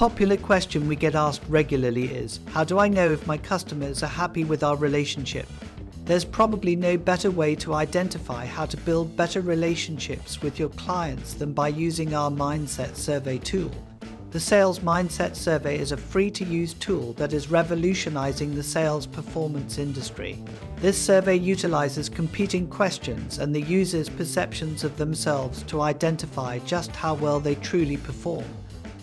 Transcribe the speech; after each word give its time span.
popular 0.00 0.38
question 0.38 0.88
we 0.88 0.96
get 0.96 1.14
asked 1.14 1.42
regularly 1.46 2.06
is 2.06 2.40
How 2.52 2.64
do 2.64 2.78
I 2.78 2.88
know 2.88 3.12
if 3.12 3.26
my 3.26 3.36
customers 3.36 4.02
are 4.02 4.06
happy 4.06 4.44
with 4.44 4.64
our 4.64 4.74
relationship? 4.74 5.46
There's 6.06 6.24
probably 6.24 6.74
no 6.74 6.96
better 6.96 7.30
way 7.30 7.54
to 7.56 7.74
identify 7.74 8.46
how 8.46 8.64
to 8.64 8.78
build 8.78 9.14
better 9.14 9.42
relationships 9.42 10.40
with 10.40 10.58
your 10.58 10.70
clients 10.70 11.34
than 11.34 11.52
by 11.52 11.68
using 11.68 12.14
our 12.14 12.30
Mindset 12.30 12.96
Survey 12.96 13.36
tool. 13.36 13.70
The 14.30 14.40
Sales 14.40 14.78
Mindset 14.78 15.36
Survey 15.36 15.78
is 15.78 15.92
a 15.92 15.98
free 15.98 16.30
to 16.30 16.46
use 16.46 16.72
tool 16.72 17.12
that 17.18 17.34
is 17.34 17.50
revolutionizing 17.50 18.54
the 18.54 18.62
sales 18.62 19.06
performance 19.06 19.76
industry. 19.76 20.42
This 20.76 20.96
survey 20.96 21.36
utilizes 21.36 22.08
competing 22.08 22.68
questions 22.68 23.36
and 23.36 23.54
the 23.54 23.60
user's 23.60 24.08
perceptions 24.08 24.82
of 24.82 24.96
themselves 24.96 25.62
to 25.64 25.82
identify 25.82 26.58
just 26.60 26.96
how 26.96 27.12
well 27.12 27.38
they 27.38 27.56
truly 27.56 27.98
perform. 27.98 28.46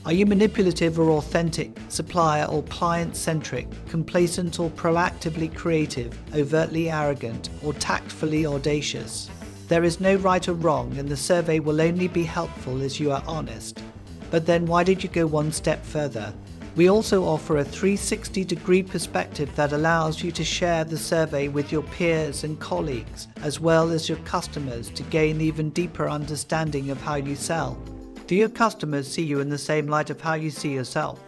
Are 0.07 0.13
you 0.13 0.25
manipulative 0.25 0.97
or 1.01 1.09
authentic, 1.09 1.77
supplier 1.89 2.45
or 2.45 2.63
client 2.63 3.13
centric, 3.13 3.67
complacent 3.89 4.57
or 4.57 4.69
proactively 4.69 5.53
creative, 5.53 6.17
overtly 6.33 6.89
arrogant, 6.89 7.49
or 7.61 7.73
tactfully 7.73 8.45
audacious? 8.45 9.29
There 9.67 9.83
is 9.83 9.99
no 9.99 10.15
right 10.15 10.47
or 10.47 10.53
wrong, 10.53 10.95
and 10.97 11.09
the 11.09 11.17
survey 11.17 11.59
will 11.59 11.81
only 11.81 12.07
be 12.07 12.23
helpful 12.23 12.81
as 12.83 13.01
you 13.01 13.11
are 13.11 13.21
honest. 13.27 13.83
But 14.31 14.45
then, 14.45 14.65
why 14.65 14.85
did 14.85 15.03
you 15.03 15.09
go 15.09 15.27
one 15.27 15.51
step 15.51 15.83
further? 15.85 16.33
We 16.77 16.89
also 16.89 17.25
offer 17.25 17.57
a 17.57 17.65
360 17.65 18.45
degree 18.45 18.83
perspective 18.83 19.53
that 19.57 19.73
allows 19.73 20.23
you 20.23 20.31
to 20.31 20.43
share 20.45 20.85
the 20.85 20.97
survey 20.97 21.49
with 21.49 21.69
your 21.69 21.83
peers 21.83 22.45
and 22.45 22.57
colleagues, 22.61 23.27
as 23.41 23.59
well 23.59 23.89
as 23.89 24.07
your 24.07 24.19
customers, 24.19 24.89
to 24.91 25.03
gain 25.03 25.41
even 25.41 25.69
deeper 25.71 26.07
understanding 26.07 26.91
of 26.91 27.01
how 27.01 27.15
you 27.15 27.35
sell. 27.35 27.77
Do 28.27 28.35
your 28.35 28.49
customers 28.49 29.09
see 29.09 29.23
you 29.23 29.39
in 29.39 29.47
the 29.47 29.57
same 29.57 29.87
light 29.87 30.09
of 30.09 30.19
how 30.19 30.33
you 30.33 30.49
see 30.49 30.73
yourself? 30.73 31.23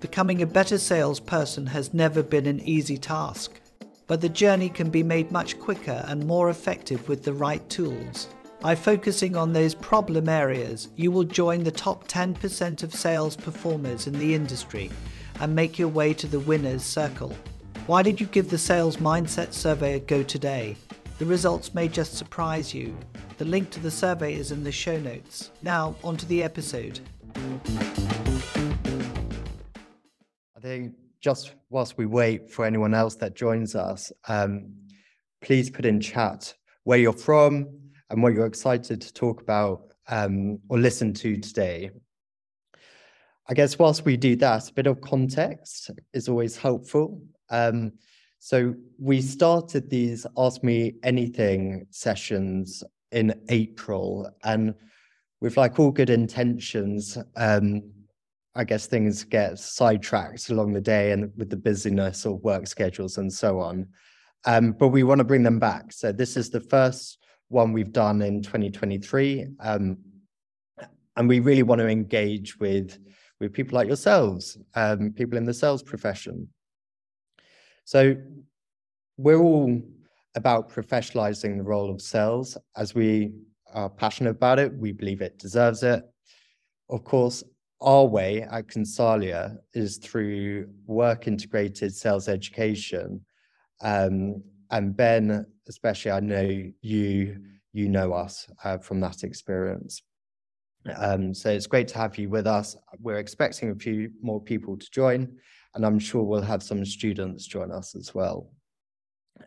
Becoming 0.00 0.42
a 0.42 0.46
better 0.46 0.76
salesperson 0.76 1.66
has 1.66 1.94
never 1.94 2.20
been 2.20 2.46
an 2.46 2.58
easy 2.62 2.98
task, 2.98 3.60
but 4.08 4.20
the 4.20 4.28
journey 4.28 4.68
can 4.68 4.90
be 4.90 5.04
made 5.04 5.30
much 5.30 5.56
quicker 5.60 6.04
and 6.08 6.26
more 6.26 6.50
effective 6.50 7.08
with 7.08 7.22
the 7.22 7.32
right 7.32 7.66
tools. 7.70 8.26
By 8.60 8.74
focusing 8.74 9.36
on 9.36 9.52
those 9.52 9.76
problem 9.76 10.28
areas, 10.28 10.88
you 10.96 11.12
will 11.12 11.22
join 11.22 11.62
the 11.62 11.70
top 11.70 12.08
10% 12.08 12.82
of 12.82 12.92
sales 12.92 13.36
performers 13.36 14.08
in 14.08 14.18
the 14.18 14.34
industry 14.34 14.90
and 15.38 15.54
make 15.54 15.78
your 15.78 15.86
way 15.86 16.12
to 16.14 16.26
the 16.26 16.40
winner's 16.40 16.82
circle. 16.82 17.36
Why 17.86 18.02
did 18.02 18.20
you 18.20 18.26
give 18.26 18.50
the 18.50 18.58
Sales 18.58 18.96
Mindset 18.96 19.52
Survey 19.52 19.94
a 19.94 20.00
go 20.00 20.24
today? 20.24 20.76
The 21.18 21.24
results 21.24 21.72
may 21.72 21.88
just 21.88 22.14
surprise 22.14 22.74
you. 22.74 22.94
The 23.38 23.46
link 23.46 23.70
to 23.70 23.80
the 23.80 23.90
survey 23.90 24.34
is 24.34 24.52
in 24.52 24.62
the 24.62 24.70
show 24.70 24.98
notes. 24.98 25.50
Now, 25.62 25.96
on 26.04 26.18
to 26.18 26.26
the 26.26 26.42
episode. 26.42 27.00
I 30.54 30.60
think 30.60 30.92
just 31.22 31.54
whilst 31.70 31.96
we 31.96 32.04
wait 32.04 32.50
for 32.50 32.66
anyone 32.66 32.92
else 32.92 33.14
that 33.16 33.34
joins 33.34 33.74
us, 33.74 34.12
um, 34.28 34.74
please 35.40 35.70
put 35.70 35.86
in 35.86 36.00
chat 36.02 36.52
where 36.84 36.98
you're 36.98 37.14
from 37.14 37.66
and 38.10 38.22
what 38.22 38.34
you're 38.34 38.44
excited 38.44 39.00
to 39.00 39.14
talk 39.14 39.40
about 39.40 39.94
um, 40.08 40.58
or 40.68 40.78
listen 40.78 41.14
to 41.14 41.38
today. 41.38 41.92
I 43.48 43.54
guess 43.54 43.78
whilst 43.78 44.04
we 44.04 44.18
do 44.18 44.36
that, 44.36 44.68
a 44.68 44.72
bit 44.74 44.86
of 44.86 45.00
context 45.00 45.90
is 46.12 46.28
always 46.28 46.58
helpful. 46.58 47.22
Um, 47.48 47.92
so 48.46 48.76
we 48.96 49.20
started 49.22 49.90
these 49.90 50.24
Ask 50.38 50.62
Me 50.62 50.94
Anything 51.02 51.84
sessions 51.90 52.84
in 53.10 53.34
April, 53.48 54.30
and 54.44 54.72
with 55.40 55.56
like 55.56 55.80
all 55.80 55.90
good 55.90 56.10
intentions, 56.10 57.18
um, 57.34 57.82
I 58.54 58.62
guess 58.62 58.86
things 58.86 59.24
get 59.24 59.58
sidetracked 59.58 60.48
along 60.50 60.74
the 60.74 60.80
day 60.80 61.10
and 61.10 61.32
with 61.36 61.50
the 61.50 61.56
busyness 61.56 62.24
of 62.24 62.40
work 62.44 62.68
schedules 62.68 63.18
and 63.18 63.32
so 63.32 63.58
on. 63.58 63.88
Um, 64.44 64.70
but 64.70 64.90
we 64.90 65.02
want 65.02 65.18
to 65.18 65.24
bring 65.24 65.42
them 65.42 65.58
back. 65.58 65.92
So 65.92 66.12
this 66.12 66.36
is 66.36 66.48
the 66.48 66.60
first 66.60 67.18
one 67.48 67.72
we've 67.72 67.92
done 67.92 68.22
in 68.22 68.42
2023. 68.42 69.48
Um, 69.58 69.98
and 71.16 71.28
we 71.28 71.40
really 71.40 71.64
want 71.64 71.80
to 71.80 71.88
engage 71.88 72.60
with, 72.60 72.96
with 73.40 73.52
people 73.52 73.74
like 73.74 73.88
yourselves, 73.88 74.56
um, 74.76 75.10
people 75.10 75.36
in 75.36 75.46
the 75.46 75.52
sales 75.52 75.82
profession. 75.82 76.48
So 77.86 78.16
we're 79.16 79.38
all 79.38 79.80
about 80.34 80.68
professionalizing 80.68 81.56
the 81.56 81.62
role 81.62 81.88
of 81.88 82.02
sales 82.02 82.58
as 82.76 82.96
we 82.96 83.32
are 83.72 83.88
passionate 83.88 84.30
about 84.30 84.58
it. 84.58 84.76
We 84.76 84.90
believe 84.90 85.22
it 85.22 85.38
deserves 85.38 85.84
it. 85.84 86.02
Of 86.90 87.04
course, 87.04 87.44
our 87.80 88.04
way 88.04 88.42
at 88.42 88.66
Consalia 88.66 89.58
is 89.72 89.98
through 89.98 90.68
work 90.84 91.28
integrated 91.28 91.94
sales 91.94 92.28
education. 92.28 93.24
Um, 93.80 94.42
and 94.72 94.96
Ben, 94.96 95.46
especially, 95.68 96.10
I 96.10 96.20
know 96.20 96.64
you 96.80 97.40
you 97.72 97.88
know 97.88 98.12
us 98.14 98.48
uh, 98.64 98.78
from 98.78 98.98
that 99.00 99.22
experience. 99.22 100.02
Um, 100.96 101.32
so 101.34 101.50
it's 101.50 101.68
great 101.68 101.86
to 101.88 101.98
have 101.98 102.18
you 102.18 102.30
with 102.30 102.48
us. 102.48 102.76
We're 102.98 103.18
expecting 103.18 103.70
a 103.70 103.76
few 103.76 104.10
more 104.20 104.40
people 104.40 104.76
to 104.76 104.90
join, 104.90 105.36
and 105.76 105.84
I'm 105.84 105.98
sure 105.98 106.22
we'll 106.22 106.40
have 106.40 106.62
some 106.62 106.84
students 106.84 107.46
join 107.46 107.70
us 107.70 107.94
as 107.94 108.14
well. 108.14 108.50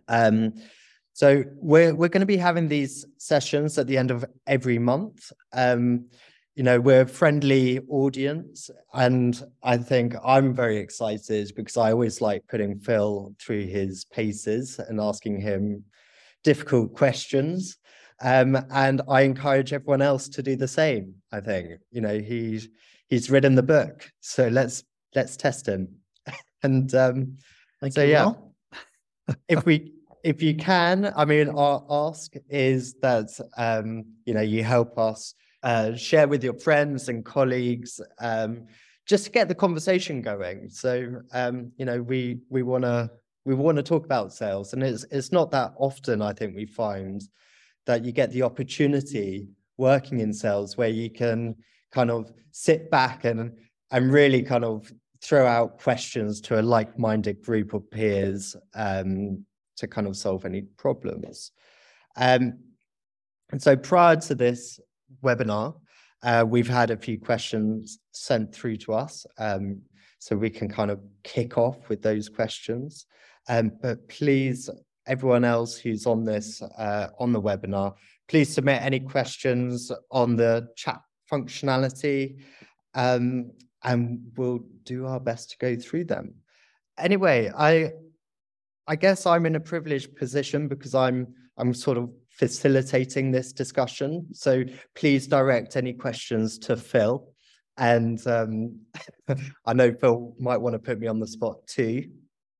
Um, 0.07 0.53
so 1.13 1.43
we're 1.55 1.93
we're 1.93 2.07
going 2.07 2.21
to 2.21 2.27
be 2.27 2.37
having 2.37 2.67
these 2.67 3.05
sessions 3.17 3.77
at 3.77 3.87
the 3.87 3.97
end 3.97 4.11
of 4.11 4.23
every 4.47 4.79
month. 4.79 5.31
Um, 5.51 6.05
you 6.55 6.63
know, 6.63 6.79
we're 6.79 7.01
a 7.01 7.07
friendly 7.07 7.79
audience, 7.89 8.69
and 8.93 9.41
I 9.63 9.77
think 9.77 10.15
I'm 10.23 10.53
very 10.53 10.77
excited 10.77 11.51
because 11.55 11.77
I 11.77 11.91
always 11.91 12.21
like 12.21 12.47
putting 12.47 12.79
Phil 12.79 13.33
through 13.39 13.65
his 13.65 14.05
paces 14.05 14.79
and 14.79 15.01
asking 15.01 15.41
him 15.41 15.83
difficult 16.43 16.93
questions. 16.93 17.77
Um, 18.21 18.57
and 18.71 19.01
I 19.09 19.21
encourage 19.21 19.73
everyone 19.73 20.01
else 20.01 20.27
to 20.29 20.43
do 20.43 20.55
the 20.55 20.67
same. 20.67 21.15
I 21.31 21.39
think 21.41 21.79
you 21.91 22.01
know 22.01 22.19
he's 22.19 22.69
he's 23.07 23.31
written 23.31 23.55
the 23.55 23.63
book, 23.63 24.11
so 24.19 24.47
let's 24.47 24.83
let's 25.15 25.35
test 25.35 25.67
him. 25.67 25.98
And 26.63 26.93
um, 26.95 27.37
so 27.89 28.03
yeah, 28.03 28.33
if 29.47 29.65
we 29.65 29.93
if 30.23 30.41
you 30.41 30.55
can, 30.55 31.13
I 31.15 31.25
mean, 31.25 31.49
our 31.49 31.83
ask 31.89 32.33
is 32.49 32.95
that 33.01 33.29
um, 33.57 34.05
you 34.25 34.33
know 34.33 34.41
you 34.41 34.63
help 34.63 34.97
us 34.97 35.33
uh, 35.63 35.95
share 35.95 36.27
with 36.27 36.43
your 36.43 36.53
friends 36.53 37.09
and 37.09 37.23
colleagues, 37.23 38.01
um, 38.19 38.67
just 39.05 39.25
to 39.25 39.31
get 39.31 39.47
the 39.47 39.55
conversation 39.55 40.21
going. 40.21 40.69
So 40.69 41.21
um, 41.33 41.71
you 41.77 41.85
know, 41.85 42.01
we 42.01 42.39
we 42.49 42.63
want 42.63 42.83
to 42.83 43.09
we 43.45 43.55
want 43.55 43.77
to 43.77 43.83
talk 43.83 44.05
about 44.05 44.33
sales, 44.33 44.73
and 44.73 44.83
it's 44.83 45.05
it's 45.11 45.31
not 45.31 45.51
that 45.51 45.73
often 45.77 46.21
I 46.21 46.33
think 46.33 46.55
we 46.55 46.65
find 46.65 47.21
that 47.85 48.05
you 48.05 48.11
get 48.11 48.31
the 48.31 48.43
opportunity 48.43 49.47
working 49.77 50.19
in 50.19 50.33
sales 50.33 50.77
where 50.77 50.89
you 50.89 51.09
can 51.09 51.55
kind 51.91 52.11
of 52.11 52.31
sit 52.51 52.91
back 52.91 53.23
and 53.23 53.53
and 53.91 54.11
really 54.11 54.43
kind 54.43 54.65
of 54.65 54.91
throw 55.21 55.45
out 55.45 55.79
questions 55.79 56.41
to 56.41 56.59
a 56.59 56.61
like-minded 56.61 57.41
group 57.41 57.73
of 57.73 57.89
peers 57.91 58.55
um, 58.73 59.45
to 59.77 59.87
kind 59.87 60.07
of 60.07 60.15
solve 60.15 60.45
any 60.45 60.61
problems. 60.77 61.51
Um, 62.15 62.59
and 63.51 63.61
so 63.61 63.75
prior 63.75 64.15
to 64.17 64.35
this 64.35 64.79
webinar, 65.23 65.75
uh, 66.23 66.45
we've 66.47 66.67
had 66.67 66.91
a 66.91 66.97
few 66.97 67.19
questions 67.19 67.99
sent 68.11 68.53
through 68.53 68.77
to 68.77 68.93
us. 68.93 69.25
Um, 69.37 69.81
so 70.19 70.35
we 70.35 70.49
can 70.49 70.69
kind 70.69 70.91
of 70.91 70.99
kick 71.23 71.57
off 71.57 71.87
with 71.89 72.01
those 72.01 72.27
questions. 72.27 73.05
Um, 73.47 73.71
but 73.81 74.07
please, 74.09 74.69
everyone 75.07 75.45
else 75.45 75.77
who's 75.77 76.05
on 76.05 76.25
this, 76.25 76.61
uh, 76.61 77.07
on 77.19 77.31
the 77.31 77.41
webinar, 77.41 77.93
please 78.27 78.53
submit 78.53 78.81
any 78.81 78.99
questions 78.99 79.91
on 80.11 80.35
the 80.35 80.67
chat 80.75 81.01
functionality 81.31 82.41
um, 82.93 83.51
and 83.83 84.19
we'll 84.35 84.63
do 84.83 85.05
our 85.05 85.19
best 85.19 85.51
to 85.51 85.57
go 85.57 85.75
through 85.75 86.05
them. 86.05 86.35
Anyway, 86.97 87.51
I 87.55 87.91
I 88.87 88.95
guess 88.95 89.25
I'm 89.25 89.45
in 89.45 89.55
a 89.55 89.59
privileged 89.59 90.15
position 90.15 90.67
because 90.67 90.95
I'm 90.95 91.27
I'm 91.57 91.73
sort 91.73 91.97
of 91.97 92.09
facilitating 92.29 93.31
this 93.31 93.51
discussion. 93.51 94.27
So 94.31 94.63
please 94.95 95.27
direct 95.27 95.75
any 95.75 95.93
questions 95.93 96.57
to 96.59 96.77
Phil. 96.77 97.27
And 97.77 98.25
um, 98.27 98.79
I 99.65 99.73
know 99.73 99.93
Phil 99.93 100.33
might 100.39 100.57
want 100.57 100.73
to 100.73 100.79
put 100.79 100.99
me 100.99 101.07
on 101.07 101.19
the 101.19 101.27
spot 101.27 101.65
too, 101.67 102.09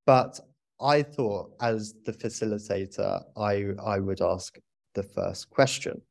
but 0.05 0.39
I 0.81 1.03
thought 1.03 1.51
as 1.61 1.93
the 2.05 2.13
facilitator, 2.13 3.21
I, 3.37 3.67
I 3.83 3.99
would 3.99 4.21
ask 4.21 4.57
the 4.95 5.03
first 5.03 5.49
question. 5.49 6.01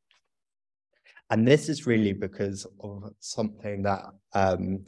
And 1.31 1.47
this 1.47 1.69
is 1.69 1.87
really 1.87 2.13
because 2.13 2.67
of 2.81 3.13
something 3.21 3.83
that 3.83 4.03
um, 4.33 4.85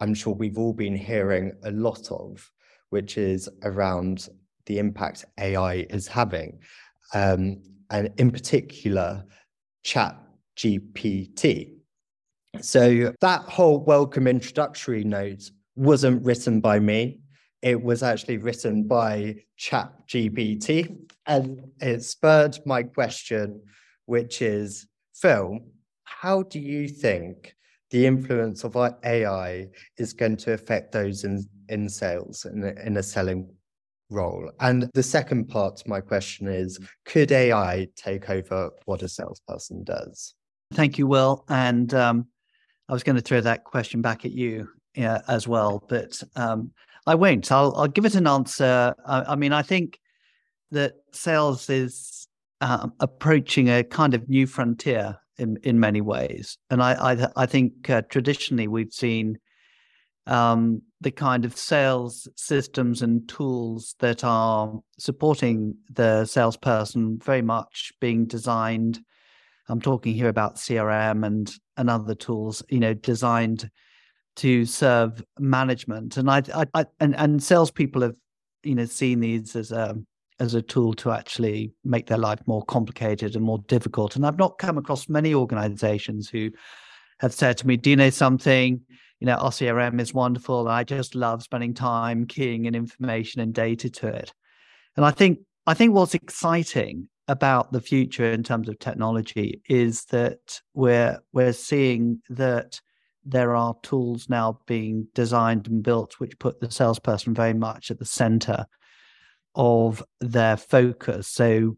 I'm 0.00 0.14
sure 0.14 0.34
we've 0.34 0.58
all 0.58 0.72
been 0.72 0.96
hearing 0.96 1.52
a 1.64 1.70
lot 1.70 2.10
of, 2.10 2.50
which 2.90 3.16
is 3.16 3.48
around 3.62 4.28
the 4.66 4.78
impact 4.78 5.24
AI 5.38 5.86
is 5.90 6.06
having, 6.06 6.58
um, 7.14 7.62
and 7.90 8.10
in 8.18 8.30
particular, 8.30 9.24
Chat 9.82 10.16
GPT. 10.56 11.74
So 12.60 13.14
that 13.20 13.42
whole 13.42 13.80
welcome 13.84 14.26
introductory 14.26 15.02
note 15.04 15.50
wasn't 15.76 16.24
written 16.24 16.60
by 16.60 16.78
me. 16.78 17.20
It 17.62 17.82
was 17.82 18.02
actually 18.02 18.38
written 18.38 18.86
by 18.86 19.36
ChatGPT, 19.58 20.96
and 21.26 21.60
it 21.80 22.02
spurred 22.02 22.58
my 22.64 22.82
question, 22.82 23.62
which 24.06 24.42
is 24.42 24.86
Phil, 25.20 25.58
how 26.04 26.42
do 26.42 26.58
you 26.58 26.88
think 26.88 27.54
the 27.90 28.06
influence 28.06 28.64
of 28.64 28.76
AI 28.76 29.66
is 29.98 30.12
going 30.12 30.36
to 30.38 30.52
affect 30.52 30.92
those 30.92 31.24
in, 31.24 31.44
in 31.68 31.88
sales 31.88 32.46
in 32.46 32.64
a, 32.64 32.86
in 32.86 32.96
a 32.96 33.02
selling 33.02 33.48
role? 34.08 34.50
And 34.60 34.88
the 34.94 35.02
second 35.02 35.48
part 35.48 35.76
to 35.78 35.88
my 35.88 36.00
question 36.00 36.48
is 36.48 36.78
could 37.04 37.32
AI 37.32 37.88
take 37.96 38.30
over 38.30 38.70
what 38.86 39.02
a 39.02 39.08
salesperson 39.08 39.84
does? 39.84 40.34
Thank 40.72 40.98
you, 40.98 41.06
Will. 41.06 41.44
And 41.48 41.92
um, 41.94 42.28
I 42.88 42.92
was 42.92 43.02
going 43.02 43.16
to 43.16 43.22
throw 43.22 43.40
that 43.40 43.64
question 43.64 44.00
back 44.00 44.24
at 44.24 44.32
you 44.32 44.68
as 44.96 45.46
well, 45.46 45.84
but 45.88 46.20
um, 46.36 46.72
I 47.06 47.14
won't. 47.14 47.50
I'll, 47.52 47.74
I'll 47.76 47.88
give 47.88 48.04
it 48.04 48.14
an 48.14 48.26
answer. 48.26 48.94
I, 49.06 49.22
I 49.32 49.36
mean, 49.36 49.52
I 49.52 49.62
think 49.62 50.00
that 50.70 50.94
sales 51.12 51.68
is 51.68 52.19
um, 52.60 52.92
approaching 53.00 53.68
a 53.68 53.82
kind 53.82 54.14
of 54.14 54.28
new 54.28 54.46
frontier 54.46 55.18
in 55.38 55.58
in 55.62 55.80
many 55.80 56.00
ways. 56.00 56.58
And 56.70 56.82
I 56.82 57.12
I, 57.12 57.28
I 57.36 57.46
think 57.46 57.88
uh, 57.90 58.02
traditionally 58.02 58.68
we've 58.68 58.92
seen 58.92 59.38
um, 60.26 60.82
the 61.00 61.10
kind 61.10 61.44
of 61.44 61.56
sales 61.56 62.28
systems 62.36 63.02
and 63.02 63.28
tools 63.28 63.94
that 64.00 64.22
are 64.22 64.80
supporting 64.98 65.76
the 65.90 66.24
salesperson 66.24 67.18
very 67.18 67.42
much 67.42 67.92
being 68.00 68.26
designed. 68.26 69.00
I'm 69.68 69.80
talking 69.80 70.14
here 70.14 70.28
about 70.28 70.56
CRM 70.56 71.26
and 71.26 71.52
and 71.76 71.88
other 71.88 72.14
tools, 72.14 72.62
you 72.68 72.80
know, 72.80 72.94
designed 72.94 73.70
to 74.36 74.64
serve 74.64 75.22
management. 75.38 76.16
And 76.16 76.30
I, 76.30 76.42
I, 76.54 76.66
I 76.74 76.84
and 77.00 77.16
and 77.16 77.42
salespeople 77.42 78.02
have, 78.02 78.16
you 78.62 78.74
know, 78.74 78.84
seen 78.84 79.20
these 79.20 79.56
as 79.56 79.72
a 79.72 79.96
as 80.40 80.54
a 80.54 80.62
tool 80.62 80.94
to 80.94 81.12
actually 81.12 81.72
make 81.84 82.06
their 82.06 82.18
life 82.18 82.40
more 82.46 82.64
complicated 82.64 83.36
and 83.36 83.44
more 83.44 83.58
difficult. 83.68 84.16
And 84.16 84.26
I've 84.26 84.38
not 84.38 84.58
come 84.58 84.78
across 84.78 85.08
many 85.08 85.34
organizations 85.34 86.28
who 86.28 86.50
have 87.20 87.34
said 87.34 87.58
to 87.58 87.66
me, 87.66 87.76
Do 87.76 87.90
you 87.90 87.96
know 87.96 88.10
something? 88.10 88.80
You 89.20 89.26
know, 89.26 89.34
our 89.34 89.50
CRM 89.50 90.00
is 90.00 90.14
wonderful. 90.14 90.66
I 90.66 90.82
just 90.82 91.14
love 91.14 91.42
spending 91.42 91.74
time 91.74 92.26
keying 92.26 92.64
in 92.64 92.74
information 92.74 93.42
and 93.42 93.52
data 93.52 93.90
to 93.90 94.08
it. 94.08 94.32
And 94.96 95.04
I 95.04 95.10
think 95.10 95.40
I 95.66 95.74
think 95.74 95.94
what's 95.94 96.14
exciting 96.14 97.08
about 97.28 97.70
the 97.70 97.80
future 97.80 98.30
in 98.30 98.42
terms 98.42 98.68
of 98.68 98.78
technology 98.78 99.60
is 99.68 100.06
that 100.06 100.60
we're 100.74 101.18
we're 101.32 101.52
seeing 101.52 102.22
that 102.30 102.80
there 103.24 103.54
are 103.54 103.76
tools 103.82 104.28
now 104.30 104.58
being 104.66 105.06
designed 105.14 105.68
and 105.68 105.82
built 105.82 106.14
which 106.18 106.38
put 106.38 106.58
the 106.60 106.70
salesperson 106.70 107.34
very 107.34 107.52
much 107.52 107.90
at 107.90 107.98
the 107.98 108.04
center 108.06 108.64
of 109.54 110.02
their 110.20 110.56
focus. 110.56 111.28
So 111.28 111.76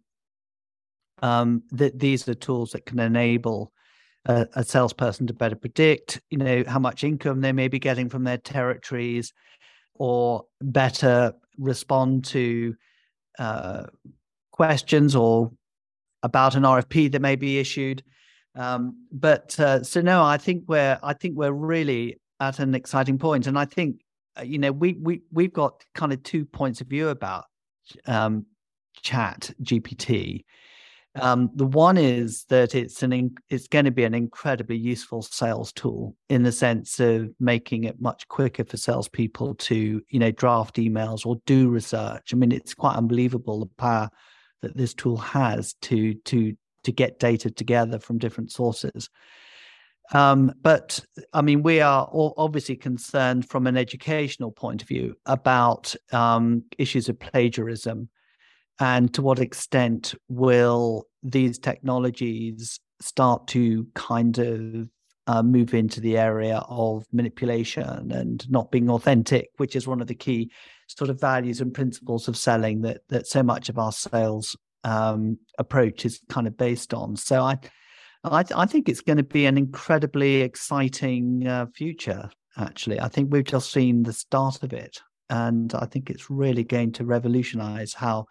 um, 1.22 1.62
that 1.70 1.98
these 1.98 2.28
are 2.28 2.34
tools 2.34 2.72
that 2.72 2.86
can 2.86 2.98
enable 2.98 3.72
a, 4.26 4.46
a, 4.54 4.64
salesperson 4.64 5.26
to 5.28 5.34
better 5.34 5.56
predict, 5.56 6.20
you 6.30 6.38
know, 6.38 6.64
how 6.66 6.78
much 6.78 7.04
income 7.04 7.40
they 7.40 7.52
may 7.52 7.68
be 7.68 7.78
getting 7.78 8.08
from 8.08 8.24
their 8.24 8.38
territories, 8.38 9.32
or 9.94 10.44
better 10.60 11.32
respond 11.58 12.24
to 12.24 12.74
uh, 13.38 13.84
questions 14.52 15.14
or 15.14 15.52
about 16.22 16.54
an 16.54 16.62
RFP 16.62 17.10
that 17.12 17.22
may 17.22 17.36
be 17.36 17.58
issued. 17.58 18.02
Um, 18.54 19.06
but 19.10 19.58
uh, 19.58 19.82
so 19.82 20.00
no, 20.00 20.22
I 20.22 20.36
think 20.36 20.64
we're 20.66 20.98
I 21.02 21.14
think 21.14 21.36
we're 21.36 21.52
really 21.52 22.20
at 22.38 22.58
an 22.58 22.74
exciting 22.74 23.18
point, 23.18 23.46
and 23.46 23.58
I 23.58 23.64
think 23.64 24.02
uh, 24.38 24.42
you 24.42 24.58
know 24.58 24.72
we 24.72 24.92
we 24.94 25.22
we've 25.32 25.52
got 25.52 25.84
kind 25.94 26.12
of 26.12 26.22
two 26.22 26.44
points 26.44 26.80
of 26.80 26.88
view 26.88 27.08
about 27.08 27.44
um, 28.06 28.46
Chat 29.02 29.52
GPT. 29.62 30.44
Um, 31.14 31.50
the 31.54 31.66
one 31.66 31.98
is 31.98 32.44
that 32.48 32.74
it's 32.74 33.02
an 33.02 33.12
in, 33.12 33.34
it's 33.50 33.68
going 33.68 33.84
to 33.84 33.90
be 33.90 34.04
an 34.04 34.14
incredibly 34.14 34.78
useful 34.78 35.20
sales 35.20 35.70
tool 35.72 36.16
in 36.30 36.42
the 36.42 36.52
sense 36.52 37.00
of 37.00 37.28
making 37.38 37.84
it 37.84 38.00
much 38.00 38.26
quicker 38.28 38.64
for 38.64 38.78
salespeople 38.78 39.56
to 39.56 40.02
you 40.08 40.18
know 40.18 40.30
draft 40.30 40.76
emails 40.76 41.26
or 41.26 41.36
do 41.44 41.68
research. 41.68 42.32
I 42.32 42.36
mean, 42.36 42.50
it's 42.50 42.72
quite 42.72 42.96
unbelievable 42.96 43.60
the 43.60 43.66
power 43.76 44.08
that 44.62 44.76
this 44.76 44.94
tool 44.94 45.18
has 45.18 45.74
to 45.82 46.14
to 46.14 46.56
to 46.84 46.92
get 46.92 47.18
data 47.18 47.50
together 47.50 47.98
from 47.98 48.18
different 48.18 48.50
sources. 48.50 49.10
Um, 50.12 50.52
but 50.62 51.00
I 51.32 51.42
mean, 51.42 51.62
we 51.62 51.80
are 51.80 52.08
obviously 52.12 52.76
concerned 52.76 53.48
from 53.48 53.66
an 53.66 53.76
educational 53.76 54.52
point 54.52 54.82
of 54.82 54.88
view 54.88 55.14
about 55.26 55.94
um, 56.12 56.64
issues 56.78 57.08
of 57.08 57.18
plagiarism 57.18 58.08
and 58.80 59.12
to 59.14 59.22
what 59.22 59.38
extent 59.38 60.14
will 60.28 61.06
these 61.22 61.58
technologies 61.58 62.80
start 63.00 63.46
to 63.48 63.86
kind 63.94 64.38
of 64.38 64.88
uh, 65.26 65.42
move 65.42 65.72
into 65.72 66.00
the 66.00 66.18
area 66.18 66.64
of 66.68 67.04
manipulation 67.12 68.10
and 68.10 68.50
not 68.50 68.72
being 68.72 68.90
authentic, 68.90 69.50
which 69.56 69.76
is 69.76 69.86
one 69.86 70.00
of 70.00 70.08
the 70.08 70.14
key 70.14 70.50
sort 70.88 71.10
of 71.10 71.20
values 71.20 71.60
and 71.60 71.72
principles 71.72 72.28
of 72.28 72.36
selling 72.36 72.82
that 72.82 73.02
that 73.08 73.26
so 73.26 73.42
much 73.42 73.68
of 73.68 73.78
our 73.78 73.92
sales 73.92 74.56
um, 74.84 75.38
approach 75.58 76.04
is 76.04 76.20
kind 76.28 76.46
of 76.46 76.56
based 76.56 76.92
on. 76.92 77.16
So 77.16 77.42
I 77.42 77.58
I, 78.24 78.44
I 78.54 78.66
think 78.66 78.88
it's 78.88 79.00
going 79.00 79.16
to 79.16 79.22
be 79.22 79.46
an 79.46 79.58
incredibly 79.58 80.42
exciting 80.42 81.46
uh, 81.46 81.66
future. 81.66 82.30
Actually, 82.56 83.00
I 83.00 83.08
think 83.08 83.32
we've 83.32 83.44
just 83.44 83.72
seen 83.72 84.02
the 84.02 84.12
start 84.12 84.62
of 84.62 84.72
it, 84.72 85.00
and 85.30 85.74
I 85.74 85.86
think 85.86 86.10
it's 86.10 86.30
really 86.30 86.64
going 86.64 86.92
to 86.92 87.04
revolutionize 87.04 87.94
how 87.94 88.26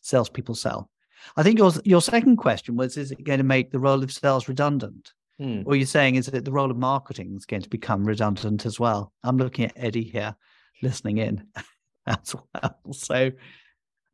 salespeople 0.00 0.54
sell. 0.54 0.90
I 1.36 1.42
think 1.42 1.58
your 1.58 1.72
your 1.84 2.00
second 2.00 2.36
question 2.36 2.76
was: 2.76 2.96
Is 2.96 3.12
it 3.12 3.24
going 3.24 3.38
to 3.38 3.44
make 3.44 3.70
the 3.70 3.78
role 3.78 4.02
of 4.02 4.12
sales 4.12 4.48
redundant? 4.48 5.12
Hmm. 5.38 5.62
Or 5.66 5.76
you're 5.76 5.86
saying 5.86 6.14
is 6.14 6.26
that 6.26 6.44
the 6.46 6.52
role 6.52 6.70
of 6.70 6.78
marketing 6.78 7.34
is 7.36 7.44
going 7.44 7.62
to 7.62 7.68
become 7.68 8.04
redundant 8.04 8.64
as 8.64 8.80
well? 8.80 9.12
I'm 9.22 9.36
looking 9.36 9.66
at 9.66 9.72
Eddie 9.76 10.04
here, 10.04 10.34
listening 10.82 11.18
in 11.18 11.46
as 12.06 12.34
well. 12.34 12.78
So, 12.92 13.30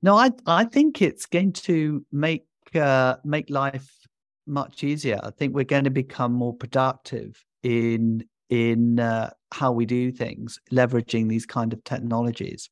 no, 0.03 0.17
I 0.17 0.33
I 0.47 0.65
think 0.65 1.01
it's 1.01 1.27
going 1.27 1.53
to 1.53 2.05
make 2.11 2.47
uh, 2.75 3.17
make 3.25 3.49
life 3.51 4.02
much 4.47 4.85
easier. 4.85 5.21
I 5.23 5.31
think 5.31 5.55
we're 5.55 5.65
going 5.65 5.85
to 5.85 5.91
become 5.91 6.33
more 6.33 6.55
productive 6.55 7.45
in 7.63 8.25
in 8.51 9.01
uh, 9.01 9.31
how 9.53 9.73
we 9.73 9.87
do 9.87 10.13
things, 10.13 10.59
leveraging 10.71 11.29
these 11.29 11.47
kind 11.47 11.73
of 11.73 11.83
technologies. 11.85 12.69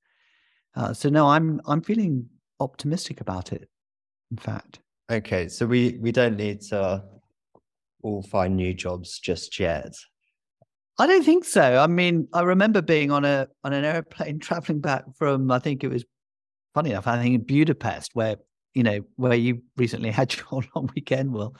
Uh, 0.75 0.93
so 0.93 1.09
no, 1.09 1.29
I'm 1.29 1.61
I'm 1.67 1.83
feeling 1.83 2.27
optimistic 2.59 3.21
about 3.21 3.53
it. 3.53 3.69
In 4.31 4.37
fact. 4.37 4.81
Okay, 5.11 5.49
so 5.49 5.67
we 5.67 5.99
we 6.01 6.13
don't 6.13 6.37
need 6.37 6.61
to 6.63 7.03
all 8.03 8.23
find 8.23 8.57
new 8.57 8.75
jobs 8.75 9.19
just 9.19 9.59
yet. 9.59 9.93
I 10.99 11.07
don't 11.07 11.25
think 11.25 11.45
so. 11.45 11.79
I 11.79 11.87
mean, 11.87 12.29
I 12.33 12.43
remember 12.43 12.83
being 12.83 13.11
on 13.11 13.25
a 13.25 13.49
on 13.65 13.73
an 13.73 13.85
airplane 13.85 14.39
traveling 14.47 14.81
back 14.81 15.05
from 15.17 15.51
I 15.51 15.59
think 15.59 15.83
it 15.83 15.89
was 15.89 16.05
funny 16.75 16.91
enough, 16.91 17.07
I 17.07 17.21
think 17.21 17.35
in 17.35 17.43
Budapest, 17.43 18.11
where 18.15 18.37
you 18.75 18.83
know, 18.83 19.01
where 19.17 19.35
you 19.35 19.63
recently 19.77 20.11
had 20.13 20.35
your 20.35 20.63
long 20.75 20.91
weekend, 20.95 21.33
Will. 21.33 21.55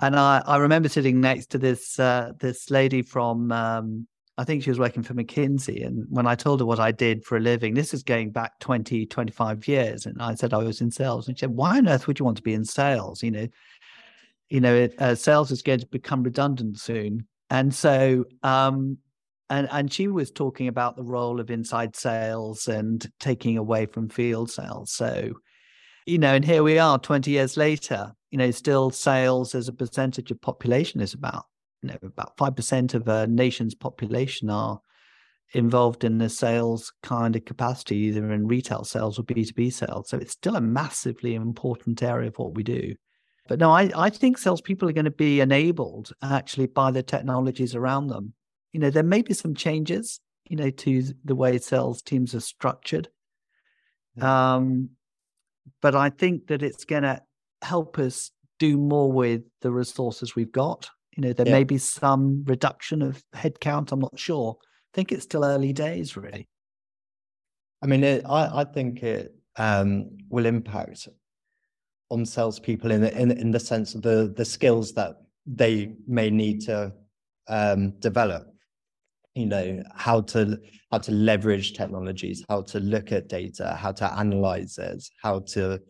And 0.00 0.16
I, 0.16 0.42
I 0.46 0.56
remember 0.56 0.88
sitting 0.88 1.20
next 1.20 1.46
to 1.50 1.58
this 1.58 1.98
uh, 1.98 2.32
this 2.40 2.70
lady 2.70 3.02
from 3.02 3.52
um, 3.52 4.06
I 4.38 4.44
think 4.44 4.62
she 4.62 4.70
was 4.70 4.78
working 4.78 5.02
for 5.02 5.14
McKinsey. 5.14 5.86
And 5.86 6.06
when 6.08 6.26
I 6.26 6.34
told 6.34 6.60
her 6.60 6.66
what 6.66 6.80
I 6.80 6.90
did 6.90 7.24
for 7.24 7.36
a 7.36 7.40
living, 7.40 7.74
this 7.74 7.92
is 7.92 8.02
going 8.02 8.30
back 8.30 8.58
20, 8.60 9.06
25 9.06 9.68
years. 9.68 10.06
And 10.06 10.20
I 10.22 10.34
said 10.34 10.54
I 10.54 10.62
was 10.62 10.80
in 10.80 10.90
sales. 10.90 11.28
And 11.28 11.36
she 11.36 11.42
said, 11.42 11.50
Why 11.50 11.78
on 11.78 11.88
earth 11.88 12.06
would 12.06 12.18
you 12.18 12.24
want 12.24 12.38
to 12.38 12.42
be 12.42 12.54
in 12.54 12.64
sales? 12.64 13.22
You 13.22 13.30
know, 13.30 13.48
you 14.48 14.60
know, 14.60 14.74
it, 14.74 14.94
uh, 15.00 15.14
sales 15.14 15.50
is 15.50 15.62
going 15.62 15.80
to 15.80 15.86
become 15.86 16.22
redundant 16.22 16.78
soon. 16.80 17.26
And 17.50 17.74
so 17.74 18.24
um, 18.42 18.98
and 19.50 19.68
and 19.70 19.92
she 19.92 20.08
was 20.08 20.30
talking 20.30 20.68
about 20.68 20.96
the 20.96 21.04
role 21.04 21.38
of 21.38 21.50
inside 21.50 21.94
sales 21.94 22.68
and 22.68 23.06
taking 23.20 23.58
away 23.58 23.84
from 23.84 24.08
field 24.08 24.50
sales. 24.50 24.90
So 24.90 25.34
you 26.06 26.18
know, 26.18 26.34
and 26.34 26.44
here 26.44 26.62
we 26.62 26.78
are 26.78 26.98
20 26.98 27.30
years 27.30 27.56
later, 27.56 28.12
you 28.30 28.38
know, 28.38 28.50
still 28.50 28.90
sales 28.90 29.54
as 29.54 29.68
a 29.68 29.72
percentage 29.72 30.30
of 30.30 30.40
population 30.40 31.00
is 31.00 31.14
about, 31.14 31.44
you 31.82 31.90
know, 31.90 31.98
about 32.02 32.36
5% 32.36 32.94
of 32.94 33.08
a 33.08 33.26
nation's 33.26 33.74
population 33.74 34.50
are 34.50 34.80
involved 35.54 36.02
in 36.02 36.18
the 36.18 36.28
sales 36.28 36.92
kind 37.02 37.36
of 37.36 37.44
capacity, 37.44 37.96
either 37.96 38.32
in 38.32 38.46
retail 38.46 38.84
sales 38.84 39.18
or 39.18 39.22
B2B 39.22 39.72
sales. 39.72 40.08
So 40.08 40.16
it's 40.16 40.32
still 40.32 40.56
a 40.56 40.60
massively 40.60 41.34
important 41.34 42.02
area 42.02 42.28
of 42.28 42.38
what 42.38 42.54
we 42.54 42.62
do. 42.62 42.94
But 43.48 43.58
no, 43.58 43.70
I, 43.70 43.90
I 43.94 44.10
think 44.10 44.38
salespeople 44.38 44.88
are 44.88 44.94
going 44.94 45.04
to 45.04 45.10
be 45.10 45.40
enabled 45.40 46.12
actually 46.22 46.66
by 46.66 46.90
the 46.90 47.02
technologies 47.02 47.74
around 47.74 48.06
them. 48.06 48.34
You 48.72 48.80
know, 48.80 48.90
there 48.90 49.02
may 49.02 49.20
be 49.20 49.34
some 49.34 49.54
changes, 49.54 50.20
you 50.48 50.56
know, 50.56 50.70
to 50.70 51.02
the 51.24 51.34
way 51.34 51.58
sales 51.58 52.02
teams 52.02 52.34
are 52.34 52.40
structured. 52.40 53.08
Um, 54.20 54.90
but 55.80 55.94
I 55.94 56.10
think 56.10 56.46
that 56.48 56.62
it's 56.62 56.84
going 56.84 57.02
to 57.02 57.20
help 57.62 57.98
us 57.98 58.30
do 58.58 58.76
more 58.76 59.10
with 59.10 59.42
the 59.60 59.70
resources 59.70 60.36
we've 60.36 60.52
got 60.52 60.88
You 61.16 61.22
know, 61.22 61.32
there 61.32 61.46
yeah. 61.46 61.52
may 61.52 61.64
be 61.64 61.78
some 61.78 62.42
reduction 62.46 63.02
of 63.02 63.22
headcount. 63.34 63.92
I'm 63.92 64.00
not 64.00 64.18
sure. 64.18 64.56
I 64.62 64.90
think 64.94 65.12
it's 65.12 65.24
still 65.24 65.44
early 65.44 65.72
days, 65.72 66.16
really. 66.16 66.48
I 67.82 67.86
mean, 67.86 68.04
it, 68.04 68.24
I, 68.26 68.60
I 68.60 68.64
think 68.64 69.02
it 69.02 69.34
um, 69.56 70.10
will 70.30 70.46
impact 70.46 71.08
on 72.10 72.24
salespeople 72.24 72.90
in, 72.90 73.04
in 73.04 73.30
in 73.30 73.50
the 73.50 73.60
sense 73.60 73.94
of 73.94 74.02
the 74.02 74.32
the 74.36 74.44
skills 74.44 74.92
that 74.92 75.16
they 75.46 75.94
may 76.06 76.30
need 76.30 76.60
to 76.62 76.92
um, 77.48 77.90
develop. 77.98 78.51
You 79.34 79.46
know 79.46 79.82
how 79.94 80.20
to 80.20 80.58
how 80.90 80.98
to 80.98 81.12
leverage 81.12 81.72
technologies, 81.72 82.44
how 82.48 82.62
to 82.62 82.80
look 82.80 83.12
at 83.12 83.28
data, 83.28 83.76
how 83.78 83.92
to 83.92 84.12
analyze 84.12 84.76
it, 84.78 85.02
how 85.22 85.40
to 85.40 85.80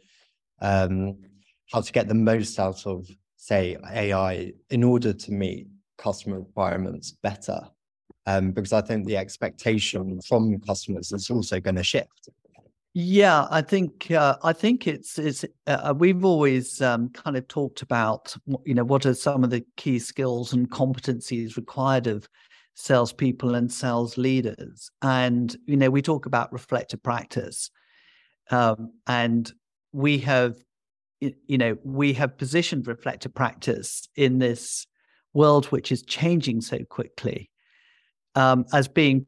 um, 0.61 1.19
how 1.73 1.81
to 1.81 1.93
get 1.93 2.09
the 2.09 2.15
most 2.15 2.59
out 2.59 2.87
of 2.87 3.09
say 3.37 3.77
AI 3.91 4.53
in 4.71 4.85
order 4.85 5.13
to 5.13 5.33
meet 5.33 5.67
customer 5.99 6.39
requirements 6.39 7.11
better. 7.23 7.61
Um, 8.27 8.53
because 8.53 8.73
I 8.73 8.83
think 8.83 9.07
the 9.07 9.17
expectation 9.17 10.21
from 10.29 10.61
customers 10.61 11.11
is 11.11 11.29
also 11.29 11.59
going 11.59 11.75
to 11.75 11.83
shift. 11.83 12.29
Yeah, 12.95 13.49
I 13.51 13.63
think 13.63 14.11
uh, 14.11 14.37
I 14.45 14.53
think 14.53 14.87
it's 14.87 15.19
it's 15.19 15.45
uh, 15.67 15.95
we've 15.97 16.25
always 16.25 16.83
um, 16.83 17.09
kind 17.09 17.37
of 17.37 17.49
talked 17.49 17.81
about 17.81 18.37
you 18.65 18.75
know 18.75 18.85
what 18.85 19.07
are 19.07 19.15
some 19.15 19.43
of 19.43 19.51
the 19.51 19.65
key 19.77 19.99
skills 19.99 20.53
and 20.53 20.71
competencies 20.71 21.57
required 21.57 22.07
of 22.07 22.29
salespeople 22.75 23.55
and 23.55 23.73
sales 23.73 24.17
leaders, 24.17 24.91
and 25.03 25.57
you 25.67 25.77
know 25.77 25.91
we 25.91 26.03
talk 26.03 26.27
about 26.27 26.53
reflective 26.53 27.03
practice, 27.03 27.71
um, 28.51 28.93
and 29.07 29.53
we 29.93 30.19
have 30.19 30.57
you 31.21 31.59
know 31.59 31.77
we 31.85 32.13
have 32.13 32.37
positioned 32.37 32.87
reflective 32.87 33.35
practice 33.35 34.09
in 34.17 34.39
this 34.39 34.87
world 35.35 35.67
which 35.67 35.91
is 35.91 36.03
changing 36.03 36.61
so 36.61 36.79
quickly 36.91 37.51
um, 38.35 38.65
as 38.73 38.89
being, 38.89 39.27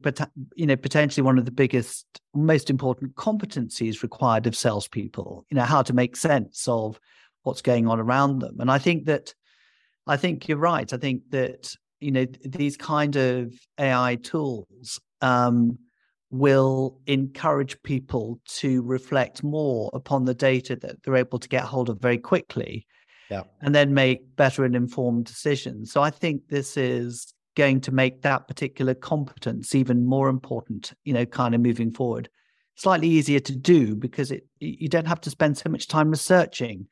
you 0.55 0.65
know, 0.65 0.75
potentially 0.75 1.23
one 1.23 1.37
of 1.37 1.45
the 1.45 1.51
biggest, 1.51 2.05
most 2.33 2.69
important 2.69 3.15
competencies 3.15 4.01
required 4.01 4.47
of 4.47 4.55
salespeople. 4.55 5.45
You 5.49 5.55
know, 5.55 5.63
how 5.63 5.83
to 5.83 5.93
make 5.93 6.15
sense 6.15 6.67
of 6.67 6.99
what's 7.43 7.61
going 7.61 7.87
on 7.87 7.99
around 7.99 8.39
them. 8.39 8.59
And 8.59 8.71
I 8.71 8.79
think 8.79 9.05
that, 9.05 9.33
I 10.07 10.17
think 10.17 10.47
you're 10.47 10.57
right. 10.57 10.91
I 10.91 10.97
think 10.97 11.21
that 11.29 11.75
you 11.99 12.11
know 12.11 12.25
these 12.43 12.77
kind 12.77 13.15
of 13.15 13.53
AI 13.79 14.15
tools 14.15 14.99
um, 15.21 15.77
will 16.31 16.99
encourage 17.07 17.81
people 17.83 18.39
to 18.45 18.81
reflect 18.83 19.43
more 19.43 19.89
upon 19.93 20.25
the 20.25 20.33
data 20.33 20.75
that 20.75 21.01
they're 21.03 21.15
able 21.15 21.39
to 21.39 21.49
get 21.49 21.63
hold 21.63 21.89
of 21.89 21.99
very 21.99 22.17
quickly. 22.17 22.85
Yeah. 23.29 23.43
And 23.61 23.73
then 23.73 23.93
make 23.93 24.35
better 24.35 24.65
and 24.65 24.75
informed 24.75 25.25
decisions. 25.25 25.91
So 25.91 26.01
I 26.01 26.11
think 26.11 26.47
this 26.49 26.77
is 26.77 27.33
going 27.55 27.81
to 27.81 27.91
make 27.91 28.21
that 28.21 28.47
particular 28.47 28.93
competence 28.93 29.73
even 29.73 30.05
more 30.05 30.29
important, 30.29 30.93
you 31.05 31.13
know, 31.13 31.25
kind 31.25 31.55
of 31.55 31.61
moving 31.61 31.91
forward. 31.91 32.29
Slightly 32.75 33.07
easier 33.07 33.39
to 33.39 33.55
do 33.55 33.95
because 33.95 34.31
it 34.31 34.45
you 34.59 34.89
don't 34.89 35.07
have 35.07 35.21
to 35.21 35.29
spend 35.29 35.57
so 35.57 35.69
much 35.69 35.87
time 35.87 36.11
researching, 36.11 36.87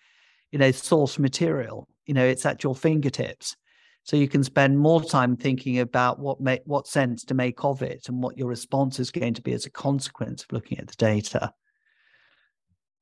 you 0.52 0.58
know, 0.58 0.72
source 0.72 1.20
material. 1.20 1.88
You 2.06 2.14
know, 2.14 2.26
it's 2.26 2.46
at 2.46 2.64
your 2.64 2.76
fingertips. 2.76 3.56
So 4.04 4.18
you 4.18 4.28
can 4.28 4.44
spend 4.44 4.78
more 4.78 5.02
time 5.02 5.38
thinking 5.38 5.80
about 5.80 6.20
what 6.20 6.42
make 6.42 6.62
what 6.66 6.88
sense 6.88 7.24
to 7.26 7.34
make 7.34 7.64
of 7.64 7.82
it 7.82 8.10
and 8.10 8.22
what 8.22 8.38
your 8.38 8.48
response 8.48 9.00
is 9.00 9.12
going 9.12 9.34
to 9.36 9.42
be 9.42 9.54
as 9.54 9.66
a 9.66 9.70
consequence 9.72 10.44
of 10.44 10.52
looking 10.52 10.78
at 10.78 10.88
the 10.88 10.96
data. 10.96 11.54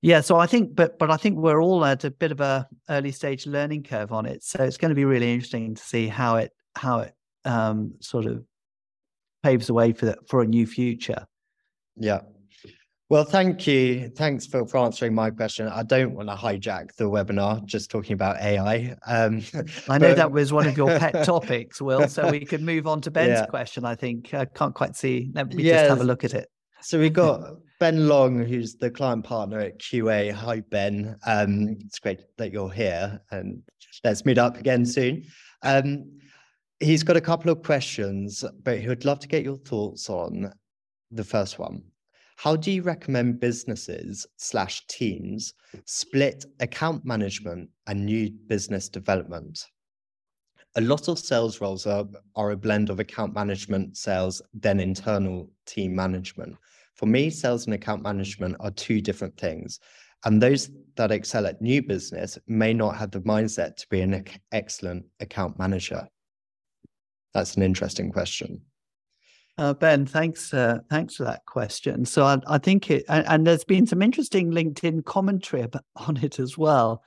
Yeah, 0.04 0.22
so 0.22 0.38
I 0.38 0.48
think, 0.48 0.76
but 0.76 0.98
but 0.98 1.12
I 1.12 1.18
think 1.18 1.38
we're 1.38 1.62
all 1.62 1.86
at 1.86 2.04
a 2.04 2.12
bit 2.12 2.32
of 2.32 2.42
a 2.42 2.68
early 2.90 3.12
stage 3.12 3.46
learning 3.46 3.84
curve 3.84 4.12
on 4.12 4.26
it. 4.26 4.44
So 4.44 4.64
it's 4.64 4.78
going 4.78 4.90
to 4.90 4.96
be 4.96 5.06
really 5.06 5.32
interesting 5.32 5.76
to 5.76 5.82
see 5.82 6.08
how 6.08 6.38
it 6.38 6.52
how 6.76 7.00
it 7.00 7.14
um, 7.46 7.94
sort 8.00 8.26
of 8.26 8.44
paves 9.44 9.68
the 9.68 9.74
way 9.74 9.94
for 9.94 10.08
that, 10.08 10.28
for 10.28 10.42
a 10.42 10.48
new 10.48 10.66
future. 10.66 11.26
Yeah. 11.98 12.22
Well, 13.12 13.26
thank 13.26 13.68
you. 13.68 14.08
Thanks 14.08 14.46
for, 14.46 14.66
for 14.66 14.78
answering 14.78 15.14
my 15.14 15.32
question. 15.32 15.68
I 15.68 15.84
don't 15.84 16.14
want 16.14 16.30
to 16.30 16.36
hijack 16.36 16.96
the 16.96 17.10
webinar 17.10 17.66
just 17.66 17.92
talking 17.92 18.14
about 18.14 18.38
AI. 18.40 18.96
Um, 19.06 19.42
I 19.90 19.98
know 19.98 20.12
but... 20.12 20.16
that 20.16 20.32
was 20.32 20.54
one 20.54 20.66
of 20.66 20.78
your 20.78 20.98
pet 20.98 21.26
topics, 21.26 21.82
Will. 21.82 22.08
So 22.08 22.32
we 22.32 22.46
could 22.46 22.62
move 22.62 22.88
on 22.88 23.02
to 23.02 23.12
Ben's 23.12 23.32
yeah. 23.32 23.46
question. 23.48 23.84
I 23.84 23.96
think 23.96 24.34
I 24.34 24.46
can't 24.46 24.74
quite 24.74 24.96
see. 24.96 25.30
Let 25.34 25.54
me 25.54 25.62
just 25.62 25.90
have 25.90 26.00
a 26.00 26.06
look 26.06 26.24
at 26.24 26.34
it. 26.34 26.48
So 26.84 27.00
we've 27.00 27.12
got 27.12 27.42
Ben 27.82 28.08
Long, 28.08 28.46
who's 28.46 28.76
the 28.76 28.90
client 28.90 29.26
partner 29.26 29.60
at 29.60 29.78
QA. 29.80 30.32
Hi, 30.32 30.62
Ben. 30.62 31.18
Um, 31.26 31.76
it's 31.82 32.00
great 32.00 32.22
that 32.38 32.54
you're 32.54 32.72
here, 32.72 33.20
and 33.30 33.62
let's 34.06 34.24
meet 34.24 34.38
up 34.38 34.58
again 34.58 34.86
soon. 34.86 35.26
Um, 35.64 36.18
he's 36.80 37.04
got 37.04 37.18
a 37.18 37.22
couple 37.22 37.52
of 37.52 37.62
questions, 37.62 38.46
but 38.64 38.80
he 38.80 38.88
would 38.88 39.04
love 39.04 39.20
to 39.20 39.28
get 39.28 39.44
your 39.44 39.58
thoughts 39.58 40.10
on 40.10 40.54
the 41.12 41.26
first 41.26 41.60
one. 41.60 41.84
How 42.42 42.56
do 42.56 42.72
you 42.72 42.82
recommend 42.82 43.40
businesses 43.40 44.26
slash 44.38 44.88
teams 44.88 45.54
split 45.86 46.44
account 46.60 47.06
management 47.06 47.70
and 47.86 48.04
new 48.04 48.32
business 48.32 48.90
development? 48.90 49.64
A 50.74 50.82
lot 50.82 51.08
of 51.08 51.20
sales 51.20 51.62
roles 51.62 51.86
are, 51.86 52.04
are 52.36 52.50
a 52.50 52.58
blend 52.58 52.90
of 52.90 53.00
account 53.00 53.36
management, 53.36 53.96
sales, 53.96 54.42
then 54.56 54.80
internal 54.80 55.52
team 55.68 55.94
management. 55.94 56.56
For 56.96 57.06
me, 57.06 57.30
sales 57.30 57.66
and 57.66 57.76
account 57.76 58.02
management 58.02 58.56
are 58.60 58.72
two 58.72 59.02
different 59.02 59.38
things. 59.38 59.80
And 60.26 60.42
those 60.42 60.72
that 60.96 61.12
excel 61.12 61.46
at 61.46 61.62
new 61.62 61.84
business 61.84 62.40
may 62.48 62.74
not 62.74 62.98
have 62.98 63.12
the 63.12 63.22
mindset 63.22 63.76
to 63.76 63.88
be 63.92 64.02
an 64.02 64.26
excellent 64.52 65.06
account 65.20 65.60
manager. 65.60 66.08
That's 67.36 67.56
an 67.56 67.62
interesting 67.62 68.12
question. 68.12 68.64
Uh, 69.62 69.76
ben, 69.76 70.08
thanks. 70.08 70.56
Uh, 70.56 70.80
thanks 70.90 71.18
for 71.18 71.24
that 71.24 71.46
question. 71.46 72.04
So 72.04 72.26
I, 72.26 72.40
I 72.48 72.58
think 72.58 72.90
it, 72.90 73.06
and, 73.08 73.24
and, 73.28 73.46
there's 73.46 73.64
been 73.64 73.86
some 73.86 74.02
interesting 74.02 74.50
LinkedIn 74.50 75.06
commentary 75.06 75.68
on 75.98 76.18
it 76.18 76.40
as 76.40 76.58
well. 76.58 77.04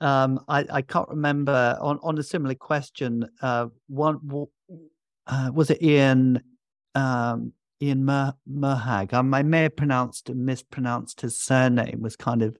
Um, 0.00 0.42
I, 0.48 0.64
I, 0.72 0.80
can't 0.80 1.10
remember 1.10 1.76
on, 1.82 1.98
on 2.02 2.16
a 2.16 2.22
similar 2.22 2.54
question. 2.54 3.28
Uh, 3.42 3.66
one 3.88 4.18
uh, 5.26 5.50
was 5.52 5.68
it 5.68 5.82
Ian 5.82 6.42
um, 6.94 7.52
Ian 7.82 8.06
Mer, 8.06 8.32
Merhag? 8.50 9.12
I, 9.12 9.42
may 9.42 9.64
have 9.64 9.76
pronounced 9.76 10.30
mispronounced 10.30 11.20
his 11.20 11.38
surname. 11.38 12.00
Was 12.00 12.16
kind 12.16 12.40
of 12.40 12.56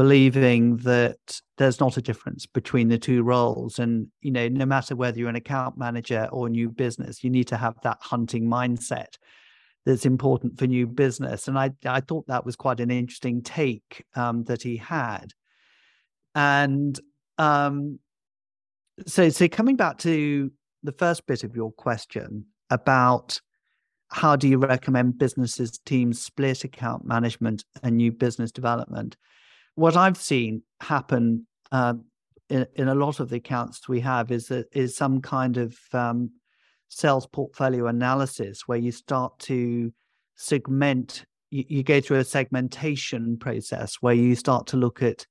believing 0.00 0.78
that 0.78 1.42
there's 1.58 1.78
not 1.78 1.98
a 1.98 2.00
difference 2.00 2.46
between 2.46 2.88
the 2.88 2.96
two 2.96 3.22
roles. 3.22 3.78
And 3.78 4.06
you 4.22 4.30
know 4.30 4.48
no 4.48 4.64
matter 4.64 4.96
whether 4.96 5.18
you're 5.18 5.28
an 5.28 5.36
account 5.36 5.76
manager 5.76 6.26
or 6.32 6.48
new 6.48 6.70
business 6.70 7.22
you 7.22 7.28
need 7.28 7.48
to 7.48 7.58
have 7.58 7.74
that 7.82 7.98
hunting 8.00 8.46
mindset 8.46 9.18
that's 9.84 10.06
important 10.06 10.58
for 10.58 10.66
new 10.66 10.86
business. 10.86 11.48
And 11.48 11.58
i 11.58 11.70
i 11.84 12.00
thought 12.00 12.26
that 12.28 12.46
was 12.46 12.56
quite 12.56 12.80
an 12.80 12.90
interesting 12.90 13.42
take 13.42 14.02
um, 14.14 14.44
that 14.44 14.62
he 14.62 14.78
had. 14.78 15.34
And 16.34 16.98
um, 17.36 17.98
so 19.06 19.28
so 19.28 19.48
coming 19.48 19.76
back 19.76 19.98
to 19.98 20.50
the 20.82 20.92
first 20.92 21.26
bit 21.26 21.44
of 21.44 21.54
your 21.54 21.72
question 21.72 22.46
about 22.70 23.38
how 24.08 24.34
do 24.34 24.48
you 24.48 24.56
recommend 24.56 25.18
businesses 25.18 25.78
teams 25.84 26.22
split 26.22 26.64
account 26.64 27.04
management 27.04 27.66
and 27.82 27.98
new 27.98 28.10
business 28.10 28.50
development 28.50 29.18
what 29.74 29.96
I've 29.96 30.16
seen 30.16 30.62
happen 30.80 31.46
uh, 31.72 31.94
in, 32.48 32.66
in 32.74 32.88
a 32.88 32.94
lot 32.94 33.20
of 33.20 33.30
the 33.30 33.36
accounts 33.36 33.88
we 33.88 34.00
have 34.00 34.30
is 34.30 34.48
that 34.48 34.66
is 34.72 34.96
some 34.96 35.20
kind 35.20 35.56
of 35.56 35.76
um, 35.92 36.30
sales 36.88 37.26
portfolio 37.26 37.86
analysis 37.86 38.62
where 38.66 38.78
you 38.78 38.92
start 38.92 39.38
to 39.40 39.92
segment. 40.36 41.24
You, 41.50 41.64
you, 41.68 41.82
go 41.82 42.00
through 42.00 42.18
a 42.18 42.24
segmentation 42.24 43.36
process 43.36 43.96
where 44.00 44.14
you 44.14 44.36
start 44.36 44.68
to 44.68 44.76
look 44.76 45.02
at 45.02 45.26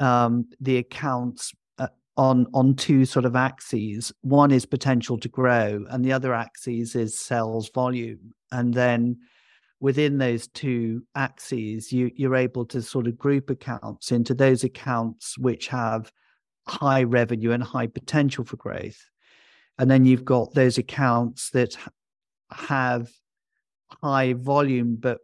um, 0.00 0.46
the 0.60 0.78
accounts 0.78 1.52
uh, 1.78 1.88
on 2.16 2.46
on 2.54 2.74
two 2.74 3.04
sort 3.04 3.24
of 3.24 3.36
axes. 3.36 4.12
One 4.22 4.50
is 4.50 4.66
potential 4.66 5.18
to 5.18 5.28
grow, 5.28 5.84
and 5.90 6.04
the 6.04 6.12
other 6.12 6.34
axis 6.34 6.94
is 6.94 7.18
sales 7.18 7.70
volume, 7.74 8.34
and 8.50 8.72
then 8.74 9.18
within 9.80 10.18
those 10.18 10.46
two 10.48 11.02
axes, 11.14 11.92
you, 11.92 12.10
you're 12.14 12.36
able 12.36 12.66
to 12.66 12.82
sort 12.82 13.06
of 13.06 13.18
group 13.18 13.48
accounts 13.48 14.12
into 14.12 14.34
those 14.34 14.62
accounts 14.62 15.38
which 15.38 15.68
have 15.68 16.12
high 16.68 17.02
revenue 17.02 17.52
and 17.52 17.62
high 17.62 17.86
potential 17.86 18.44
for 18.44 18.56
growth. 18.56 19.02
And 19.78 19.90
then 19.90 20.04
you've 20.04 20.26
got 20.26 20.52
those 20.52 20.76
accounts 20.76 21.50
that 21.50 21.76
have 22.52 23.10
high 24.02 24.34
volume 24.34 24.96
but 25.00 25.18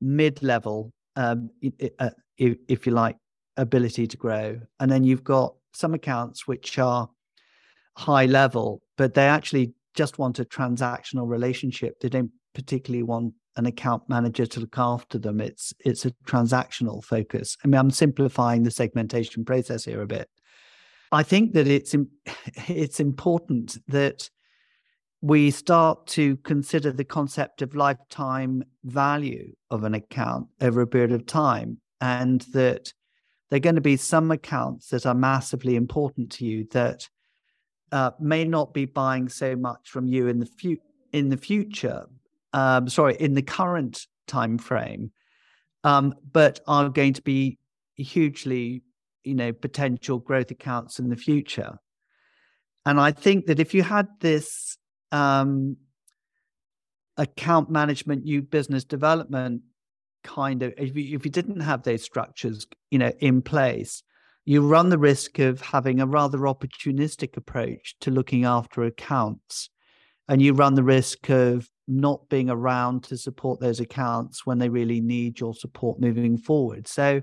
mid 0.00 0.42
level, 0.42 0.92
um, 1.16 1.50
uh, 1.98 2.10
if, 2.38 2.56
if 2.68 2.86
you 2.86 2.92
like, 2.92 3.16
ability 3.56 4.06
to 4.06 4.16
grow. 4.16 4.60
And 4.78 4.90
then 4.90 5.02
you've 5.02 5.24
got 5.24 5.54
some 5.74 5.94
accounts 5.94 6.46
which 6.46 6.78
are 6.78 7.08
high 7.96 8.26
level, 8.26 8.82
but 8.96 9.14
they 9.14 9.26
actually 9.26 9.74
just 9.94 10.18
want 10.18 10.38
a 10.38 10.44
transactional 10.44 11.28
relationship. 11.28 11.98
They 12.00 12.08
don't 12.08 12.30
particularly 12.54 13.02
want 13.02 13.34
an 13.56 13.66
account 13.66 14.08
manager 14.08 14.46
to 14.46 14.60
look 14.60 14.78
after 14.78 15.18
them. 15.18 15.40
It's 15.40 15.72
it's 15.84 16.04
a 16.04 16.12
transactional 16.26 17.04
focus. 17.04 17.56
I 17.64 17.68
mean, 17.68 17.78
I'm 17.78 17.90
simplifying 17.90 18.62
the 18.62 18.70
segmentation 18.70 19.44
process 19.44 19.84
here 19.84 20.02
a 20.02 20.06
bit. 20.06 20.28
I 21.10 21.22
think 21.22 21.52
that 21.52 21.68
it's 21.68 21.94
it's 22.68 23.00
important 23.00 23.78
that 23.88 24.30
we 25.20 25.50
start 25.50 26.06
to 26.08 26.36
consider 26.38 26.90
the 26.90 27.04
concept 27.04 27.62
of 27.62 27.76
lifetime 27.76 28.64
value 28.82 29.52
of 29.70 29.84
an 29.84 29.94
account 29.94 30.48
over 30.60 30.80
a 30.80 30.86
period 30.86 31.12
of 31.12 31.26
time, 31.26 31.78
and 32.00 32.40
that 32.52 32.92
there 33.50 33.58
are 33.58 33.60
going 33.60 33.74
to 33.74 33.82
be 33.82 33.98
some 33.98 34.30
accounts 34.30 34.88
that 34.88 35.04
are 35.04 35.14
massively 35.14 35.76
important 35.76 36.32
to 36.32 36.46
you 36.46 36.66
that 36.72 37.08
uh, 37.92 38.10
may 38.18 38.44
not 38.44 38.72
be 38.72 38.86
buying 38.86 39.28
so 39.28 39.54
much 39.54 39.90
from 39.90 40.08
you 40.08 40.26
in 40.26 40.38
the 40.38 40.46
fu- 40.46 40.78
in 41.12 41.28
the 41.28 41.36
future. 41.36 42.06
Um, 42.52 42.88
sorry, 42.88 43.16
in 43.18 43.34
the 43.34 43.42
current 43.42 44.06
time 44.26 44.58
frame, 44.58 45.10
um, 45.84 46.14
but 46.32 46.60
are 46.66 46.88
going 46.88 47.14
to 47.14 47.22
be 47.22 47.58
hugely, 47.96 48.82
you 49.24 49.34
know, 49.34 49.52
potential 49.52 50.18
growth 50.18 50.50
accounts 50.50 50.98
in 50.98 51.08
the 51.08 51.16
future. 51.16 51.78
And 52.84 53.00
I 53.00 53.12
think 53.12 53.46
that 53.46 53.60
if 53.60 53.74
you 53.74 53.82
had 53.82 54.08
this 54.20 54.76
um, 55.12 55.76
account 57.16 57.70
management, 57.70 58.24
new 58.24 58.42
business 58.42 58.84
development 58.84 59.62
kind 60.24 60.62
of, 60.62 60.74
if 60.76 60.96
you, 60.96 61.16
if 61.16 61.24
you 61.24 61.30
didn't 61.30 61.60
have 61.60 61.82
those 61.82 62.02
structures, 62.02 62.66
you 62.90 62.98
know, 62.98 63.12
in 63.20 63.42
place, 63.42 64.02
you 64.44 64.66
run 64.66 64.88
the 64.88 64.98
risk 64.98 65.38
of 65.38 65.60
having 65.60 66.00
a 66.00 66.06
rather 66.06 66.38
opportunistic 66.38 67.36
approach 67.36 67.94
to 68.00 68.10
looking 68.10 68.44
after 68.44 68.82
accounts. 68.82 69.70
And 70.28 70.40
you 70.40 70.52
run 70.52 70.74
the 70.74 70.82
risk 70.82 71.28
of 71.30 71.68
not 72.00 72.28
being 72.28 72.50
around 72.50 73.04
to 73.04 73.16
support 73.16 73.60
those 73.60 73.80
accounts 73.80 74.46
when 74.46 74.58
they 74.58 74.68
really 74.68 75.00
need 75.00 75.40
your 75.40 75.54
support 75.54 76.00
moving 76.00 76.36
forward. 76.36 76.88
So, 76.88 77.22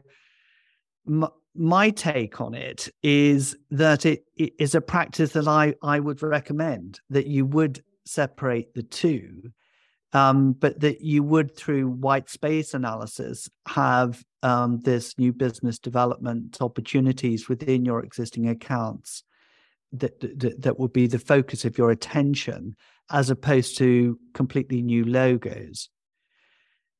m- 1.08 1.28
my 1.56 1.90
take 1.90 2.40
on 2.40 2.54
it 2.54 2.88
is 3.04 3.58
that 3.72 4.06
it, 4.06 4.24
it 4.38 4.54
is 4.60 4.76
a 4.76 4.82
practice 4.82 5.34
that 5.34 5.48
I, 5.48 5.74
I 5.82 6.00
would 6.00 6.22
recommend 6.22 7.00
that 7.10 7.28
you 7.28 7.46
would 7.46 7.84
separate 8.06 8.74
the 8.74 8.84
two, 8.84 9.52
um, 10.14 10.54
but 10.54 10.80
that 10.80 11.02
you 11.02 11.24
would, 11.24 11.56
through 11.56 11.90
white 11.90 12.30
space 12.30 12.74
analysis, 12.74 13.50
have 13.68 14.24
um, 14.44 14.80
this 14.82 15.18
new 15.18 15.34
business 15.34 15.80
development 15.80 16.58
opportunities 16.62 17.50
within 17.50 17.84
your 17.84 18.04
existing 18.04 18.48
accounts 18.48 19.24
that, 19.92 20.20
that, 20.20 20.62
that 20.62 20.80
would 20.80 20.94
be 20.94 21.08
the 21.08 21.20
focus 21.20 21.66
of 21.66 21.78
your 21.78 21.92
attention 21.92 22.76
as 23.12 23.30
opposed 23.30 23.78
to 23.78 24.20
completely 24.34 24.82
new 24.82 25.04
logos. 25.06 25.90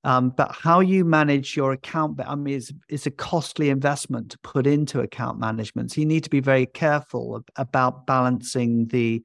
Um, 0.04 0.30
but 0.30 0.54
how 0.54 0.80
you 0.80 1.04
manage 1.04 1.58
your 1.58 1.74
account, 1.74 2.20
I 2.26 2.36
mean, 2.36 2.56
it's, 2.56 2.72
it's 2.88 3.06
a 3.06 3.12
costly 3.12 3.70
investment 3.70 4.32
to 4.32 4.40
put 4.40 4.66
into 4.66 5.02
account 5.02 5.40
management. 5.40 5.92
So 5.92 6.02
you 6.02 6.08
need 6.08 6.24
to 6.24 6.30
be 6.30 6.40
very 6.40 6.66
careful 6.66 7.44
about 7.58 8.06
balancing 8.06 8.88
the 8.88 9.24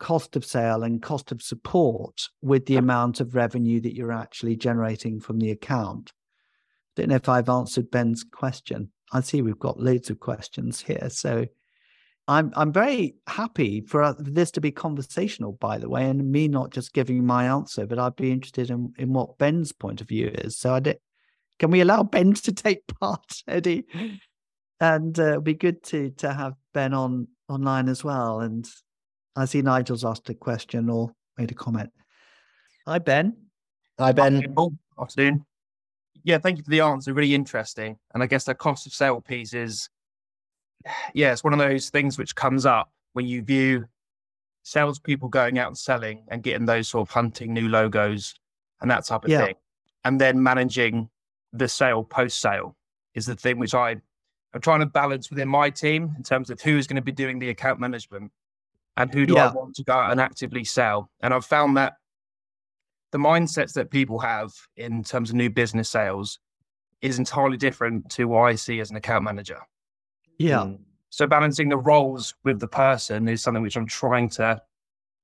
cost 0.00 0.34
of 0.34 0.44
sale 0.44 0.82
and 0.82 1.00
cost 1.00 1.30
of 1.30 1.42
support 1.42 2.28
with 2.42 2.66
the 2.66 2.76
amount 2.76 3.20
of 3.20 3.36
revenue 3.36 3.80
that 3.80 3.94
you're 3.94 4.12
actually 4.12 4.56
generating 4.56 5.20
from 5.20 5.38
the 5.38 5.50
account. 5.52 6.12
I 6.12 7.02
Don't 7.02 7.10
know 7.10 7.16
if 7.16 7.28
I've 7.28 7.48
answered 7.48 7.90
Ben's 7.90 8.24
question. 8.24 8.90
I 9.12 9.20
see 9.20 9.42
we've 9.42 9.58
got 9.58 9.78
loads 9.78 10.10
of 10.10 10.18
questions 10.18 10.80
here. 10.80 11.08
So 11.10 11.46
I'm 12.30 12.52
I'm 12.54 12.72
very 12.72 13.16
happy 13.26 13.80
for 13.80 14.14
this 14.16 14.52
to 14.52 14.60
be 14.60 14.70
conversational, 14.70 15.54
by 15.54 15.78
the 15.78 15.88
way, 15.88 16.08
and 16.08 16.30
me 16.30 16.46
not 16.46 16.70
just 16.70 16.92
giving 16.92 17.26
my 17.26 17.46
answer, 17.46 17.88
but 17.88 17.98
I'd 17.98 18.14
be 18.14 18.30
interested 18.30 18.70
in, 18.70 18.94
in 18.98 19.12
what 19.12 19.36
Ben's 19.36 19.72
point 19.72 20.00
of 20.00 20.06
view 20.08 20.30
is. 20.32 20.56
So 20.56 20.72
I 20.72 20.78
did, 20.78 20.98
can 21.58 21.72
we 21.72 21.80
allow 21.80 22.04
Ben 22.04 22.32
to 22.34 22.52
take 22.52 22.86
part, 23.00 23.42
Eddie? 23.48 23.84
And 24.78 25.18
uh, 25.18 25.30
it'd 25.32 25.44
be 25.44 25.54
good 25.54 25.82
to 25.86 26.10
to 26.18 26.32
have 26.32 26.54
Ben 26.72 26.94
on 26.94 27.26
online 27.48 27.88
as 27.88 28.04
well. 28.04 28.38
And 28.40 28.64
I 29.34 29.46
see 29.46 29.60
Nigel's 29.60 30.04
asked 30.04 30.30
a 30.30 30.34
question 30.34 30.88
or 30.88 31.10
made 31.36 31.50
a 31.50 31.54
comment. 31.54 31.90
Hi, 32.86 33.00
Ben. 33.00 33.36
Hi, 33.98 34.12
Ben. 34.12 34.54
Hi, 34.56 34.66
Afternoon. 35.02 35.44
Yeah, 36.22 36.38
thank 36.38 36.58
you 36.58 36.62
for 36.62 36.70
the 36.70 36.82
answer. 36.82 37.12
Really 37.12 37.34
interesting. 37.34 37.96
And 38.14 38.22
I 38.22 38.26
guess 38.26 38.44
the 38.44 38.54
cost 38.54 38.86
of 38.86 38.92
sale 38.92 39.20
piece 39.20 39.52
is 39.52 39.88
yeah, 41.14 41.32
it's 41.32 41.44
one 41.44 41.52
of 41.52 41.58
those 41.58 41.90
things 41.90 42.18
which 42.18 42.34
comes 42.34 42.66
up 42.66 42.90
when 43.12 43.26
you 43.26 43.42
view 43.42 43.86
salespeople 44.62 45.28
going 45.28 45.58
out 45.58 45.68
and 45.68 45.78
selling 45.78 46.22
and 46.28 46.42
getting 46.42 46.66
those 46.66 46.88
sort 46.88 47.08
of 47.08 47.12
hunting 47.12 47.52
new 47.52 47.68
logos 47.68 48.34
and 48.80 48.90
that 48.90 49.04
type 49.04 49.24
of 49.24 49.30
yeah. 49.30 49.46
thing. 49.46 49.54
And 50.04 50.20
then 50.20 50.42
managing 50.42 51.08
the 51.52 51.68
sale 51.68 52.04
post 52.04 52.40
sale 52.40 52.76
is 53.14 53.26
the 53.26 53.34
thing 53.34 53.58
which 53.58 53.74
I 53.74 53.96
am 54.54 54.60
trying 54.60 54.80
to 54.80 54.86
balance 54.86 55.30
within 55.30 55.48
my 55.48 55.70
team 55.70 56.14
in 56.16 56.22
terms 56.22 56.50
of 56.50 56.60
who 56.60 56.78
is 56.78 56.86
going 56.86 56.96
to 56.96 57.02
be 57.02 57.12
doing 57.12 57.38
the 57.38 57.50
account 57.50 57.80
management 57.80 58.30
and 58.96 59.12
who 59.12 59.26
do 59.26 59.34
yeah. 59.34 59.48
I 59.48 59.52
want 59.52 59.74
to 59.76 59.84
go 59.84 59.92
out 59.92 60.12
and 60.12 60.20
actively 60.20 60.64
sell. 60.64 61.10
And 61.20 61.34
I've 61.34 61.44
found 61.44 61.76
that 61.76 61.94
the 63.12 63.18
mindsets 63.18 63.72
that 63.74 63.90
people 63.90 64.18
have 64.20 64.52
in 64.76 65.02
terms 65.02 65.30
of 65.30 65.36
new 65.36 65.50
business 65.50 65.88
sales 65.88 66.38
is 67.02 67.18
entirely 67.18 67.56
different 67.56 68.08
to 68.10 68.26
what 68.26 68.42
I 68.42 68.54
see 68.54 68.78
as 68.80 68.90
an 68.90 68.96
account 68.96 69.24
manager. 69.24 69.58
Yeah. 70.40 70.60
Mm. 70.60 70.78
So 71.10 71.26
balancing 71.26 71.68
the 71.68 71.76
roles 71.76 72.34
with 72.44 72.60
the 72.60 72.68
person 72.68 73.28
is 73.28 73.42
something 73.42 73.62
which 73.62 73.76
I'm 73.76 73.86
trying 73.86 74.30
to 74.30 74.60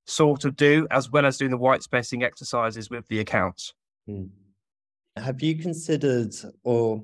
sort 0.05 0.45
of 0.45 0.57
do, 0.57 0.87
as 0.91 1.11
well 1.11 1.25
as 1.25 1.39
doing 1.39 1.51
the 1.51 1.57
white 1.57 1.83
spacing 1.83 2.23
exercises 2.23 2.91
with 2.91 3.07
the 3.09 3.21
accounts. 3.21 3.73
Mm. 4.09 4.29
Have 5.17 5.43
you 5.43 5.57
considered 5.57 6.35
or 6.65 7.03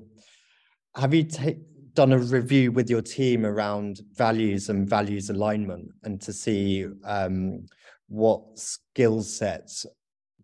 have 0.95 1.13
you 1.13 1.23
ta- 1.23 1.59
done 1.95 2.13
a 2.13 2.17
review 2.19 2.71
with 2.71 2.89
your 2.89 3.01
team 3.01 3.45
around 3.45 4.01
values 4.13 4.69
and 4.69 4.87
values 4.87 5.31
alignment 5.31 5.89
and 6.03 6.21
to 6.21 6.31
see 6.31 6.85
um, 7.05 7.65
what 8.09 8.43
skill 8.53 9.23
sets 9.23 9.87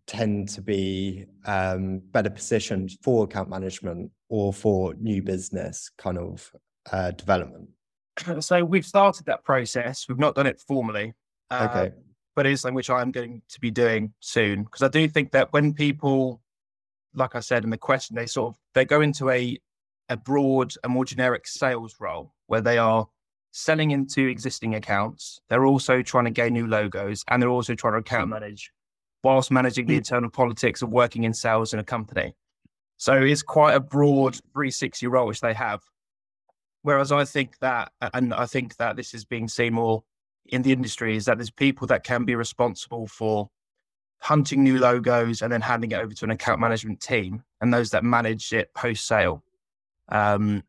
tend 0.08 0.48
to 0.48 0.60
be 0.60 1.24
um, 1.46 2.00
better 2.10 2.30
positioned 2.30 2.90
for 3.02 3.24
account 3.24 3.48
management 3.48 4.10
or 4.28 4.52
for 4.52 4.94
new 4.94 5.22
business 5.22 5.88
kind 5.96 6.18
of 6.18 6.52
uh, 6.90 7.10
development? 7.12 7.68
So 8.40 8.64
we've 8.64 8.84
started 8.84 9.24
that 9.26 9.44
process. 9.44 10.06
We've 10.06 10.18
not 10.18 10.34
done 10.34 10.46
it 10.46 10.60
formally. 10.60 11.14
Uh, 11.50 11.68
okay. 11.70 11.94
But 12.36 12.46
it 12.46 12.52
is 12.52 12.60
something 12.60 12.74
which 12.74 12.90
I'm 12.90 13.12
going 13.12 13.40
to 13.48 13.60
be 13.60 13.70
doing 13.70 14.12
soon 14.20 14.64
because 14.64 14.82
I 14.82 14.88
do 14.88 15.08
think 15.08 15.32
that 15.32 15.52
when 15.54 15.72
people, 15.72 16.42
like 17.14 17.34
I 17.34 17.40
said 17.40 17.64
in 17.64 17.70
the 17.70 17.78
question, 17.78 18.16
they 18.16 18.26
sort 18.26 18.54
of 18.54 18.60
they 18.74 18.84
go 18.84 19.00
into 19.00 19.30
a 19.30 19.58
a 20.10 20.16
broad, 20.16 20.74
a 20.84 20.88
more 20.88 21.04
generic 21.04 21.46
sales 21.46 21.96
role 21.98 22.34
where 22.48 22.60
they 22.60 22.76
are 22.76 23.08
selling 23.52 23.90
into 23.92 24.26
existing 24.26 24.74
accounts. 24.74 25.40
They're 25.48 25.64
also 25.64 26.02
trying 26.02 26.24
to 26.24 26.30
gain 26.30 26.52
new 26.52 26.66
logos 26.66 27.24
and 27.28 27.40
they're 27.40 27.48
also 27.48 27.74
trying 27.74 27.94
to 27.94 27.98
account 27.98 28.28
manage 28.28 28.72
whilst 29.22 29.50
managing 29.50 29.86
the 29.86 29.94
hmm. 29.94 29.98
internal 29.98 30.30
politics 30.30 30.82
of 30.82 30.90
working 30.90 31.24
in 31.24 31.34
sales 31.34 31.72
in 31.72 31.78
a 31.78 31.84
company. 31.84 32.34
So 32.96 33.14
it's 33.14 33.42
quite 33.42 33.74
a 33.74 33.80
broad 33.80 34.34
360 34.34 35.06
role 35.06 35.26
which 35.26 35.40
they 35.40 35.54
have. 35.54 35.80
Whereas 36.82 37.12
I 37.12 37.24
think 37.24 37.58
that, 37.58 37.92
and 38.14 38.32
I 38.32 38.46
think 38.46 38.76
that 38.76 38.96
this 38.96 39.14
is 39.14 39.24
being 39.24 39.48
seen 39.48 39.74
more 39.74 40.02
in 40.46 40.62
the 40.62 40.72
industry, 40.72 41.16
is 41.16 41.26
that 41.26 41.38
there's 41.38 41.50
people 41.50 41.86
that 41.88 42.04
can 42.04 42.24
be 42.24 42.34
responsible 42.34 43.06
for 43.06 43.50
hunting 44.20 44.62
new 44.62 44.78
logos 44.78 45.42
and 45.42 45.52
then 45.52 45.60
handing 45.60 45.92
it 45.92 45.98
over 45.98 46.12
to 46.14 46.24
an 46.24 46.30
account 46.30 46.60
management 46.60 47.00
team, 47.00 47.42
and 47.60 47.72
those 47.72 47.90
that 47.90 48.04
manage 48.04 48.52
it 48.52 48.72
post 48.74 49.06
sale. 49.06 49.42
Um, 50.08 50.62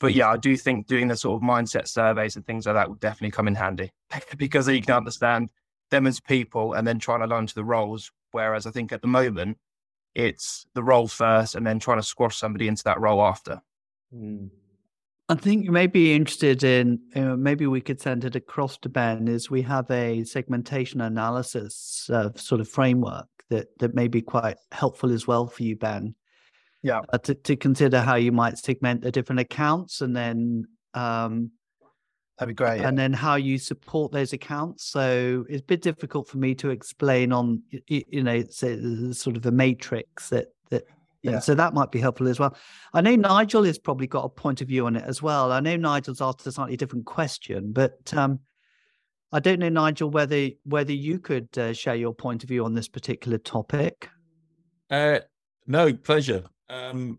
but 0.00 0.14
yeah, 0.14 0.28
I 0.28 0.36
do 0.36 0.56
think 0.56 0.86
doing 0.86 1.08
the 1.08 1.16
sort 1.16 1.42
of 1.42 1.48
mindset 1.48 1.88
surveys 1.88 2.36
and 2.36 2.44
things 2.46 2.66
like 2.66 2.74
that 2.74 2.90
would 2.90 3.00
definitely 3.00 3.30
come 3.30 3.48
in 3.48 3.54
handy 3.54 3.90
because 4.36 4.68
you 4.68 4.82
can 4.82 4.94
understand 4.94 5.50
them 5.90 6.06
as 6.06 6.20
people 6.20 6.72
and 6.74 6.86
then 6.86 6.98
trying 6.98 7.20
to 7.20 7.26
learn 7.26 7.46
to 7.46 7.54
the 7.54 7.64
roles. 7.64 8.10
Whereas 8.32 8.66
I 8.66 8.70
think 8.70 8.92
at 8.92 9.00
the 9.00 9.08
moment, 9.08 9.58
it's 10.14 10.66
the 10.74 10.82
role 10.82 11.08
first 11.08 11.54
and 11.54 11.66
then 11.66 11.78
trying 11.78 11.98
to 11.98 12.02
squash 12.02 12.36
somebody 12.36 12.68
into 12.68 12.84
that 12.84 13.00
role 13.00 13.22
after. 13.22 13.62
Mm. 14.14 14.50
I 15.28 15.34
think 15.34 15.64
you 15.64 15.72
may 15.72 15.86
be 15.86 16.14
interested 16.14 16.62
in 16.64 17.00
uh, 17.16 17.36
maybe 17.36 17.66
we 17.66 17.80
could 17.80 18.00
send 18.00 18.24
it 18.24 18.36
across 18.36 18.76
to 18.78 18.88
Ben. 18.88 19.26
Is 19.26 19.50
we 19.50 19.62
have 19.62 19.90
a 19.90 20.22
segmentation 20.24 21.00
analysis 21.00 22.10
uh, 22.12 22.30
sort 22.36 22.60
of 22.60 22.68
framework 22.68 23.26
that 23.48 23.68
that 23.78 23.94
may 23.94 24.08
be 24.08 24.20
quite 24.20 24.56
helpful 24.72 25.12
as 25.12 25.26
well 25.26 25.46
for 25.46 25.62
you, 25.62 25.76
Ben. 25.76 26.14
Yeah, 26.82 27.00
uh, 27.10 27.18
to 27.18 27.34
to 27.34 27.56
consider 27.56 28.00
how 28.00 28.16
you 28.16 28.32
might 28.32 28.58
segment 28.58 29.00
the 29.00 29.10
different 29.10 29.40
accounts 29.40 30.02
and 30.02 30.14
then 30.14 30.66
um, 30.92 31.50
that'd 32.38 32.54
be 32.54 32.54
great. 32.54 32.80
And 32.80 32.98
yeah. 32.98 33.04
then 33.04 33.12
how 33.14 33.36
you 33.36 33.56
support 33.56 34.12
those 34.12 34.34
accounts. 34.34 34.84
So 34.84 35.46
it's 35.48 35.62
a 35.62 35.64
bit 35.64 35.80
difficult 35.80 36.28
for 36.28 36.36
me 36.36 36.54
to 36.56 36.68
explain 36.68 37.32
on 37.32 37.62
you, 37.70 38.02
you 38.08 38.22
know 38.22 38.42
sort 38.44 39.36
of 39.36 39.46
a 39.46 39.50
matrix 39.50 40.28
that 40.28 40.48
yeah. 41.32 41.38
So 41.38 41.54
that 41.54 41.74
might 41.74 41.90
be 41.90 42.00
helpful 42.00 42.28
as 42.28 42.38
well. 42.38 42.56
I 42.92 43.00
know 43.00 43.16
Nigel 43.16 43.64
has 43.64 43.78
probably 43.78 44.06
got 44.06 44.24
a 44.24 44.28
point 44.28 44.60
of 44.60 44.68
view 44.68 44.86
on 44.86 44.96
it 44.96 45.04
as 45.04 45.22
well. 45.22 45.52
I 45.52 45.60
know 45.60 45.76
Nigel's 45.76 46.20
asked 46.20 46.46
a 46.46 46.52
slightly 46.52 46.76
different 46.76 47.06
question, 47.06 47.72
but 47.72 48.12
um, 48.14 48.40
I 49.32 49.40
don't 49.40 49.58
know, 49.58 49.68
Nigel, 49.68 50.10
whether 50.10 50.50
whether 50.64 50.92
you 50.92 51.18
could 51.18 51.48
uh, 51.58 51.72
share 51.72 51.96
your 51.96 52.14
point 52.14 52.42
of 52.42 52.48
view 52.48 52.64
on 52.64 52.74
this 52.74 52.88
particular 52.88 53.38
topic. 53.38 54.08
Uh, 54.90 55.20
no, 55.66 55.92
pleasure. 55.92 56.44
Um, 56.68 57.18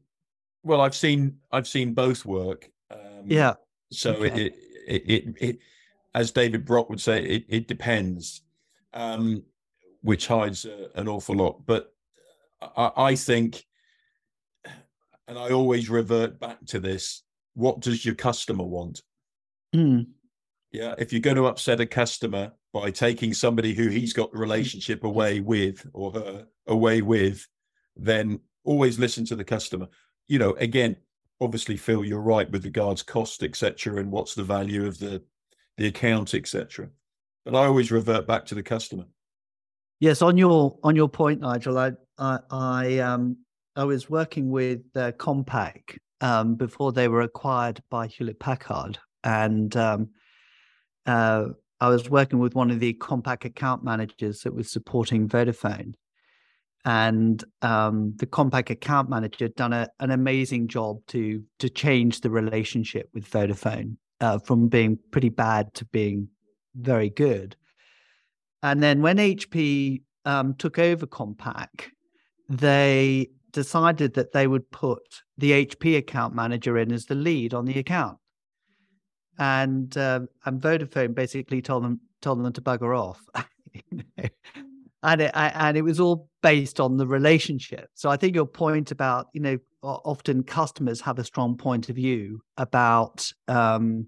well, 0.63 0.81
I've 0.81 0.95
seen 0.95 1.37
I've 1.51 1.67
seen 1.67 1.93
both 1.93 2.25
work. 2.25 2.69
Um, 2.91 3.23
yeah. 3.25 3.53
So 3.91 4.13
okay. 4.13 4.45
it, 4.45 4.55
it, 4.87 5.03
it 5.07 5.35
it 5.41 5.59
as 6.15 6.31
David 6.31 6.63
Brock 6.63 6.89
would 6.89 7.01
say, 7.01 7.23
it, 7.23 7.45
it 7.49 7.67
depends, 7.67 8.41
um, 8.93 9.43
which 10.01 10.27
hides 10.27 10.65
uh, 10.65 10.87
an 10.95 11.09
awful 11.09 11.35
lot. 11.35 11.65
But 11.65 11.93
I, 12.61 12.91
I 12.95 13.15
think, 13.15 13.65
and 15.27 15.37
I 15.37 15.51
always 15.51 15.89
revert 15.89 16.39
back 16.39 16.65
to 16.67 16.79
this: 16.79 17.23
what 17.53 17.79
does 17.79 18.05
your 18.05 18.15
customer 18.15 18.63
want? 18.63 19.01
Mm. 19.75 20.07
Yeah, 20.71 20.95
if 20.97 21.13
you're 21.13 21.21
going 21.21 21.37
to 21.37 21.45
upset 21.45 21.79
a 21.79 21.85
customer 21.85 22.51
by 22.73 22.91
taking 22.91 23.33
somebody 23.33 23.73
who 23.73 23.87
he's 23.87 24.11
got 24.11 24.31
the 24.33 24.37
relationship 24.37 25.03
away 25.05 25.39
with 25.39 25.87
or 25.93 26.11
her 26.11 26.45
away 26.67 27.01
with, 27.01 27.47
then 27.95 28.39
always 28.65 28.99
listen 28.99 29.25
to 29.25 29.35
the 29.35 29.43
customer. 29.43 29.87
You 30.27 30.39
know, 30.39 30.51
again, 30.53 30.97
obviously, 31.39 31.77
Phil, 31.77 32.03
you're 32.03 32.19
right 32.19 32.49
with 32.51 32.65
regards 32.65 33.03
cost, 33.03 33.43
etc., 33.43 33.97
and 33.97 34.11
what's 34.11 34.35
the 34.35 34.43
value 34.43 34.85
of 34.85 34.99
the 34.99 35.23
the 35.77 35.87
account, 35.87 36.33
etc. 36.33 36.89
But 37.43 37.55
I 37.55 37.65
always 37.65 37.91
revert 37.91 38.27
back 38.27 38.45
to 38.47 38.55
the 38.55 38.63
customer. 38.63 39.05
Yes, 39.99 40.21
on 40.21 40.37
your 40.37 40.77
on 40.83 40.95
your 40.95 41.09
point, 41.09 41.41
Nigel, 41.41 41.77
I 41.77 41.91
I, 42.17 42.39
I 42.49 42.97
um 42.99 43.37
I 43.75 43.83
was 43.83 44.09
working 44.09 44.49
with 44.49 44.83
uh, 44.95 45.11
Compaq 45.13 45.97
um, 46.21 46.55
before 46.55 46.93
they 46.93 47.07
were 47.07 47.21
acquired 47.21 47.81
by 47.89 48.07
Hewlett 48.07 48.39
Packard, 48.39 48.97
and 49.23 49.75
um, 49.75 50.09
uh, 51.05 51.47
I 51.81 51.89
was 51.89 52.09
working 52.09 52.39
with 52.39 52.55
one 52.55 52.71
of 52.71 52.79
the 52.79 52.93
Compaq 52.93 53.43
account 53.43 53.83
managers 53.83 54.41
that 54.41 54.55
was 54.55 54.71
supporting 54.71 55.27
Vodafone, 55.27 55.93
and 56.85 57.43
um, 57.61 58.13
the 58.15 58.25
Compaq 58.25 58.69
account 58.69 59.09
manager 59.09 59.45
had 59.45 59.55
done 59.55 59.73
a, 59.73 59.89
an 59.99 60.11
amazing 60.11 60.69
job 60.69 60.99
to 61.07 61.43
to 61.59 61.69
change 61.69 62.21
the 62.21 62.29
relationship 62.29 63.09
with 63.13 63.29
Vodafone 63.29 63.97
uh, 64.21 64.39
from 64.39 64.69
being 64.69 64.97
pretty 65.11 65.29
bad 65.29 65.73
to 65.73 65.85
being 65.85 66.29
very 66.75 67.09
good. 67.09 67.57
And 68.63 68.81
then 68.81 69.01
when 69.01 69.17
HP 69.17 70.01
um, 70.23 70.55
took 70.55 70.79
over 70.79 71.05
Compaq, 71.05 71.89
they 72.49 73.29
decided 73.55 74.13
that 74.15 74.33
they 74.33 74.47
would 74.47 74.69
put 74.69 75.23
the 75.37 75.65
HP 75.65 75.97
account 75.97 76.35
manager 76.35 76.77
in 76.77 76.91
as 76.91 77.05
the 77.05 77.15
lead 77.15 77.53
on 77.53 77.63
the 77.63 77.79
account. 77.79 78.17
And 79.39 79.95
uh, 79.97 80.21
and 80.45 80.61
Vodafone 80.61 81.15
basically 81.15 81.61
told 81.61 81.83
them 81.83 82.01
told 82.21 82.43
them 82.43 82.53
to 82.53 82.61
bugger 82.61 82.97
off. 82.97 83.21
and 84.17 85.21
it 85.21 85.31
and 85.33 85.77
it 85.77 85.83
was 85.83 85.99
all 85.99 86.29
based 86.43 86.79
on 86.81 86.97
the 86.97 87.07
relationship. 87.07 87.89
So 87.93 88.09
I 88.09 88.17
think 88.17 88.35
your 88.35 88.45
point 88.45 88.91
about 88.91 89.27
you 89.33 89.41
know 89.41 89.57
often 89.81 90.43
customers 90.43 90.99
have 91.01 91.17
a 91.17 91.23
strong 91.23 91.55
point 91.55 91.89
of 91.89 91.95
view 91.95 92.41
about 92.57 93.31
um, 93.47 94.07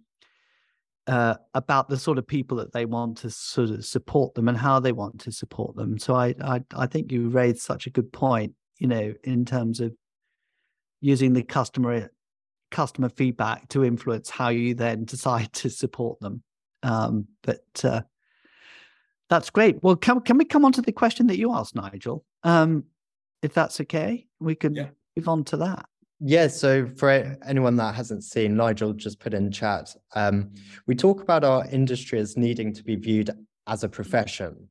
uh, 1.07 1.35
about 1.53 1.87
the 1.87 1.97
sort 1.97 2.17
of 2.17 2.27
people 2.27 2.57
that 2.57 2.73
they 2.73 2.85
want 2.85 3.17
to 3.19 3.29
sort 3.29 3.69
of 3.69 3.85
support 3.85 4.35
them 4.35 4.49
and 4.49 4.57
how 4.57 4.81
they 4.81 4.91
want 4.91 5.21
to 5.21 5.31
support 5.31 5.75
them. 5.77 5.97
So 5.97 6.15
I 6.15 6.35
I, 6.41 6.63
I 6.75 6.87
think 6.87 7.13
you 7.13 7.29
raised 7.29 7.61
such 7.61 7.87
a 7.87 7.91
good 7.91 8.11
point. 8.11 8.53
You 8.79 8.87
know, 8.87 9.13
in 9.23 9.45
terms 9.45 9.79
of 9.79 9.93
using 11.01 11.33
the 11.33 11.43
customer 11.43 12.09
customer 12.69 13.09
feedback 13.09 13.67
to 13.69 13.85
influence 13.85 14.29
how 14.29 14.49
you 14.49 14.73
then 14.73 15.05
decide 15.05 15.51
to 15.53 15.69
support 15.69 16.19
them. 16.19 16.43
Um, 16.83 17.27
but 17.43 17.63
uh, 17.83 18.01
that's 19.29 19.49
great. 19.49 19.81
Well, 19.81 19.95
can 19.95 20.21
can 20.21 20.37
we 20.37 20.45
come 20.45 20.65
on 20.65 20.71
to 20.73 20.81
the 20.81 20.91
question 20.91 21.27
that 21.27 21.37
you 21.37 21.53
asked, 21.53 21.75
Nigel? 21.75 22.25
Um, 22.43 22.85
if 23.41 23.53
that's 23.53 23.79
okay, 23.81 24.25
we 24.39 24.55
can 24.55 24.75
yeah. 24.75 24.87
move 25.15 25.27
on 25.27 25.43
to 25.45 25.57
that. 25.57 25.85
Yeah, 26.19 26.47
so 26.47 26.87
for 26.97 27.37
anyone 27.45 27.75
that 27.75 27.93
hasn't 27.93 28.23
seen, 28.23 28.57
Nigel 28.57 28.93
just 28.93 29.19
put 29.19 29.35
in 29.35 29.51
chat. 29.51 29.95
Um, 30.15 30.51
we 30.87 30.95
talk 30.95 31.21
about 31.21 31.43
our 31.43 31.67
industry 31.69 32.19
as 32.19 32.35
needing 32.35 32.73
to 32.73 32.83
be 32.83 32.95
viewed 32.95 33.29
as 33.67 33.83
a 33.83 33.89
profession. 33.89 34.69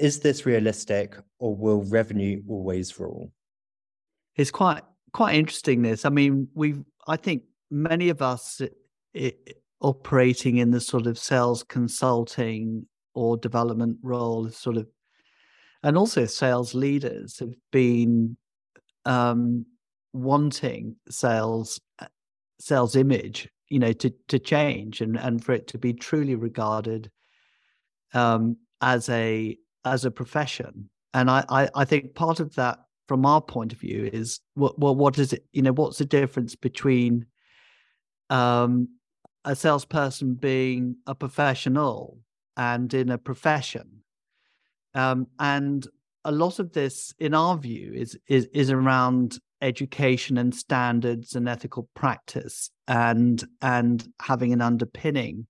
Is 0.00 0.18
this 0.18 0.46
realistic, 0.46 1.16
or 1.38 1.54
will 1.54 1.84
revenue 1.84 2.42
always 2.48 2.98
rule? 2.98 3.30
It's 4.36 4.50
quite 4.50 4.82
quite 5.12 5.34
interesting. 5.34 5.82
This, 5.82 6.04
I 6.04 6.10
mean, 6.10 6.48
we 6.54 6.74
I 7.06 7.16
think 7.16 7.42
many 7.70 8.08
of 8.08 8.22
us 8.22 8.60
it, 9.14 9.60
operating 9.80 10.58
in 10.58 10.70
the 10.70 10.80
sort 10.80 11.06
of 11.06 11.18
sales 11.18 11.62
consulting 11.62 12.86
or 13.14 13.36
development 13.36 13.98
role 14.02 14.48
sort 14.50 14.76
of 14.76 14.86
and 15.82 15.96
also 15.96 16.26
sales 16.26 16.74
leaders 16.74 17.38
have 17.38 17.54
been 17.72 18.36
um, 19.06 19.64
wanting 20.12 20.96
sales 21.08 21.80
uh, 21.98 22.06
sales 22.60 22.94
image 22.94 23.48
you 23.68 23.78
know 23.78 23.92
to 23.92 24.12
to 24.28 24.38
change 24.38 25.00
and 25.00 25.18
and 25.18 25.42
for 25.42 25.52
it 25.52 25.66
to 25.66 25.78
be 25.78 25.92
truly 25.92 26.34
regarded 26.34 27.10
um, 28.12 28.56
as 28.80 29.08
a 29.08 29.56
as 29.84 30.04
a 30.04 30.10
profession 30.10 30.90
and 31.14 31.30
I, 31.30 31.44
I 31.48 31.68
i 31.74 31.84
think 31.86 32.14
part 32.14 32.38
of 32.38 32.54
that 32.56 32.78
from 33.10 33.26
our 33.26 33.40
point 33.40 33.72
of 33.72 33.80
view 33.80 34.08
is 34.12 34.38
what 34.54 34.78
well 34.78 34.94
what 34.94 35.18
is 35.18 35.32
it 35.32 35.44
you 35.52 35.62
know 35.62 35.72
what's 35.72 35.98
the 35.98 36.04
difference 36.04 36.54
between 36.54 37.26
um 38.30 38.88
a 39.44 39.56
salesperson 39.56 40.34
being 40.34 40.96
a 41.06 41.14
professional 41.14 42.18
and 42.56 42.92
in 42.92 43.10
a 43.10 43.18
profession. 43.18 44.02
Um, 44.94 45.28
and 45.38 45.86
a 46.24 46.32
lot 46.32 46.58
of 46.58 46.72
this, 46.72 47.14
in 47.18 47.32
our 47.32 47.56
view, 47.56 47.92
is, 47.94 48.18
is 48.28 48.46
is 48.52 48.70
around 48.70 49.38
education 49.62 50.36
and 50.36 50.54
standards 50.54 51.34
and 51.34 51.48
ethical 51.48 51.88
practice 51.94 52.70
and 52.88 53.42
and 53.62 54.06
having 54.20 54.52
an 54.52 54.60
underpinning 54.60 55.46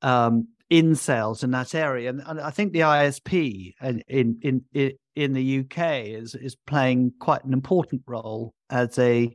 um, 0.00 0.48
in 0.70 0.94
sales 0.94 1.42
in 1.42 1.50
that 1.50 1.74
area. 1.74 2.08
And, 2.08 2.22
and 2.24 2.40
I 2.40 2.50
think 2.50 2.72
the 2.72 2.80
ISP 2.80 3.74
in, 3.82 4.02
in 4.08 4.64
in 4.72 4.92
in 5.14 5.32
the 5.32 5.60
UK 5.60 6.06
is 6.06 6.34
is 6.34 6.54
playing 6.54 7.12
quite 7.20 7.44
an 7.44 7.52
important 7.52 8.02
role 8.06 8.54
as 8.70 8.98
a 8.98 9.34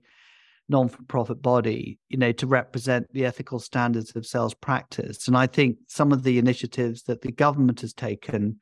non-for-profit 0.70 1.42
body 1.42 1.98
you 2.10 2.18
know 2.18 2.32
to 2.34 2.46
represent 2.46 3.08
the 3.14 3.26
ethical 3.26 3.60
standards 3.60 4.16
of 4.16 4.26
sales 4.26 4.54
practice. 4.54 5.28
And 5.28 5.38
i 5.38 5.48
think 5.48 5.78
some 5.88 6.12
of 6.12 6.24
the 6.24 6.38
initiatives 6.38 7.04
that 7.04 7.22
the 7.22 7.32
government 7.32 7.82
has 7.82 7.94
taken 7.94 8.60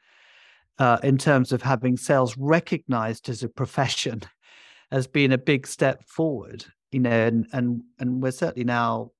uh, 0.78 0.97
in 1.04 1.17
terms 1.17 1.54
of 1.54 1.62
having 1.62 1.95
sales 1.95 2.38
recognized 2.38 3.30
as 3.30 3.43
a 3.43 3.49
profession 3.49 4.21
has 4.91 5.08
been 5.08 5.32
a 5.32 5.38
big 5.38 5.65
step 5.65 6.04
forward 6.04 6.65
you 6.91 6.99
know 6.99 7.28
and 7.28 7.47
and 7.54 7.82
and 7.99 8.21
we're 8.21 8.32
certainly 8.32 8.65
now 8.65 9.12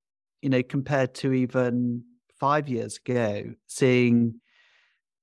you 0.42 0.50
know 0.50 0.62
compared 0.62 1.14
to 1.14 1.34
even 1.34 2.04
five 2.40 2.70
years 2.70 2.98
ago 2.98 3.52
seeing 3.68 4.40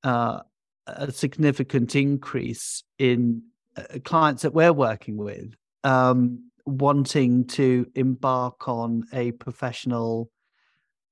uh, 0.05 0.41
a 0.87 1.11
significant 1.13 1.95
increase 1.95 2.83
in 2.99 3.43
uh, 3.77 3.99
clients 4.05 4.43
that 4.43 4.55
we're 4.55 4.73
working 4.73 5.17
with 5.17 5.55
um, 5.85 6.51
wanting 6.67 7.47
to 7.47 7.87
embark 7.95 8.69
on 8.69 9.05
a 9.13 9.33
professional 9.33 10.31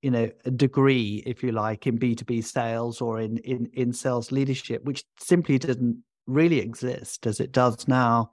you 0.02 0.10
know 0.10 0.30
a 0.44 0.50
degree 0.50 1.22
if 1.26 1.42
you 1.42 1.52
like 1.52 1.86
in 1.86 1.98
b2b 1.98 2.42
sales 2.42 3.00
or 3.00 3.20
in 3.20 3.36
in 3.38 3.66
in 3.74 3.92
sales 3.92 4.32
leadership 4.32 4.82
which 4.84 5.04
simply 5.18 5.58
didn't 5.58 6.02
really 6.26 6.58
exist 6.58 7.26
as 7.26 7.38
it 7.38 7.52
does 7.52 7.86
now 7.86 8.30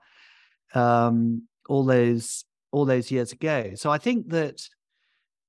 um 0.74 1.42
all 1.68 1.84
those 1.84 2.44
all 2.70 2.84
those 2.84 3.10
years 3.10 3.32
ago. 3.32 3.72
So 3.74 3.90
i 3.90 3.98
think 3.98 4.30
that 4.30 4.60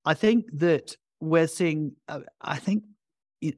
i 0.06 0.14
think 0.14 0.46
that 0.54 0.96
we're 1.20 1.48
seeing 1.48 1.94
uh, 2.08 2.22
i 2.42 2.58
think 2.58 2.84
we're 3.42 3.54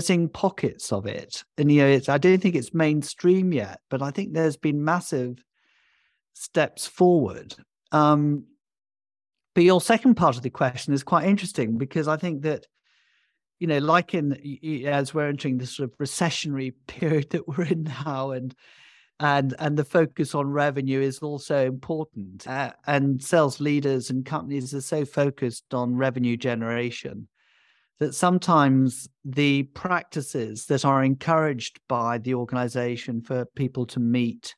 seeing 0.00 0.28
pockets 0.28 0.92
of 0.92 1.06
it 1.06 1.44
and 1.56 1.70
you 1.70 1.80
know 1.80 1.88
it's 1.88 2.08
i 2.08 2.18
don't 2.18 2.40
think 2.40 2.54
it's 2.54 2.74
mainstream 2.74 3.52
yet 3.52 3.80
but 3.90 4.02
i 4.02 4.10
think 4.10 4.32
there's 4.32 4.56
been 4.56 4.84
massive 4.84 5.42
steps 6.38 6.86
forward. 6.86 7.54
Um, 7.92 8.44
but 9.54 9.64
your 9.64 9.80
second 9.80 10.14
part 10.14 10.36
of 10.36 10.42
the 10.42 10.50
question 10.50 10.94
is 10.94 11.02
quite 11.02 11.26
interesting 11.26 11.78
because 11.78 12.06
I 12.06 12.16
think 12.16 12.42
that, 12.42 12.66
you 13.58 13.66
know, 13.66 13.78
like 13.78 14.14
in 14.14 14.34
as 14.86 15.12
we're 15.12 15.28
entering 15.28 15.58
this 15.58 15.76
sort 15.76 15.90
of 15.90 15.98
recessionary 15.98 16.74
period 16.86 17.30
that 17.30 17.48
we're 17.48 17.64
in 17.64 17.84
now, 17.84 18.30
and 18.30 18.54
and 19.18 19.54
and 19.58 19.76
the 19.76 19.84
focus 19.84 20.34
on 20.34 20.46
revenue 20.46 21.00
is 21.00 21.18
also 21.18 21.66
important. 21.66 22.46
Uh, 22.46 22.72
and 22.86 23.22
sales 23.22 23.58
leaders 23.58 24.10
and 24.10 24.24
companies 24.24 24.72
are 24.74 24.80
so 24.80 25.04
focused 25.04 25.74
on 25.74 25.96
revenue 25.96 26.36
generation 26.36 27.26
that 28.00 28.14
sometimes 28.14 29.08
the 29.24 29.64
practices 29.64 30.66
that 30.66 30.84
are 30.84 31.02
encouraged 31.02 31.80
by 31.88 32.18
the 32.18 32.34
organization 32.34 33.20
for 33.20 33.44
people 33.56 33.86
to 33.86 34.00
meet 34.00 34.54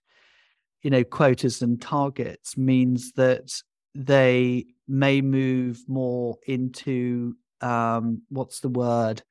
you 0.82 0.90
know 0.90 1.04
quotas 1.04 1.62
and 1.62 1.80
targets 1.80 2.56
means 2.56 3.12
that 3.12 3.50
they 3.94 4.66
may 4.88 5.20
move 5.20 5.82
more 5.88 6.36
into 6.46 7.34
um, 7.60 8.22
what's 8.28 8.60
the 8.60 8.68
word? 8.68 9.22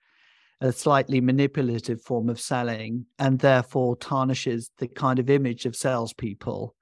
A 0.62 0.72
slightly 0.72 1.22
manipulative 1.22 2.02
form 2.02 2.30
of 2.30 2.40
selling 2.40 3.06
and 3.18 3.40
therefore 3.40 3.96
tarnishes 3.96 4.72
the 4.78 4.88
kind 4.88 5.18
of 5.18 5.30
image 5.30 5.66
of 5.66 5.76
salespeople 5.76 6.76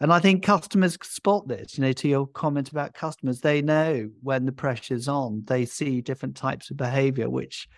And 0.00 0.12
I 0.12 0.20
think 0.20 0.44
customers 0.44 0.96
spot 1.02 1.48
this, 1.48 1.76
you 1.76 1.82
know, 1.82 1.92
to 1.92 2.08
your 2.08 2.26
comment 2.26 2.70
about 2.70 2.94
customers, 2.94 3.40
they 3.40 3.62
know 3.62 4.08
when 4.22 4.44
the 4.44 4.52
pressure's 4.52 5.08
on, 5.08 5.42
they 5.46 5.64
see 5.64 6.00
different 6.00 6.36
types 6.36 6.70
of 6.70 6.76
behavior, 6.76 7.28
which 7.28 7.68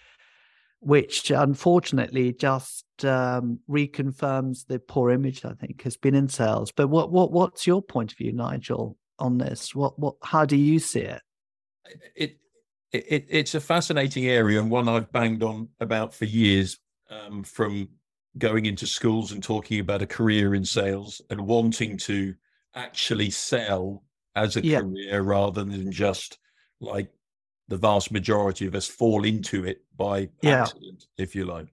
which 0.82 1.30
unfortunately 1.30 2.32
just 2.32 2.86
um, 3.04 3.60
reconfirms 3.68 4.66
the 4.66 4.78
poor 4.78 5.10
image 5.10 5.44
I 5.44 5.52
think 5.52 5.82
has 5.82 5.96
been 5.96 6.14
in 6.14 6.28
sales. 6.28 6.72
But 6.72 6.88
what 6.88 7.10
what 7.10 7.32
what's 7.32 7.66
your 7.66 7.82
point 7.82 8.12
of 8.12 8.18
view, 8.18 8.32
Nigel, 8.32 8.98
on 9.18 9.38
this? 9.38 9.74
What 9.74 9.98
what 9.98 10.16
how 10.22 10.44
do 10.44 10.56
you 10.56 10.78
see 10.78 11.00
it? 11.00 11.22
It 12.14 12.38
it 12.92 13.26
it's 13.28 13.54
a 13.54 13.60
fascinating 13.60 14.26
area 14.26 14.60
and 14.60 14.70
one 14.70 14.88
I've 14.88 15.10
banged 15.10 15.42
on 15.42 15.68
about 15.80 16.14
for 16.14 16.26
years. 16.26 16.78
Um, 17.08 17.42
from 17.42 17.88
going 18.38 18.66
into 18.66 18.86
schools 18.86 19.32
and 19.32 19.42
talking 19.42 19.80
about 19.80 20.02
a 20.02 20.06
career 20.06 20.54
in 20.54 20.64
sales 20.64 21.20
and 21.30 21.40
wanting 21.40 21.96
to 21.98 22.34
actually 22.74 23.30
sell 23.30 24.04
as 24.36 24.56
a 24.56 24.64
yeah. 24.64 24.80
career 24.80 25.22
rather 25.22 25.64
than 25.64 25.90
just 25.90 26.38
like 26.80 27.10
the 27.68 27.76
vast 27.76 28.10
majority 28.10 28.66
of 28.66 28.74
us 28.74 28.86
fall 28.86 29.24
into 29.24 29.64
it 29.64 29.82
by 29.96 30.28
yeah. 30.42 30.62
accident, 30.62 31.06
if 31.18 31.34
you 31.34 31.44
like. 31.44 31.72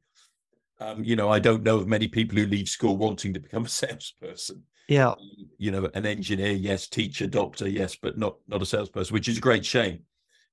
Um, 0.79 1.03
you 1.03 1.15
know, 1.15 1.29
I 1.29 1.39
don't 1.39 1.63
know 1.63 1.77
of 1.77 1.87
many 1.87 2.07
people 2.07 2.37
who 2.37 2.45
leave 2.45 2.69
school 2.69 2.97
wanting 2.97 3.33
to 3.33 3.39
become 3.39 3.65
a 3.65 3.69
salesperson. 3.69 4.63
Yeah. 4.87 5.09
Um, 5.09 5.17
you 5.57 5.71
know, 5.71 5.89
an 5.93 6.05
engineer, 6.05 6.51
yes, 6.51 6.87
teacher, 6.87 7.27
doctor, 7.27 7.67
yes, 7.67 7.95
but 7.95 8.17
not 8.17 8.37
not 8.47 8.61
a 8.61 8.65
salesperson, 8.65 9.13
which 9.13 9.27
is 9.27 9.37
a 9.37 9.41
great 9.41 9.65
shame. 9.65 10.03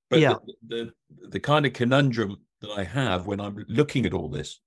But 0.09 0.19
yeah. 0.19 0.35
the, 0.67 0.93
the 1.21 1.27
the 1.29 1.39
kind 1.39 1.65
of 1.65 1.73
conundrum 1.73 2.37
that 2.61 2.71
I 2.71 2.83
have 2.83 3.27
when 3.27 3.39
I'm 3.39 3.65
looking 3.69 4.05
at 4.05 4.13
all 4.13 4.29
this 4.29 4.59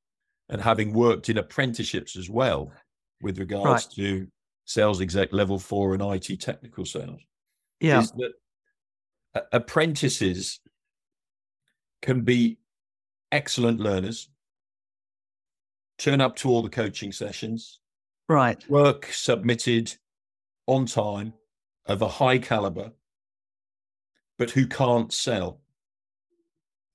and 0.48 0.60
having 0.60 0.92
worked 0.92 1.28
in 1.28 1.38
apprenticeships 1.38 2.16
as 2.16 2.30
well 2.30 2.72
with 3.20 3.38
regards 3.38 3.66
right. 3.66 3.94
to 3.96 4.26
sales 4.64 5.00
exec 5.00 5.32
level 5.32 5.58
four 5.58 5.94
and 5.94 6.02
IT 6.02 6.40
technical 6.40 6.84
sales, 6.84 7.20
yeah. 7.80 8.00
is 8.00 8.12
that 8.12 8.32
apprentices 9.52 10.60
can 12.02 12.22
be 12.22 12.58
excellent 13.32 13.80
learners, 13.80 14.28
turn 15.98 16.20
up 16.20 16.36
to 16.36 16.48
all 16.48 16.62
the 16.62 16.68
coaching 16.68 17.12
sessions, 17.12 17.80
right? 18.28 18.62
Work 18.68 19.06
submitted 19.06 19.96
on 20.66 20.86
time 20.86 21.32
of 21.86 22.02
a 22.02 22.08
high 22.08 22.38
caliber, 22.38 22.92
but 24.38 24.50
who 24.50 24.66
can't 24.66 25.12
sell. 25.12 25.60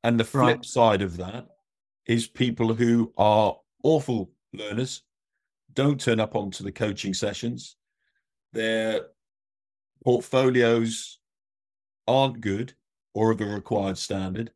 And 0.06 0.20
the 0.20 0.26
flip 0.26 0.58
right. 0.58 0.66
side 0.66 1.02
of 1.02 1.18
that 1.18 1.48
is 2.06 2.28
people 2.28 2.74
who 2.74 3.14
are 3.18 3.58
awful 3.84 4.32
learners, 4.54 5.04
don't 5.74 6.00
turn 6.00 6.20
up 6.20 6.36
onto 6.36 6.64
the 6.64 6.72
coaching 6.72 7.14
sessions. 7.14 7.76
Their 8.52 9.08
portfolios 10.04 11.20
aren't 12.08 12.42
good 12.42 12.74
or 13.14 13.32
of 13.32 13.42
a 13.42 13.46
required 13.46 13.98
standard, 13.98 14.52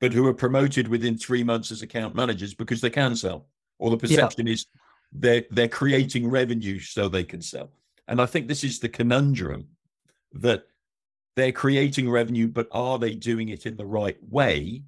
but 0.00 0.12
who 0.12 0.26
are 0.26 0.34
promoted 0.34 0.88
within 0.88 1.16
three 1.16 1.44
months 1.44 1.70
as 1.70 1.82
account 1.82 2.14
managers 2.14 2.54
because 2.54 2.80
they 2.80 2.90
can 2.90 3.14
sell. 3.14 3.48
Or 3.78 3.90
the 3.90 3.96
perception 3.96 4.46
yeah. 4.46 4.54
is 4.54 4.66
they're 5.12 5.44
they're 5.50 5.68
creating 5.68 6.28
revenue 6.28 6.80
so 6.80 7.08
they 7.08 7.24
can 7.24 7.40
sell. 7.40 7.70
And 8.08 8.20
I 8.20 8.26
think 8.26 8.48
this 8.48 8.64
is 8.64 8.78
the 8.78 8.88
conundrum 8.88 9.68
that 10.32 10.64
they're 11.36 11.52
creating 11.52 12.10
revenue, 12.10 12.48
but 12.48 12.68
are 12.72 12.98
they 12.98 13.14
doing 13.14 13.50
it 13.50 13.66
in 13.66 13.76
the 13.76 13.86
right 13.86 14.16
way? 14.28 14.82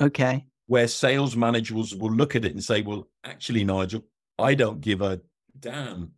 Okay 0.00 0.46
where 0.66 0.88
sales 0.88 1.36
managers 1.36 1.94
will 1.94 2.12
look 2.12 2.34
at 2.34 2.44
it 2.44 2.52
and 2.52 2.62
say, 2.62 2.82
well, 2.82 3.08
actually, 3.24 3.64
Nigel, 3.64 4.04
I 4.38 4.54
don't 4.54 4.80
give 4.80 5.00
a 5.00 5.20
damn 5.58 6.12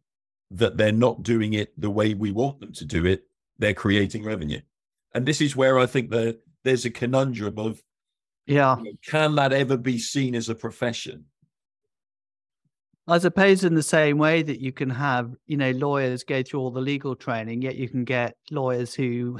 that 0.50 0.76
they're 0.76 0.92
not 0.92 1.22
doing 1.22 1.52
it 1.52 1.78
the 1.78 1.90
way 1.90 2.14
we 2.14 2.32
want 2.32 2.60
them 2.60 2.72
to 2.72 2.84
do 2.84 3.04
it. 3.04 3.24
They're 3.58 3.74
creating 3.74 4.24
revenue. 4.24 4.60
And 5.14 5.26
this 5.26 5.40
is 5.40 5.56
where 5.56 5.78
I 5.78 5.86
think 5.86 6.10
that 6.10 6.38
there's 6.64 6.84
a 6.84 6.90
conundrum 6.90 7.58
of, 7.58 7.82
yeah, 8.46 8.78
you 8.78 8.84
know, 8.84 8.92
can 9.06 9.34
that 9.34 9.52
ever 9.52 9.76
be 9.76 9.98
seen 9.98 10.34
as 10.34 10.48
a 10.48 10.54
profession? 10.54 11.26
I 13.06 13.18
suppose 13.18 13.64
in 13.64 13.74
the 13.74 13.82
same 13.82 14.18
way 14.18 14.42
that 14.42 14.60
you 14.60 14.72
can 14.72 14.90
have, 14.90 15.34
you 15.46 15.56
know, 15.56 15.70
lawyers 15.72 16.24
go 16.24 16.42
through 16.42 16.60
all 16.60 16.70
the 16.70 16.80
legal 16.80 17.14
training, 17.14 17.62
yet 17.62 17.76
you 17.76 17.88
can 17.88 18.04
get 18.04 18.36
lawyers 18.50 18.94
who 18.94 19.38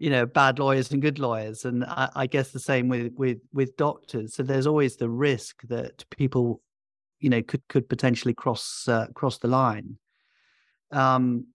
you 0.00 0.08
know 0.10 0.26
bad 0.26 0.58
lawyers 0.58 0.90
and 0.90 1.02
good 1.02 1.18
lawyers 1.18 1.64
and 1.64 1.84
I, 1.84 2.08
I, 2.16 2.26
guess 2.26 2.50
the 2.50 2.58
same 2.58 2.88
with 2.88 3.12
with 3.16 3.38
with 3.52 3.76
doctors. 3.76 4.34
So 4.34 4.42
there's 4.42 4.66
always 4.66 4.96
the 4.96 5.10
risk 5.10 5.60
that 5.68 6.04
people 6.10 6.62
you 7.20 7.28
know 7.28 7.42
could 7.42 7.62
could 7.68 7.88
potentially 7.88 8.34
cross 8.34 8.88
uh, 8.88 9.06
cross 9.14 9.38
the 9.38 9.48
line. 9.48 9.98
Um 10.90 11.46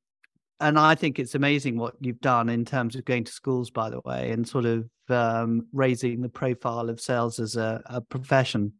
and 0.62 0.79
i 0.79 0.95
think 0.95 1.19
it's 1.19 1.36
amazing 1.36 1.77
what 1.77 1.95
you've 1.99 2.21
done 2.21 2.47
in 2.47 2.63
terms 2.63 2.95
of 2.95 3.03
going 3.03 3.25
to 3.25 3.31
schools 3.34 3.69
by 3.69 3.89
the 3.89 3.99
way 4.05 4.31
and 4.31 4.47
sort 4.47 4.63
of 4.63 4.89
um, 5.10 5.67
raising 5.73 6.21
the 6.21 6.29
profile 6.29 6.89
of 6.89 7.01
sales 7.01 7.39
as 7.39 7.55
a, 7.58 7.81
a 7.86 8.01
profession. 8.01 8.73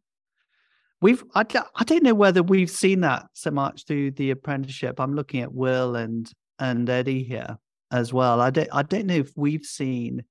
We've 1.02 1.22
I, 1.34 1.44
I 1.74 1.84
don't 1.84 2.02
know 2.02 2.14
whether 2.14 2.42
we've 2.42 2.70
seen 2.70 3.00
that 3.00 3.26
so 3.34 3.50
much 3.50 3.84
through 3.84 4.12
the 4.12 4.30
apprenticeship. 4.30 4.98
I'm 4.98 5.14
looking 5.14 5.42
at 5.42 5.52
will 5.52 5.96
and 5.96 6.30
and 6.58 6.88
eddie 6.88 7.22
here 7.22 7.58
as 7.90 8.12
well. 8.12 8.40
I 8.40 8.50
don't 8.50 8.68
I 8.72 8.82
don't 8.82 9.06
know 9.06 9.14
if 9.14 9.32
we've 9.36 9.64
seen 9.64 10.24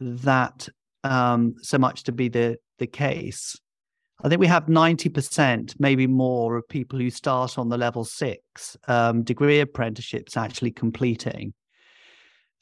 that 0.00 0.68
um, 1.02 1.54
so 1.62 1.78
much 1.78 2.04
to 2.04 2.12
be 2.12 2.28
the 2.28 2.58
the 2.78 2.86
case. 2.86 3.56
I 4.22 4.28
think 4.28 4.40
we 4.40 4.46
have 4.46 4.68
ninety 4.68 5.08
percent, 5.08 5.74
maybe 5.78 6.06
more, 6.06 6.56
of 6.56 6.68
people 6.68 6.98
who 6.98 7.10
start 7.10 7.58
on 7.58 7.68
the 7.68 7.78
level 7.78 8.04
six 8.04 8.76
um, 8.88 9.22
degree 9.22 9.60
apprenticeships 9.60 10.36
actually 10.36 10.70
completing, 10.70 11.52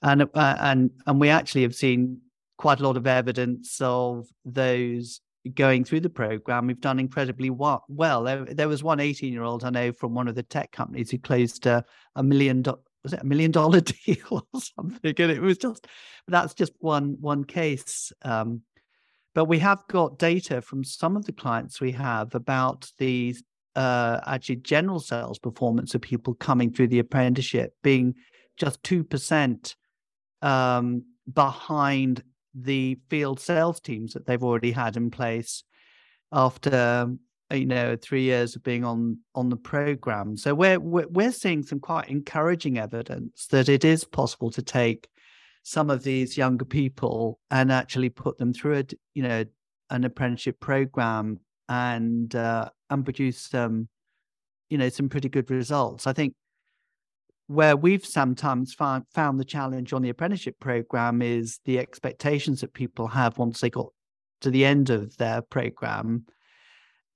and 0.02 0.22
uh, 0.22 0.56
and 0.60 0.90
and 1.06 1.20
we 1.20 1.28
actually 1.28 1.62
have 1.62 1.74
seen 1.74 2.20
quite 2.56 2.80
a 2.80 2.84
lot 2.84 2.96
of 2.96 3.06
evidence 3.06 3.80
of 3.80 4.26
those 4.44 5.20
going 5.54 5.84
through 5.84 6.00
the 6.00 6.08
program. 6.08 6.66
We've 6.66 6.80
done 6.80 7.00
incredibly 7.00 7.50
well. 7.50 7.84
There, 8.22 8.44
there 8.44 8.68
was 8.68 8.82
one 8.82 9.00
18 9.00 9.32
year 9.32 9.42
old 9.42 9.64
I 9.64 9.70
know 9.70 9.92
from 9.92 10.14
one 10.14 10.28
of 10.28 10.34
the 10.34 10.42
tech 10.42 10.70
companies 10.72 11.10
who 11.10 11.18
closed 11.18 11.66
a, 11.66 11.84
a 12.14 12.22
million 12.22 12.62
was 13.02 13.12
it 13.12 13.20
a 13.20 13.26
million 13.26 13.50
dollar 13.50 13.80
deal 14.06 14.46
or 14.52 14.60
something? 14.60 15.14
And 15.18 15.30
it 15.30 15.40
was 15.40 15.58
just 15.58 15.86
that's 16.28 16.54
just 16.54 16.72
one 16.78 17.16
one 17.20 17.44
case. 17.44 18.12
Um, 18.22 18.62
but 19.34 19.46
we 19.46 19.58
have 19.60 19.86
got 19.88 20.18
data 20.18 20.60
from 20.60 20.84
some 20.84 21.16
of 21.16 21.24
the 21.24 21.32
clients 21.32 21.80
we 21.80 21.92
have 21.92 22.34
about 22.34 22.90
the 22.98 23.34
uh, 23.74 24.20
actually 24.26 24.56
general 24.56 25.00
sales 25.00 25.38
performance 25.38 25.94
of 25.94 26.02
people 26.02 26.34
coming 26.34 26.70
through 26.70 26.88
the 26.88 26.98
apprenticeship 26.98 27.74
being 27.82 28.14
just 28.56 28.82
two 28.82 29.02
percent 29.02 29.76
um, 30.42 31.04
behind 31.32 32.22
the 32.54 32.98
field 33.08 33.40
sales 33.40 33.80
teams 33.80 34.12
that 34.12 34.26
they've 34.26 34.42
already 34.44 34.72
had 34.72 34.96
in 34.96 35.10
place 35.10 35.64
after 36.32 37.10
you 37.52 37.66
know 37.66 37.96
three 37.96 38.22
years 38.22 38.56
of 38.56 38.62
being 38.62 38.84
on 38.84 39.18
on 39.34 39.48
the 39.48 39.56
program. 39.56 40.36
So 40.36 40.54
we're, 40.54 40.78
we're 40.78 41.32
seeing 41.32 41.62
some 41.62 41.80
quite 41.80 42.08
encouraging 42.08 42.78
evidence 42.78 43.46
that 43.48 43.68
it 43.68 43.84
is 43.84 44.04
possible 44.04 44.50
to 44.52 44.62
take 44.62 45.08
some 45.62 45.90
of 45.90 46.02
these 46.02 46.36
younger 46.36 46.64
people 46.64 47.38
and 47.50 47.70
actually 47.70 48.08
put 48.08 48.38
them 48.38 48.52
through 48.52 48.78
a 48.78 48.84
you 49.14 49.22
know 49.22 49.44
an 49.90 50.04
apprenticeship 50.04 50.58
program 50.60 51.38
and 51.68 52.34
uh, 52.34 52.68
and 52.90 53.04
produce 53.04 53.38
some 53.38 53.88
you 54.70 54.78
know 54.78 54.88
some 54.88 55.08
pretty 55.08 55.28
good 55.28 55.50
results. 55.50 56.06
I 56.06 56.12
think 56.12 56.34
where 57.46 57.76
we've 57.76 58.04
sometimes 58.04 58.72
found 58.72 59.04
found 59.12 59.38
the 59.38 59.44
challenge 59.44 59.92
on 59.92 60.02
the 60.02 60.08
apprenticeship 60.08 60.58
program 60.58 61.22
is 61.22 61.60
the 61.64 61.78
expectations 61.78 62.60
that 62.60 62.72
people 62.72 63.08
have 63.08 63.38
once 63.38 63.60
they 63.60 63.70
got 63.70 63.92
to 64.40 64.50
the 64.50 64.64
end 64.64 64.90
of 64.90 65.16
their 65.18 65.42
program 65.42 66.24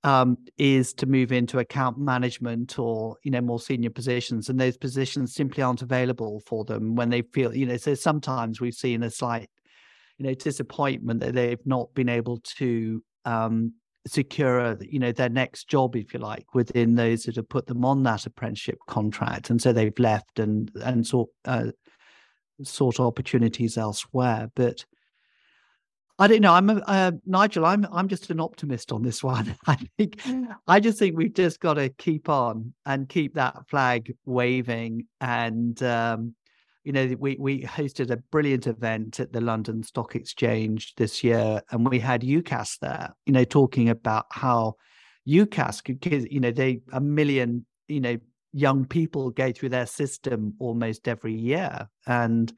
um, 0.03 0.37
is 0.57 0.93
to 0.93 1.05
move 1.05 1.31
into 1.31 1.59
account 1.59 1.97
management 1.97 2.79
or 2.79 3.17
you 3.23 3.31
know 3.31 3.41
more 3.41 3.59
senior 3.59 3.89
positions, 3.89 4.49
and 4.49 4.59
those 4.59 4.77
positions 4.77 5.33
simply 5.33 5.63
aren't 5.63 5.81
available 5.81 6.41
for 6.45 6.65
them 6.65 6.95
when 6.95 7.09
they 7.09 7.21
feel 7.21 7.55
you 7.55 7.65
know. 7.65 7.77
So 7.77 7.93
sometimes 7.93 8.61
we've 8.61 8.73
seen 8.73 9.03
a 9.03 9.09
slight 9.09 9.49
you 10.17 10.25
know 10.25 10.33
disappointment 10.33 11.19
that 11.21 11.33
they've 11.33 11.65
not 11.65 11.93
been 11.93 12.09
able 12.09 12.37
to 12.57 13.03
um, 13.25 13.73
secure 14.07 14.77
you 14.81 14.99
know 14.99 15.11
their 15.11 15.29
next 15.29 15.67
job 15.67 15.95
if 15.95 16.13
you 16.13 16.19
like 16.19 16.53
within 16.53 16.95
those 16.95 17.23
that 17.23 17.35
have 17.35 17.49
put 17.49 17.67
them 17.67 17.83
on 17.85 18.03
that 18.03 18.25
apprenticeship 18.25 18.77
contract 18.87 19.49
and 19.49 19.61
so 19.61 19.73
they've 19.73 19.99
left 19.99 20.39
and 20.39 20.71
and 20.83 21.05
sought 21.05 21.29
uh, 21.45 21.67
sought 22.63 22.99
opportunities 22.99 23.77
elsewhere 23.77 24.49
but 24.55 24.85
I 26.19 26.27
don't 26.27 26.41
know. 26.41 26.53
I'm 26.53 26.69
a, 26.69 26.81
uh, 26.87 27.11
Nigel. 27.25 27.65
I'm 27.65 27.87
I'm 27.91 28.07
just 28.07 28.29
an 28.31 28.39
optimist 28.39 28.91
on 28.91 29.03
this 29.03 29.23
one. 29.23 29.55
I 29.67 29.75
think 29.97 30.17
mm. 30.23 30.47
I 30.67 30.79
just 30.79 30.97
think 30.99 31.15
we've 31.15 31.33
just 31.33 31.59
got 31.59 31.75
to 31.75 31.89
keep 31.89 32.27
on 32.27 32.73
and 32.85 33.07
keep 33.07 33.35
that 33.35 33.69
flag 33.69 34.13
waving. 34.25 35.05
And 35.21 35.81
um, 35.83 36.33
you 36.83 36.91
know, 36.91 37.15
we 37.19 37.37
we 37.39 37.61
hosted 37.63 38.09
a 38.09 38.17
brilliant 38.17 38.65
event 38.65 39.19
at 39.19 39.31
the 39.31 39.41
London 39.41 39.83
Stock 39.83 40.15
Exchange 40.15 40.95
this 40.95 41.23
year, 41.23 41.61
and 41.71 41.87
we 41.87 41.99
had 41.99 42.21
UCAS 42.21 42.79
there. 42.79 43.13
You 43.25 43.33
know, 43.33 43.43
talking 43.43 43.89
about 43.89 44.25
how 44.31 44.75
UCAS 45.27 45.83
could, 45.83 46.31
you 46.31 46.39
know, 46.39 46.51
they 46.51 46.81
a 46.93 47.01
million, 47.01 47.65
you 47.87 47.99
know, 47.99 48.17
young 48.53 48.85
people 48.85 49.29
go 49.29 49.51
through 49.51 49.69
their 49.69 49.85
system 49.85 50.55
almost 50.59 51.07
every 51.07 51.35
year 51.35 51.87
and 52.05 52.53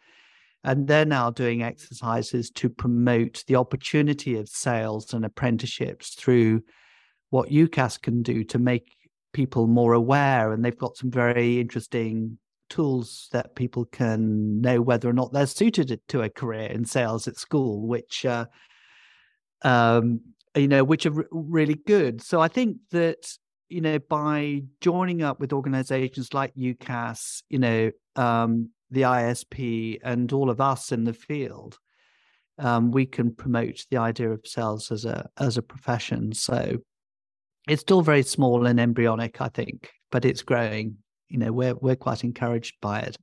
and 0.64 0.88
they're 0.88 1.06
now 1.06 1.30
doing 1.32 1.64
exercises 1.64 2.50
to 2.52 2.70
promote 2.70 3.44
the 3.48 3.56
opportunity 3.56 4.38
of 4.38 4.50
sales 4.50 5.14
and 5.14 5.24
apprenticeships 5.24 6.16
through 6.16 6.62
what 7.30 7.50
UCAS 7.50 8.02
can 8.02 8.22
do 8.22 8.44
to 8.46 8.60
make 8.60 8.96
people 9.34 9.68
more 9.68 9.94
aware 9.94 10.52
and 10.52 10.66
they've 10.66 10.78
got 10.78 10.98
some 10.98 11.12
very 11.12 11.60
interesting 11.60 12.38
tools 12.70 13.30
that 13.32 13.56
people 13.56 13.86
can 13.86 14.62
know 14.62 14.82
whether 14.82 15.10
or 15.10 15.14
not 15.14 15.32
they're 15.34 15.46
suited 15.46 16.00
to 16.08 16.22
a 16.22 16.30
career 16.30 16.68
in 16.68 16.86
sales 16.86 17.28
at 17.28 17.38
school 17.38 17.88
which 17.88 18.26
uh, 18.26 18.46
um, 19.64 20.22
you 20.56 20.68
know 20.68 20.84
which 20.84 21.06
are 21.06 21.26
really 21.32 21.76
good. 21.76 22.22
So 22.22 22.40
i 22.42 22.48
think 22.48 22.78
that 22.92 23.32
you 23.70 23.82
know 23.82 24.00
by 24.00 24.64
joining 24.82 25.22
up 25.22 25.40
with 25.40 25.54
organizations 25.54 26.34
like 26.34 26.54
ucas 26.56 27.44
you 27.50 27.60
know 27.60 27.92
um, 28.16 28.70
the 28.92 29.02
isp 29.02 30.00
and 30.04 30.32
all 30.34 30.50
of 30.50 30.62
us 30.62 30.92
in 30.92 31.04
the 31.04 31.14
field 31.14 31.78
um, 32.58 32.92
we 32.92 33.06
can 33.06 33.34
promote 33.34 33.86
the 33.90 33.98
idea 33.98 34.30
of 34.32 34.42
sales 34.46 34.92
as 34.92 35.06
a 35.06 35.30
as 35.38 35.58
a 35.58 35.62
profession 35.62 36.34
so 36.34 36.78
it's 37.68 37.82
still 37.82 38.02
very 38.02 38.24
small 38.24 38.66
and 38.66 38.80
embryonic 38.80 39.42
i 39.42 39.48
think 39.50 39.92
but 40.12 40.26
it's 40.26 40.42
growing 40.42 40.98
you 41.28 41.38
know 41.38 41.52
we're 41.52 41.76
we're 41.76 41.96
quite 41.96 42.24
encouraged 42.24 42.76
by 42.82 43.00
it 43.00 43.18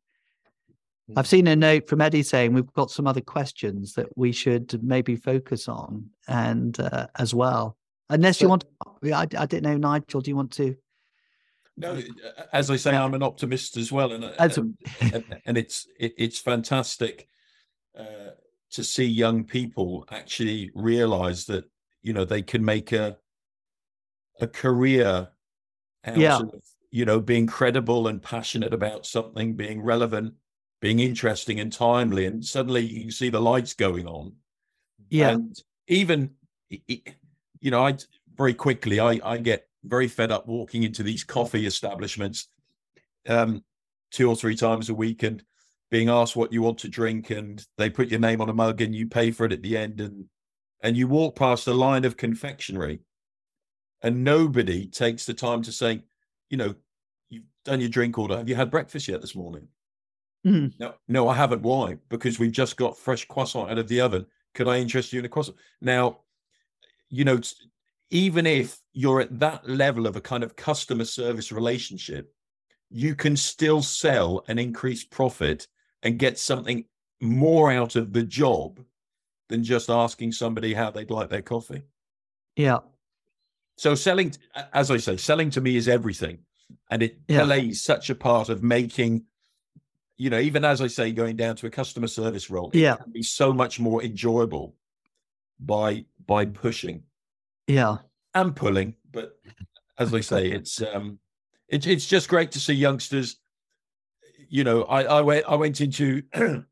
I've 1.15 1.25
Mm. 1.25 1.29
seen 1.29 1.47
a 1.47 1.55
note 1.55 1.89
from 1.89 2.01
Eddie 2.01 2.25
saying 2.25 2.53
we've 2.53 2.73
got 2.73 2.91
some 2.91 3.07
other 3.07 3.21
questions 3.21 3.93
that 3.95 4.09
we 4.17 4.33
should 4.33 4.83
maybe 4.83 5.15
focus 5.15 5.69
on 5.69 6.11
and 6.27 6.79
uh, 6.81 7.07
as 7.17 7.33
well. 7.33 7.77
Unless 8.11 8.41
you 8.41 8.49
want, 8.49 8.65
I, 9.05 9.27
I 9.39 9.47
don't 9.47 9.63
know, 9.63 9.77
Nigel. 9.77 10.21
Do 10.21 10.31
you 10.31 10.37
want 10.37 10.51
to? 10.55 10.75
No, 11.77 11.93
uh, 11.95 12.01
uh, 12.39 12.43
as 12.53 12.71
I 12.71 12.77
say, 12.77 12.97
I'm 12.97 13.15
an 13.15 13.23
optimist 13.23 13.77
as 13.77 13.93
well, 13.93 14.13
and 14.13 14.25
uh, 14.25 14.33
As 14.39 14.57
a- 14.59 14.63
and, 14.63 14.77
and, 15.13 15.25
and 15.45 15.59
it's 15.59 15.87
it, 15.99 16.15
it's 16.17 16.39
fantastic 16.39 17.29
uh, 17.99 18.31
to 18.71 18.85
see 18.85 19.05
young 19.05 19.45
people 19.45 20.07
actually 20.11 20.71
realize 20.75 21.45
that 21.47 21.65
you 22.03 22.13
know 22.13 22.25
they 22.25 22.43
can 22.43 22.65
make 22.65 22.93
a 22.93 23.19
a 24.41 24.47
career 24.47 25.29
out 26.05 26.17
Yeah. 26.17 26.39
of 26.39 26.55
you 26.91 27.05
know 27.05 27.21
being 27.21 27.47
credible 27.47 28.09
and 28.09 28.23
passionate 28.23 28.73
about 28.73 29.05
something, 29.07 29.55
being 29.55 29.83
relevant, 29.83 30.35
being 30.81 31.01
interesting 31.01 31.61
and 31.61 31.73
timely, 31.73 32.25
and 32.27 32.45
suddenly 32.45 32.83
you 32.87 33.01
can 33.03 33.11
see 33.11 33.29
the 33.29 33.41
lights 33.41 33.75
going 33.75 34.07
on. 34.07 34.33
Yeah, 35.11 35.31
And 35.33 35.57
even, 35.89 36.31
i- 36.73 36.81
i- 36.91 37.03
you 37.61 37.71
know, 37.71 37.85
I 37.87 37.97
very 38.35 38.55
quickly, 38.55 38.99
I, 39.01 39.21
I 39.25 39.39
get 39.39 39.69
very 39.87 40.09
fed 40.09 40.31
up 40.31 40.47
walking 40.47 40.83
into 40.83 41.03
these 41.03 41.25
coffee 41.25 41.67
establishments 41.67 42.49
um, 43.29 43.65
two 44.11 44.29
or 44.29 44.37
three 44.37 44.57
times 44.57 44.89
a 44.89 44.95
week 44.95 45.23
and 45.23 45.43
being 45.91 46.09
asked 46.09 46.37
what 46.37 46.53
you 46.53 46.63
want 46.63 46.79
to 46.79 46.89
drink. 46.89 47.31
And 47.31 47.65
they 47.79 47.91
put 47.91 48.09
your 48.09 48.21
name 48.21 48.41
on 48.41 48.49
a 48.49 48.55
mug 48.55 48.81
and 48.81 48.95
you 48.95 49.09
pay 49.09 49.31
for 49.31 49.45
it 49.47 49.53
at 49.53 49.63
the 49.63 49.77
end. 49.77 50.01
And, 50.01 50.27
and 50.83 50.97
you 50.97 51.09
walk 51.09 51.37
past 51.37 51.67
a 51.67 51.75
line 51.75 52.05
of 52.05 52.17
confectionery 52.17 53.01
and 54.03 54.25
nobody 54.25 54.89
takes 54.89 55.27
the 55.27 55.35
time 55.35 55.63
to 55.63 55.73
say, 55.73 56.03
you 56.51 56.57
know, 56.57 56.75
you've 57.29 57.45
done 57.65 57.81
your 57.81 57.89
drink 57.89 58.19
order. 58.19 58.37
Have 58.37 58.49
you 58.49 58.55
had 58.55 58.71
breakfast 58.71 59.09
yet 59.09 59.21
this 59.21 59.35
morning? 59.35 59.69
Mhm. 60.47 60.75
No, 60.79 60.95
no, 61.09 61.29
I 61.29 61.35
haven't. 61.35 61.63
Why? 61.63 61.99
Because 62.09 62.39
we've 62.39 62.53
just 62.53 62.77
got 62.77 62.97
fresh 62.97 63.25
croissant 63.25 63.71
out 63.71 63.79
of 63.79 63.89
the 63.89 64.01
oven. 64.01 64.27
Could 64.55 64.69
I 64.69 64.79
interest 64.79 65.13
you 65.13 65.19
in 65.19 65.25
a 65.25 65.29
croissant? 65.29 65.57
Now, 65.81 66.21
you 67.09 67.25
know, 67.25 67.41
even 68.11 68.47
if 68.47 68.79
you're 68.93 69.21
at 69.21 69.39
that 69.41 69.69
level 69.69 70.07
of 70.07 70.17
a 70.17 70.21
kind 70.21 70.43
of 70.43 70.57
customer 70.57 71.05
service 71.05 71.51
relationship, 71.53 72.33
you 72.91 73.15
can 73.15 73.37
still 73.37 73.83
sell 73.83 74.45
and 74.49 74.61
increase 74.61 75.05
profit 75.05 75.67
and 76.03 76.19
get 76.19 76.39
something 76.39 76.85
more 77.21 77.73
out 77.73 77.97
of 77.97 78.13
the 78.13 78.23
job 78.23 78.81
than 79.49 79.65
just 79.65 79.91
asking 79.91 80.33
somebody 80.33 80.75
how 80.75 80.91
they'd 80.91 81.11
like 81.11 81.31
their 81.31 81.43
coffee. 81.43 81.83
yeah, 82.57 82.79
So 83.77 83.95
selling, 83.95 84.33
as 84.73 84.91
I 84.91 84.97
say, 84.97 85.17
selling 85.17 85.51
to 85.51 85.61
me 85.61 85.77
is 85.77 85.89
everything, 85.89 86.39
and 86.91 87.03
it 87.03 87.19
Yeah. 87.29 87.45
plays 87.45 87.83
such 87.83 88.09
a 88.11 88.15
part 88.15 88.49
of 88.49 88.63
making, 88.63 89.27
you 90.17 90.31
know, 90.31 90.39
even 90.41 90.65
as 90.65 90.81
I 90.81 90.87
say, 90.87 91.13
going 91.13 91.37
down 91.37 91.57
to 91.57 91.67
a 91.67 91.71
customer 91.71 92.07
service 92.09 92.49
role, 92.51 92.71
it 92.71 92.79
Yeah. 92.79 92.97
can 92.97 93.13
be 93.13 93.23
so 93.23 93.53
much 93.53 93.79
more 93.81 94.03
enjoyable 94.03 94.77
by 95.59 96.05
by 96.27 96.45
pushing 96.47 97.05
yeah, 97.67 97.97
and 98.35 98.55
pulling. 98.55 98.95
But 99.11 99.39
as 99.99 100.13
I 100.15 100.21
say, 100.21 100.51
it's 100.51 100.83
um, 100.83 101.19
it's 101.69 101.87
it's 101.87 102.07
just 102.07 102.29
great 102.29 102.53
to 102.53 102.61
see 102.61 102.75
youngsters. 102.75 103.37
You 104.49 104.65
know, 104.65 104.83
I 104.85 105.05
I 105.05 105.21
went 105.21 105.45
I 105.49 105.55
went 105.55 105.81
into 105.81 106.23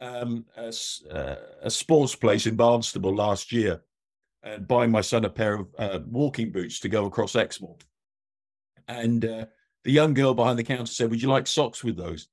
um 0.00 0.44
a, 0.56 0.72
uh, 1.10 1.36
a 1.62 1.70
sports 1.70 2.14
place 2.14 2.46
in 2.46 2.56
Barnstaple 2.56 3.16
last 3.16 3.52
year 3.52 3.82
and 4.42 4.66
buying 4.66 4.90
my 4.90 5.00
son 5.00 5.24
a 5.24 5.30
pair 5.30 5.54
of 5.54 5.68
uh, 5.78 6.00
walking 6.06 6.50
boots 6.50 6.80
to 6.80 6.88
go 6.88 7.06
across 7.06 7.36
Exmoor. 7.36 7.76
And 8.88 9.24
uh, 9.24 9.46
the 9.84 9.92
young 9.92 10.14
girl 10.14 10.34
behind 10.34 10.58
the 10.58 10.64
counter 10.64 10.86
said, 10.86 11.10
"Would 11.10 11.22
you 11.22 11.28
like 11.28 11.46
socks 11.46 11.84
with 11.84 11.96
those?" 11.96 12.28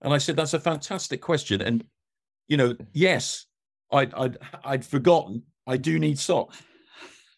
And 0.00 0.12
I 0.12 0.18
said, 0.18 0.36
"That's 0.36 0.54
a 0.54 0.60
fantastic 0.60 1.20
question." 1.20 1.60
And 1.60 1.84
you 2.48 2.56
know, 2.56 2.76
yes, 2.92 3.46
I'd 3.90 4.12
I'd, 4.14 4.38
I'd 4.64 4.84
forgotten 4.84 5.42
I 5.66 5.76
do 5.76 5.98
need 5.98 6.18
socks. 6.18 6.60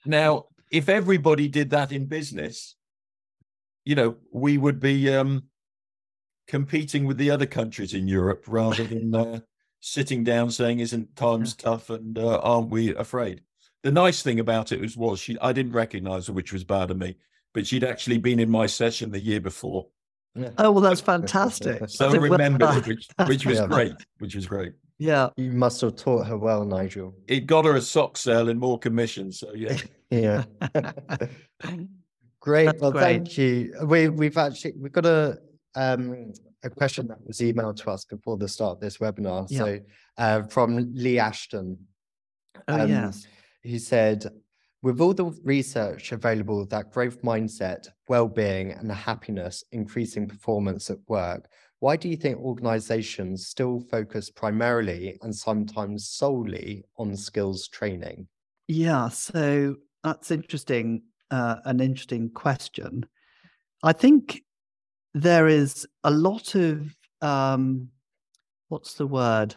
Now, 0.06 0.46
if 0.70 0.88
everybody 0.88 1.48
did 1.48 1.70
that 1.70 1.92
in 1.92 2.06
business, 2.06 2.76
you 3.84 3.94
know, 3.94 4.16
we 4.32 4.58
would 4.58 4.80
be 4.80 5.12
um, 5.14 5.44
competing 6.46 7.06
with 7.06 7.16
the 7.16 7.30
other 7.30 7.46
countries 7.46 7.94
in 7.94 8.08
Europe 8.08 8.44
rather 8.46 8.84
than 8.88 9.14
uh, 9.14 9.40
sitting 9.80 10.24
down 10.24 10.50
saying, 10.50 10.80
"Isn't 10.80 11.16
times 11.16 11.54
tough?" 11.54 11.90
and 11.90 12.18
uh, 12.18 12.38
aren't 12.38 12.70
we 12.70 12.94
afraid? 12.94 13.42
The 13.82 13.92
nice 13.92 14.22
thing 14.22 14.40
about 14.40 14.72
it 14.72 14.80
was, 14.80 14.96
was 14.96 15.20
she 15.20 15.38
I 15.40 15.52
didn't 15.52 15.72
recognise 15.72 16.26
her, 16.26 16.32
which 16.32 16.52
was 16.52 16.64
bad 16.64 16.90
of 16.90 16.96
me, 16.96 17.16
but 17.52 17.66
she'd 17.66 17.84
actually 17.84 18.18
been 18.18 18.40
in 18.40 18.50
my 18.50 18.66
session 18.66 19.10
the 19.10 19.20
year 19.20 19.40
before, 19.40 19.88
Oh 20.58 20.72
well, 20.72 20.80
that's 20.80 21.00
fantastic. 21.12 21.88
so 21.88 22.10
Well 22.10 22.20
remembered 22.20 22.86
which, 22.86 23.08
which 23.26 23.46
was 23.46 23.58
Yeah. 23.60 23.66
great, 23.66 23.94
which 24.18 24.34
was 24.34 24.46
great. 24.46 24.72
Yeah, 24.98 25.30
You 25.36 25.50
must 25.50 25.80
have 25.80 25.96
taught 25.96 26.26
her 26.28 26.36
well, 26.38 26.64
Nigel. 26.64 27.14
It 27.26 27.46
got 27.46 27.64
her 27.64 27.74
a 27.74 27.80
sock 27.80 28.16
sale 28.16 28.48
and 28.48 28.60
more 28.60 28.78
commissions. 28.78 29.40
So 29.40 29.52
yeah, 29.54 29.76
Yeah. 30.10 30.44
Great. 32.40 32.66
That's 32.66 32.80
well, 32.80 32.92
great. 32.92 33.02
thank 33.02 33.38
you. 33.38 33.74
We 33.86 34.08
we've 34.08 34.36
actually 34.36 34.74
we've 34.78 34.92
got 34.92 35.06
a 35.06 35.38
um 35.74 36.32
a 36.62 36.70
question 36.70 37.08
that 37.08 37.18
was 37.26 37.38
emailed 37.38 37.76
to 37.76 37.90
us 37.90 38.04
before 38.04 38.36
the 38.36 38.48
start 38.48 38.72
of 38.76 38.80
this 38.80 38.98
webinar. 38.98 39.46
Yeah. 39.50 39.58
So 39.58 39.78
uh, 40.18 40.42
from 40.44 40.92
Lee 40.94 41.18
Ashton. 41.18 41.78
oh 42.68 42.80
Um, 42.82 42.88
yes, 42.88 43.26
He 43.62 43.78
said, 43.78 44.26
with 44.82 45.00
all 45.00 45.12
the 45.14 45.26
research 45.42 46.12
available 46.12 46.64
that 46.66 46.92
growth 46.92 47.20
mindset, 47.22 47.88
well-being, 48.08 48.72
and 48.72 48.90
happiness 48.92 49.64
increasing 49.72 50.28
performance 50.28 50.88
at 50.90 50.98
work, 51.08 51.48
why 51.84 51.96
do 51.96 52.08
you 52.08 52.16
think 52.16 52.38
organizations 52.38 53.46
still 53.46 53.78
focus 53.78 54.30
primarily 54.30 55.18
and 55.20 55.36
sometimes 55.36 56.08
solely 56.08 56.82
on 56.96 57.14
skills 57.14 57.68
training? 57.68 58.26
yeah. 58.68 59.10
So 59.10 59.76
that's 60.02 60.30
interesting. 60.30 61.02
Uh, 61.30 61.56
an 61.66 61.80
interesting 61.80 62.30
question. 62.30 63.04
I 63.82 63.92
think 63.92 64.40
there 65.12 65.46
is 65.46 65.86
a 66.04 66.10
lot 66.10 66.54
of 66.54 66.96
um, 67.20 67.88
what's 68.68 68.94
the 68.94 69.06
word 69.06 69.54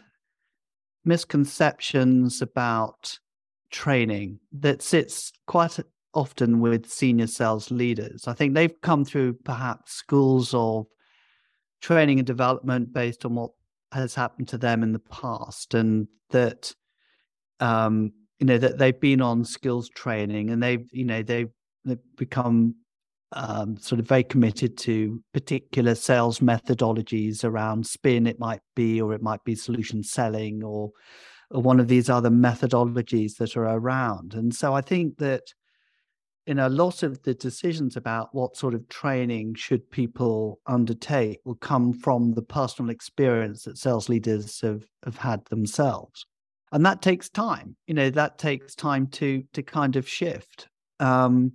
misconceptions 1.06 2.42
about 2.42 3.18
training 3.70 4.38
that 4.52 4.82
sits 4.82 5.32
quite 5.46 5.78
often 6.12 6.60
with 6.60 6.90
senior 6.90 7.26
sales 7.26 7.70
leaders. 7.70 8.28
I 8.28 8.34
think 8.34 8.52
they've 8.52 8.80
come 8.82 9.06
through 9.06 9.32
perhaps 9.44 9.94
schools 9.94 10.52
of 10.52 10.88
training 11.80 12.18
and 12.18 12.26
development 12.26 12.92
based 12.92 13.24
on 13.24 13.34
what 13.34 13.50
has 13.92 14.14
happened 14.14 14.48
to 14.48 14.58
them 14.58 14.82
in 14.82 14.92
the 14.92 14.98
past, 14.98 15.74
and 15.74 16.08
that 16.30 16.74
um, 17.60 18.12
you 18.38 18.46
know 18.46 18.58
that 18.58 18.78
they've 18.78 19.00
been 19.00 19.20
on 19.20 19.44
skills 19.44 19.88
training 19.88 20.50
and 20.50 20.62
they've 20.62 20.86
you 20.92 21.04
know 21.04 21.22
they've, 21.22 21.50
they've 21.84 21.98
become 22.16 22.74
um, 23.32 23.76
sort 23.76 24.00
of 24.00 24.08
very 24.08 24.24
committed 24.24 24.76
to 24.78 25.22
particular 25.34 25.94
sales 25.94 26.40
methodologies 26.40 27.44
around 27.44 27.86
spin. 27.86 28.26
It 28.26 28.40
might 28.40 28.60
be 28.74 29.00
or 29.00 29.12
it 29.12 29.22
might 29.22 29.44
be 29.44 29.54
solution 29.54 30.02
selling 30.02 30.62
or, 30.62 30.92
or 31.50 31.62
one 31.62 31.80
of 31.80 31.88
these 31.88 32.08
other 32.08 32.30
methodologies 32.30 33.36
that 33.36 33.56
are 33.56 33.66
around. 33.66 34.34
And 34.34 34.54
so 34.54 34.74
i 34.74 34.80
think 34.80 35.18
that 35.18 35.52
in 36.48 36.58
a 36.58 36.68
lot 36.68 37.02
of 37.02 37.22
the 37.22 37.34
decisions 37.34 37.96
about 37.96 38.34
what 38.34 38.56
sort 38.56 38.74
of 38.74 38.88
training 38.88 39.54
should 39.54 39.88
people 39.90 40.58
undertake 40.66 41.38
will 41.44 41.54
come 41.54 41.92
from 41.92 42.32
the 42.32 42.42
personal 42.42 42.90
experience 42.90 43.62
that 43.64 43.78
sales 43.78 44.08
leaders 44.08 44.60
have, 44.60 44.82
have 45.04 45.16
had 45.16 45.44
themselves 45.46 46.26
and 46.72 46.84
that 46.84 47.02
takes 47.02 47.28
time 47.28 47.76
you 47.86 47.94
know 47.94 48.10
that 48.10 48.38
takes 48.38 48.74
time 48.74 49.06
to 49.06 49.44
to 49.52 49.62
kind 49.62 49.94
of 49.94 50.08
shift 50.08 50.68
um, 51.00 51.52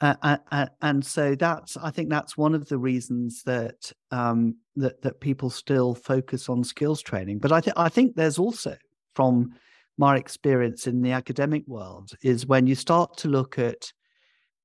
Uh, 0.00 0.36
and 0.82 1.04
so 1.04 1.34
that's 1.34 1.76
I 1.76 1.90
think 1.90 2.10
that's 2.10 2.36
one 2.36 2.54
of 2.54 2.68
the 2.68 2.76
reasons 2.76 3.42
that 3.44 3.92
um, 4.10 4.56
that 4.76 5.00
that 5.02 5.20
people 5.20 5.50
still 5.50 5.94
focus 5.94 6.48
on 6.48 6.64
skills 6.64 7.00
training. 7.00 7.38
But 7.38 7.52
I 7.52 7.60
think 7.60 7.76
I 7.78 7.88
think 7.88 8.14
there's 8.14 8.38
also 8.38 8.76
from 9.14 9.54
my 9.96 10.16
experience 10.16 10.86
in 10.86 11.00
the 11.02 11.12
academic 11.12 11.62
world 11.66 12.10
is 12.22 12.46
when 12.46 12.66
you 12.66 12.74
start 12.74 13.16
to 13.18 13.28
look 13.28 13.58
at 13.58 13.92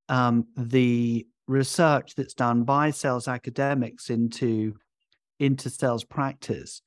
um, 0.10 0.48
the 0.58 1.26
research 1.48 2.16
that's 2.16 2.34
done 2.34 2.64
by 2.64 2.92
sales 2.92 3.28
academics 3.28 4.10
into 4.10 4.76
into 5.40 5.70
sales 5.70 6.04
practice. 6.04 6.82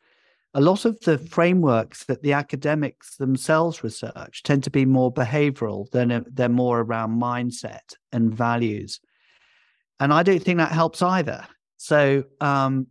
A 0.55 0.61
lot 0.61 0.85
of 0.85 1.01
the 1.01 1.17
frameworks 1.17 2.05
that 2.05 2.23
the 2.23 2.35
academics 2.35 3.17
themselves 3.17 3.83
research 3.83 4.43
tend 4.43 4.65
to 4.65 4.71
be 4.71 4.85
more 4.85 5.13
behavioral 5.13 5.91
than 5.91 6.27
they're 6.31 6.51
more 6.51 6.81
around 6.81 7.19
mindset 7.19 7.95
and 8.13 8.35
values. 8.35 9.01
And 9.99 10.13
i 10.13 10.23
don't 10.23 10.43
think 10.43 10.59
that 10.59 10.73
helps 10.73 11.01
either. 11.01 11.47
So 11.79 12.25
um, 12.41 12.87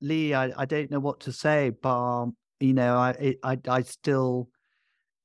lee 0.00 0.34
I, 0.34 0.52
I, 0.56 0.64
don't 0.64 0.90
know 0.90 1.00
what 1.00 1.20
to 1.20 1.32
say 1.32 1.70
but 1.70 2.26
you 2.60 2.74
know 2.74 2.96
I, 2.96 3.36
I 3.42 3.58
i 3.68 3.82
still 3.82 4.48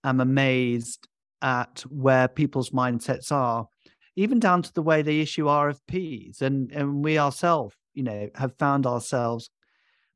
am 0.04 0.22
amazed 0.22 1.08
at 1.42 1.82
where 1.90 2.28
people's 2.28 2.72
mindsets 2.72 3.32
are 3.32 3.68
even 4.16 4.40
down 4.40 4.62
to 4.62 4.74
the 4.74 4.82
way 4.82 5.02
they 5.02 5.20
issue 5.20 5.46
rfps 5.46 6.42
and 6.42 6.72
and 6.72 7.04
we 7.04 7.18
ourselves 7.18 7.76
you 7.94 8.04
know 8.04 8.30
have 8.36 8.56
found 8.58 8.86
ourselves 8.86 9.50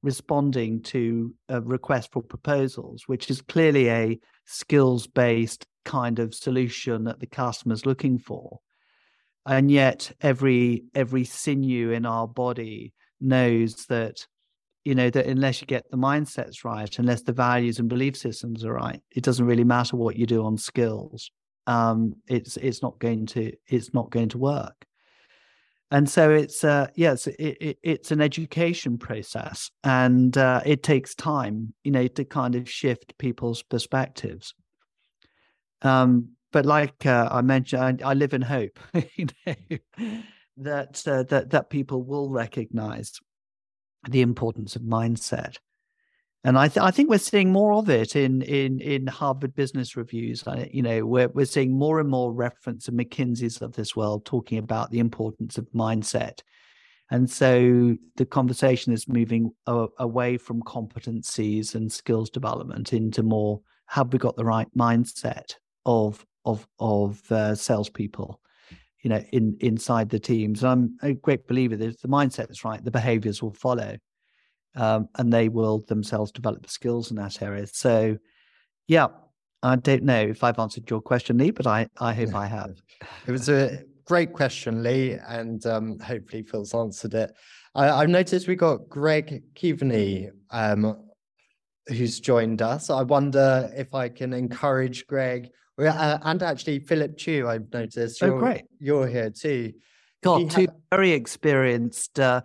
responding 0.03 0.81
to 0.81 1.33
a 1.49 1.61
request 1.61 2.11
for 2.11 2.21
proposals, 2.21 3.03
which 3.07 3.31
is 3.31 3.41
clearly 3.41 3.89
a 3.89 4.19
skills 4.45 5.07
based 5.07 5.65
kind 5.85 6.19
of 6.19 6.35
solution 6.35 7.05
that 7.05 7.19
the 7.19 7.25
customer's 7.25 7.85
looking 7.85 8.19
for. 8.19 8.59
And 9.45 9.71
yet 9.71 10.11
every 10.21 10.83
every 10.93 11.23
sinew 11.23 11.91
in 11.91 12.05
our 12.05 12.27
body 12.27 12.93
knows 13.19 13.85
that, 13.87 14.27
you 14.85 14.93
know, 14.93 15.09
that 15.09 15.25
unless 15.25 15.61
you 15.61 15.67
get 15.67 15.89
the 15.89 15.97
mindsets 15.97 16.63
right, 16.63 16.99
unless 16.99 17.23
the 17.23 17.33
values 17.33 17.79
and 17.79 17.89
belief 17.89 18.17
systems 18.17 18.63
are 18.63 18.73
right, 18.73 19.01
it 19.15 19.23
doesn't 19.23 19.45
really 19.45 19.63
matter 19.63 19.95
what 19.95 20.17
you 20.17 20.25
do 20.25 20.45
on 20.45 20.57
skills. 20.57 21.31
Um, 21.67 22.15
it's 22.27 22.57
it's 22.57 22.81
not 22.81 22.99
going 22.99 23.25
to 23.27 23.53
it's 23.67 23.93
not 23.93 24.09
going 24.09 24.29
to 24.29 24.37
work. 24.37 24.85
And 25.91 26.09
so 26.09 26.31
it's 26.31 26.63
uh 26.63 26.87
yes 26.95 27.27
it, 27.27 27.35
it, 27.39 27.77
it's 27.83 28.11
an 28.11 28.19
education 28.19 28.97
process 28.97 29.69
and 29.83 30.35
uh, 30.37 30.61
it 30.65 30.81
takes 30.81 31.13
time 31.13 31.73
you 31.83 31.91
know 31.91 32.07
to 32.07 32.25
kind 32.25 32.55
of 32.55 32.69
shift 32.69 33.17
people's 33.17 33.63
perspectives. 33.63 34.53
Um 35.81 36.29
but 36.53 36.65
like 36.65 37.05
uh, 37.05 37.27
i 37.31 37.41
mentioned 37.41 38.01
I, 38.01 38.11
I, 38.11 38.13
live 38.13 38.33
in 38.33 38.41
hope 38.41 38.79
you 39.15 39.27
know 39.45 39.77
that 40.57 41.03
uh, 41.05 41.23
that 41.23 41.49
that 41.49 41.69
people 41.69 42.03
will 42.03 42.29
recognize 42.29 43.19
the 44.09 44.21
importance 44.21 44.75
of 44.75 44.83
mindset 44.83 45.57
and 46.45 46.57
I, 46.57 46.67
th- 46.67 46.83
I 46.83 46.91
think 46.91 47.09
we're 47.09 47.19
seeing 47.19 47.51
more 47.51 47.73
of 47.73 47.89
it 47.89 48.15
in 48.15 48.41
in 48.41 48.79
in 48.81 49.07
Harvard 49.07 49.55
Business 49.55 49.95
Reviews. 49.95 50.43
You 50.71 50.81
know, 50.81 51.05
we're 51.05 51.29
we're 51.29 51.45
seeing 51.45 51.77
more 51.77 51.99
and 51.99 52.09
more 52.09 52.33
reference 52.33 52.85
to 52.85 52.91
McKinsey's 52.91 53.61
of 53.61 53.73
this 53.73 53.95
world 53.95 54.25
talking 54.25 54.57
about 54.57 54.91
the 54.91 54.99
importance 54.99 55.57
of 55.57 55.71
mindset, 55.71 56.41
and 57.09 57.29
so 57.29 57.95
the 58.17 58.25
conversation 58.25 58.91
is 58.91 59.07
moving 59.07 59.51
a- 59.67 59.87
away 59.99 60.37
from 60.37 60.61
competencies 60.63 61.75
and 61.75 61.91
skills 61.91 62.29
development 62.29 62.91
into 62.91 63.23
more 63.23 63.61
have 63.87 64.11
we 64.11 64.19
got 64.19 64.35
the 64.35 64.45
right 64.45 64.67
mindset 64.77 65.55
of 65.85 66.25
of 66.43 66.67
of 66.79 67.21
uh, 67.31 67.55
salespeople, 67.55 68.41
you 69.01 69.09
know, 69.09 69.23
in 69.31 69.55
inside 69.61 70.09
the 70.09 70.19
teams. 70.19 70.61
I'm 70.63 70.97
a 71.01 71.13
great 71.13 71.47
believer 71.47 71.77
that 71.77 71.87
if 71.87 72.01
the 72.01 72.09
mindset 72.09 72.51
is 72.51 72.65
right, 72.65 72.83
the 72.83 72.91
behaviors 72.91 73.41
will 73.41 73.53
follow 73.53 73.95
um, 74.75 75.09
and 75.17 75.31
they 75.31 75.49
will 75.49 75.79
themselves 75.87 76.31
develop 76.31 76.63
the 76.63 76.69
skills 76.69 77.11
in 77.11 77.17
that 77.17 77.41
area. 77.41 77.67
So, 77.67 78.17
yeah, 78.87 79.07
I 79.61 79.75
don't 79.77 80.03
know 80.03 80.21
if 80.21 80.43
I've 80.43 80.59
answered 80.59 80.89
your 80.89 81.01
question, 81.01 81.37
Lee, 81.37 81.51
but 81.51 81.67
I, 81.67 81.87
I 81.99 82.13
hope 82.15 82.35
I 82.35 82.47
have. 82.47 82.75
It 83.27 83.31
was 83.31 83.49
a 83.49 83.83
great 84.05 84.33
question, 84.33 84.83
Lee, 84.83 85.17
and 85.27 85.65
um, 85.65 85.99
hopefully 85.99 86.43
Phil's 86.43 86.73
answered 86.73 87.13
it. 87.13 87.33
I, 87.75 88.01
have 88.01 88.09
noticed 88.09 88.47
we 88.47 88.55
got 88.55 88.87
Greg 88.89 89.43
Keaveney 89.55 90.29
um, 90.51 90.95
who's 91.87 92.19
joined 92.19 92.61
us. 92.61 92.89
I 92.89 93.01
wonder 93.01 93.71
if 93.75 93.93
I 93.93 94.09
can 94.09 94.33
encourage 94.33 95.07
Greg 95.07 95.49
uh, 95.79 96.19
and 96.21 96.43
actually 96.43 96.79
Philip 96.79 97.17
Chu. 97.17 97.47
I've 97.47 97.71
noticed. 97.73 98.21
Oh, 98.21 98.27
you're, 98.27 98.35
oh, 98.35 98.39
great! 98.39 98.63
You're 98.79 99.07
here 99.07 99.31
too. 99.31 99.73
Got 100.23 100.51
two 100.51 100.67
very 100.91 101.11
experienced 101.11 102.19
uh, 102.19 102.41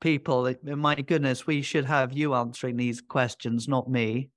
people. 0.00 0.52
My 0.62 0.94
goodness, 0.94 1.46
we 1.46 1.62
should 1.62 1.84
have 1.84 2.12
you 2.12 2.34
answering 2.34 2.76
these 2.76 3.00
questions, 3.00 3.68
not 3.68 3.90
me. 3.90 4.30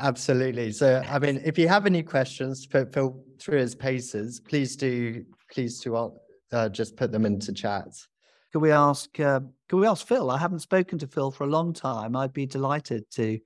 Absolutely. 0.00 0.72
So, 0.72 1.02
I 1.08 1.18
mean, 1.18 1.40
if 1.44 1.58
you 1.58 1.68
have 1.68 1.86
any 1.86 2.02
questions 2.02 2.64
for 2.64 2.84
Phil 2.86 3.22
through 3.38 3.58
his 3.58 3.74
paces, 3.74 4.40
please 4.40 4.76
do, 4.76 5.24
please 5.52 5.80
do 5.80 6.12
uh, 6.52 6.68
just 6.68 6.96
put 6.96 7.12
them 7.12 7.26
into 7.26 7.52
chat. 7.52 7.88
Can 8.52 8.60
we 8.60 8.70
ask? 8.70 9.18
Uh, 9.18 9.40
can 9.68 9.80
we 9.80 9.86
ask 9.86 10.06
Phil? 10.06 10.30
I 10.30 10.38
haven't 10.38 10.60
spoken 10.60 10.98
to 10.98 11.06
Phil 11.06 11.30
for 11.30 11.44
a 11.44 11.48
long 11.48 11.72
time. 11.72 12.14
I'd 12.14 12.32
be 12.32 12.46
delighted 12.46 13.10
to 13.12 13.40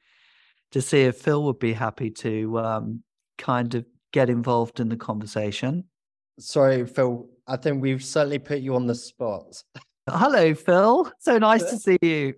to 0.72 0.82
see 0.82 1.02
if 1.02 1.16
Phil 1.16 1.42
would 1.44 1.58
be 1.58 1.72
happy 1.72 2.10
to 2.10 2.58
um, 2.58 3.02
kind 3.38 3.74
of 3.74 3.86
get 4.12 4.28
involved 4.28 4.80
in 4.80 4.90
the 4.90 4.96
conversation. 4.96 5.84
Sorry, 6.38 6.86
Phil. 6.86 7.26
I 7.46 7.56
think 7.56 7.80
we've 7.80 8.04
certainly 8.04 8.38
put 8.38 8.58
you 8.58 8.74
on 8.74 8.86
the 8.86 8.94
spot. 8.94 9.62
Hello, 10.10 10.54
Phil. 10.54 11.12
So 11.18 11.38
nice 11.38 11.64
to 11.64 11.76
see 11.78 11.98
you. 12.02 12.34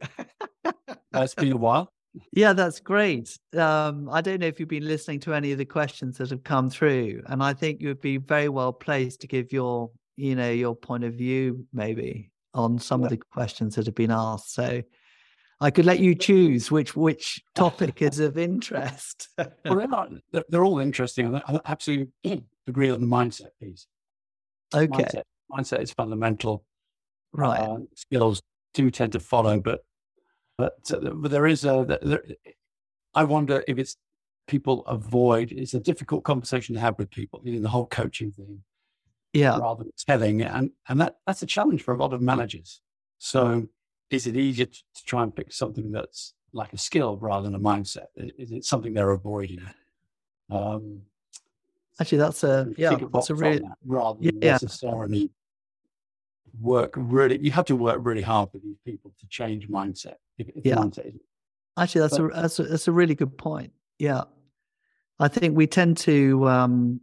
it's 1.14 1.34
been 1.34 1.52
a 1.52 1.56
while. 1.56 1.92
Yeah, 2.32 2.52
that's 2.52 2.80
great. 2.80 3.38
Um, 3.56 4.08
I 4.10 4.20
don't 4.20 4.40
know 4.40 4.46
if 4.46 4.58
you've 4.58 4.68
been 4.68 4.86
listening 4.86 5.20
to 5.20 5.34
any 5.34 5.52
of 5.52 5.58
the 5.58 5.64
questions 5.64 6.18
that 6.18 6.30
have 6.30 6.42
come 6.42 6.68
through, 6.68 7.22
and 7.26 7.42
I 7.42 7.52
think 7.52 7.80
you'd 7.80 8.00
be 8.00 8.16
very 8.16 8.48
well 8.48 8.72
placed 8.72 9.20
to 9.20 9.26
give 9.28 9.52
your, 9.52 9.90
you 10.16 10.34
know, 10.34 10.50
your 10.50 10.74
point 10.74 11.04
of 11.04 11.14
view 11.14 11.66
maybe 11.72 12.30
on 12.52 12.78
some 12.78 13.02
yeah. 13.02 13.06
of 13.06 13.10
the 13.10 13.16
questions 13.32 13.76
that 13.76 13.86
have 13.86 13.94
been 13.94 14.10
asked. 14.10 14.52
So 14.54 14.82
I 15.60 15.70
could 15.70 15.84
let 15.84 16.00
you 16.00 16.14
choose 16.16 16.70
which 16.70 16.96
which 16.96 17.40
topic 17.54 18.02
is 18.02 18.18
of 18.18 18.36
interest. 18.36 19.28
well, 19.38 19.52
they're, 19.64 19.86
not, 19.86 20.10
they're, 20.48 20.64
all 20.64 20.80
interesting. 20.80 21.36
I 21.36 21.60
absolutely 21.64 22.10
agree 22.66 22.90
on 22.90 23.00
the 23.00 23.06
mindset 23.06 23.50
piece. 23.60 23.86
Okay, 24.74 24.86
mindset, 24.88 25.22
mindset 25.52 25.82
is 25.82 25.92
fundamental 25.92 26.64
right. 27.32 27.60
uh, 27.60 27.78
skills 27.94 28.42
do 28.74 28.90
tend 28.90 29.12
to 29.12 29.20
follow 29.20 29.60
but 29.60 29.80
but, 30.56 30.74
uh, 30.92 31.10
but 31.14 31.30
there 31.30 31.46
is 31.46 31.64
a 31.64 31.98
there, 32.02 32.22
i 33.14 33.24
wonder 33.24 33.64
if 33.66 33.78
it's 33.78 33.96
people 34.46 34.84
avoid 34.86 35.52
it's 35.52 35.74
a 35.74 35.80
difficult 35.80 36.24
conversation 36.24 36.74
to 36.74 36.80
have 36.80 36.98
with 36.98 37.10
people 37.10 37.40
in 37.44 37.62
the 37.62 37.68
whole 37.68 37.86
coaching 37.86 38.30
thing 38.32 38.62
yeah. 39.32 39.56
rather 39.58 39.84
than 39.84 39.92
telling 39.96 40.42
and 40.42 40.70
and 40.88 41.00
that 41.00 41.16
that's 41.26 41.42
a 41.42 41.46
challenge 41.46 41.82
for 41.82 41.94
a 41.94 41.96
lot 41.96 42.12
of 42.12 42.20
managers. 42.20 42.80
So 43.18 43.68
is 44.10 44.26
it 44.26 44.36
easier 44.36 44.66
to, 44.66 44.72
to 44.72 45.04
try 45.04 45.22
and 45.22 45.34
pick 45.34 45.52
something 45.52 45.92
that's 45.92 46.34
like 46.52 46.72
a 46.72 46.78
skill 46.78 47.16
rather 47.18 47.44
than 47.44 47.54
a 47.54 47.60
mindset? 47.60 48.06
Is 48.16 48.50
it 48.50 48.64
something 48.64 48.94
they're 48.94 49.10
avoiding? 49.10 49.62
Um 50.50 51.02
actually 52.00 52.18
that's 52.18 52.42
a 52.44 52.66
yeah 52.76 52.96
that's 53.12 53.30
a 53.30 53.34
really 53.34 53.62
rather 53.84 54.18
than 54.20 54.38
yeah. 54.42 54.52
necessarily 54.52 55.30
work 56.60 56.94
really 56.96 57.38
you 57.42 57.50
have 57.50 57.64
to 57.64 57.76
work 57.76 57.98
really 58.02 58.22
hard 58.22 58.48
with 58.52 58.62
these 58.62 58.78
people 58.84 59.12
to 59.18 59.26
change 59.28 59.68
mindset 59.68 60.14
if, 60.38 60.48
if 60.48 60.64
yeah. 60.64 60.76
mindset 60.76 61.12
actually 61.78 62.02
that's 62.02 62.18
but, 62.18 62.24
a 62.24 62.42
that's 62.42 62.58
a 62.58 62.62
that's 62.64 62.88
a 62.88 62.92
really 62.92 63.14
good 63.14 63.36
point. 63.36 63.72
Yeah. 63.98 64.22
I 65.18 65.28
think 65.28 65.56
we 65.56 65.66
tend 65.66 65.96
to 65.98 66.48
um 66.48 67.00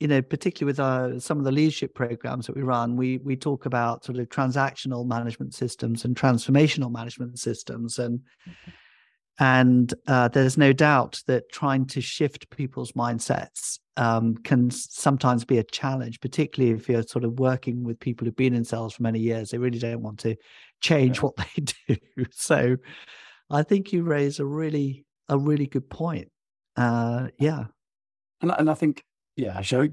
you 0.00 0.08
know 0.08 0.22
particularly 0.22 0.70
with 0.70 0.80
our, 0.80 1.18
some 1.20 1.38
of 1.38 1.44
the 1.44 1.52
leadership 1.52 1.94
programs 1.94 2.46
that 2.46 2.56
we 2.56 2.62
run 2.62 2.96
we 2.96 3.18
we 3.18 3.36
talk 3.36 3.66
about 3.66 4.04
sort 4.04 4.18
of 4.18 4.28
transactional 4.28 5.06
management 5.06 5.54
systems 5.54 6.04
and 6.04 6.16
transformational 6.16 6.90
management 6.90 7.38
systems 7.38 7.98
and 7.98 8.20
mm-hmm. 8.20 8.70
And 9.38 9.92
uh, 10.06 10.28
there's 10.28 10.58
no 10.58 10.72
doubt 10.72 11.22
that 11.26 11.50
trying 11.52 11.86
to 11.86 12.00
shift 12.00 12.50
people's 12.50 12.92
mindsets 12.92 13.78
um, 13.96 14.36
can 14.38 14.70
sometimes 14.70 15.44
be 15.44 15.58
a 15.58 15.64
challenge, 15.64 16.20
particularly 16.20 16.74
if 16.74 16.88
you're 16.88 17.04
sort 17.04 17.24
of 17.24 17.38
working 17.38 17.84
with 17.84 18.00
people 18.00 18.24
who've 18.24 18.36
been 18.36 18.54
in 18.54 18.64
sales 18.64 18.94
for 18.94 19.02
many 19.02 19.20
years. 19.20 19.50
They 19.50 19.58
really 19.58 19.78
don't 19.78 20.02
want 20.02 20.18
to 20.20 20.36
change 20.80 21.18
yeah. 21.18 21.22
what 21.22 21.36
they 21.36 21.62
do. 22.16 22.26
So 22.32 22.76
I 23.50 23.62
think 23.62 23.92
you 23.92 24.02
raise 24.02 24.40
a 24.40 24.44
really, 24.44 25.04
a 25.28 25.38
really 25.38 25.66
good 25.66 25.88
point. 25.88 26.30
Uh, 26.76 27.28
yeah. 27.38 27.64
And, 28.40 28.52
and 28.58 28.70
I 28.70 28.74
think, 28.74 29.04
yeah, 29.36 29.60
so 29.62 29.86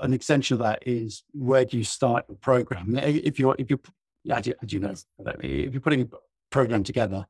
an 0.00 0.14
extension 0.14 0.54
of 0.54 0.60
that 0.60 0.82
is 0.86 1.22
where 1.32 1.66
do 1.66 1.76
you 1.76 1.84
start 1.84 2.24
a 2.30 2.34
program? 2.34 2.96
If 2.96 3.38
you're, 3.38 3.56
if 3.58 3.68
you're, 3.68 3.80
yeah, 4.24 4.38
as 4.38 4.46
you, 4.46 4.54
as 4.62 4.72
you 4.72 4.80
know, 4.80 4.94
if 5.42 5.72
you're 5.74 5.80
putting 5.82 6.02
a 6.02 6.08
program 6.50 6.82
together, 6.82 7.26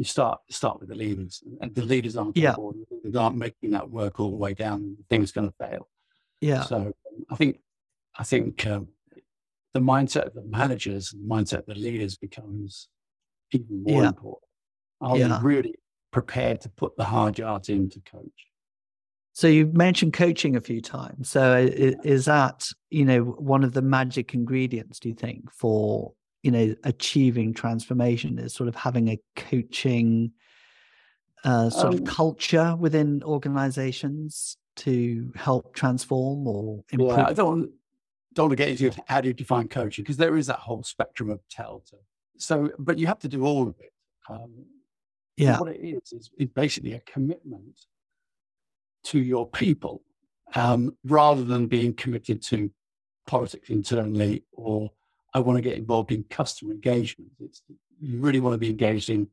you 0.00 0.04
start 0.04 0.38
start 0.48 0.80
with 0.80 0.88
the 0.88 0.94
leaders, 0.94 1.42
and 1.60 1.74
the 1.74 1.82
leaders 1.82 2.16
aren't 2.16 2.36
yeah. 2.36 2.54
board, 2.54 2.76
they 3.04 3.18
aren't 3.18 3.36
making 3.36 3.70
that 3.72 3.90
work 3.90 4.18
all 4.18 4.30
the 4.30 4.36
way 4.36 4.54
down. 4.54 4.96
Things 5.10 5.30
going 5.30 5.48
to 5.48 5.54
fail. 5.64 5.88
Yeah. 6.40 6.62
So 6.62 6.92
I 7.30 7.36
think 7.36 7.60
I 8.18 8.24
think 8.24 8.66
um, 8.66 8.88
the 9.74 9.80
mindset 9.80 10.26
of 10.28 10.34
the 10.34 10.46
managers 10.60 11.12
and 11.12 11.22
the 11.22 11.34
mindset 11.34 11.58
of 11.58 11.66
the 11.66 11.74
leaders 11.74 12.16
becomes 12.16 12.88
even 13.52 13.82
more 13.82 14.02
Yeah. 14.02 14.08
important. 14.08 14.50
Are 15.02 15.18
Yeah. 15.18 15.28
they 15.28 15.44
really 15.44 15.74
prepared 16.10 16.62
to 16.62 16.70
put 16.70 16.96
the 16.96 17.04
hard 17.04 17.38
yards 17.38 17.68
in 17.68 17.90
to 17.90 18.00
coach? 18.00 18.40
So 19.32 19.48
you've 19.48 19.74
mentioned 19.74 20.14
coaching 20.14 20.56
a 20.56 20.60
few 20.60 20.80
times. 20.80 21.28
So 21.28 21.56
is 22.16 22.24
that, 22.24 22.66
you 22.88 23.04
know, 23.04 23.20
one 23.22 23.64
of 23.64 23.72
the 23.72 23.82
magic 23.82 24.34
ingredients, 24.34 24.98
do 24.98 25.10
you 25.10 25.14
think, 25.14 25.52
for, 25.52 26.14
you 26.42 26.50
know, 26.50 26.74
achieving 26.84 27.52
transformation 27.54 28.38
is 28.38 28.54
sort 28.54 28.68
of 28.68 28.74
having 28.74 29.08
a 29.08 29.18
coaching 29.36 30.32
uh, 31.44 31.70
sort 31.70 31.94
Um, 31.94 32.00
of 32.00 32.04
culture 32.04 32.76
within 32.76 33.22
organizations 33.22 34.56
to 34.76 35.32
help 35.36 35.74
transform 35.74 36.46
or 36.46 36.84
improve? 36.90 37.18
Yeah, 37.18 37.26
I 37.28 37.32
don't 37.32 37.70
don't 38.34 38.48
want 38.48 38.52
to 38.58 38.64
get 38.64 38.68
into 38.68 39.02
how 39.08 39.20
do 39.20 39.28
you 39.28 39.34
define 39.34 39.66
coaching 39.68 40.04
because 40.04 40.16
there 40.16 40.36
is 40.36 40.46
that 40.46 40.58
whole 40.58 40.82
spectrum 40.82 41.30
of 41.30 41.40
tell 41.48 41.80
to. 41.90 41.96
So, 42.38 42.70
but 42.78 42.98
you 42.98 43.06
have 43.06 43.18
to 43.20 43.28
do 43.28 43.44
all 43.44 43.68
of 43.68 43.74
it. 43.80 43.92
Um, 44.28 44.66
Yeah. 45.36 45.58
What 45.58 45.74
it 45.74 45.80
is 45.80 46.12
is, 46.12 46.30
is 46.38 46.48
basically 46.48 46.92
a 46.92 47.00
commitment 47.00 47.86
to 49.04 49.18
your 49.18 49.48
people, 49.48 50.02
um, 50.54 50.96
rather 51.04 51.44
than 51.44 51.66
being 51.66 51.94
committed 51.94 52.42
to 52.50 52.70
politics 53.26 53.70
internally 53.70 54.44
or 54.52 54.90
I 55.34 55.40
want 55.40 55.56
to 55.56 55.62
get 55.62 55.78
involved 55.78 56.12
in 56.12 56.24
customer 56.24 56.72
engagement. 56.72 57.30
It's 57.40 57.62
you 58.00 58.18
really 58.20 58.40
want 58.40 58.54
to 58.54 58.58
be 58.58 58.70
engaged 58.70 59.10
in 59.10 59.28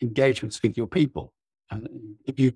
engagements 0.00 0.62
with 0.62 0.76
your 0.76 0.86
people, 0.86 1.32
and 1.70 1.88
if 2.26 2.38
you 2.38 2.52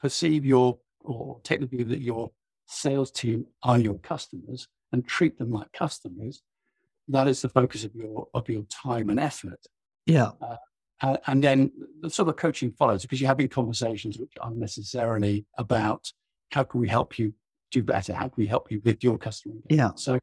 perceive 0.00 0.44
your 0.44 0.78
or 1.00 1.40
take 1.42 1.60
the 1.60 1.66
view 1.66 1.84
that 1.84 2.00
your 2.00 2.30
sales 2.66 3.10
team 3.10 3.46
are 3.62 3.78
your 3.78 3.98
customers 3.98 4.68
and 4.92 5.06
treat 5.06 5.38
them 5.38 5.50
like 5.50 5.72
customers, 5.72 6.42
that 7.08 7.28
is 7.28 7.42
the 7.42 7.48
focus 7.48 7.84
of 7.84 7.94
your 7.94 8.28
of 8.34 8.48
your 8.48 8.64
time 8.64 9.10
and 9.10 9.20
effort. 9.20 9.60
Yeah. 10.06 10.30
Uh, 10.40 11.16
and 11.26 11.42
then 11.42 11.72
the 12.00 12.08
sort 12.08 12.28
of 12.28 12.36
coaching 12.36 12.70
follows 12.72 13.02
because 13.02 13.20
you're 13.20 13.28
having 13.28 13.48
conversations 13.48 14.18
which 14.18 14.32
aren't 14.40 14.56
necessarily 14.56 15.44
about 15.58 16.12
how 16.52 16.62
can 16.62 16.80
we 16.80 16.88
help 16.88 17.18
you 17.18 17.34
do 17.72 17.82
better? 17.82 18.14
How 18.14 18.28
can 18.28 18.34
we 18.36 18.46
help 18.46 18.70
you 18.70 18.80
with 18.84 19.02
your 19.02 19.18
customer? 19.18 19.54
engagement? 19.54 19.76
Yeah. 19.76 19.90
So, 19.96 20.18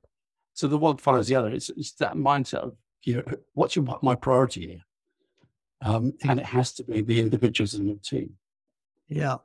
so 0.60 0.68
the 0.68 0.78
one 0.78 0.98
follows 0.98 1.30
the 1.30 1.36
other. 1.36 1.52
It's, 1.52 1.70
it's 1.70 1.94
that 1.94 2.16
mindset 2.16 2.56
of, 2.56 2.76
you 3.04 3.16
know, 3.16 3.24
what's 3.54 3.78
your, 3.78 3.86
my 4.02 4.14
priority 4.14 4.68
here? 4.68 4.82
Um, 5.82 6.16
and 6.24 6.38
it 6.38 6.46
has 6.46 6.74
to 6.74 6.84
be 6.84 7.00
the 7.00 7.22
individuals 7.22 7.76
in 7.76 7.88
your 7.88 7.96
team. 8.04 8.34
Yeah. 9.08 9.38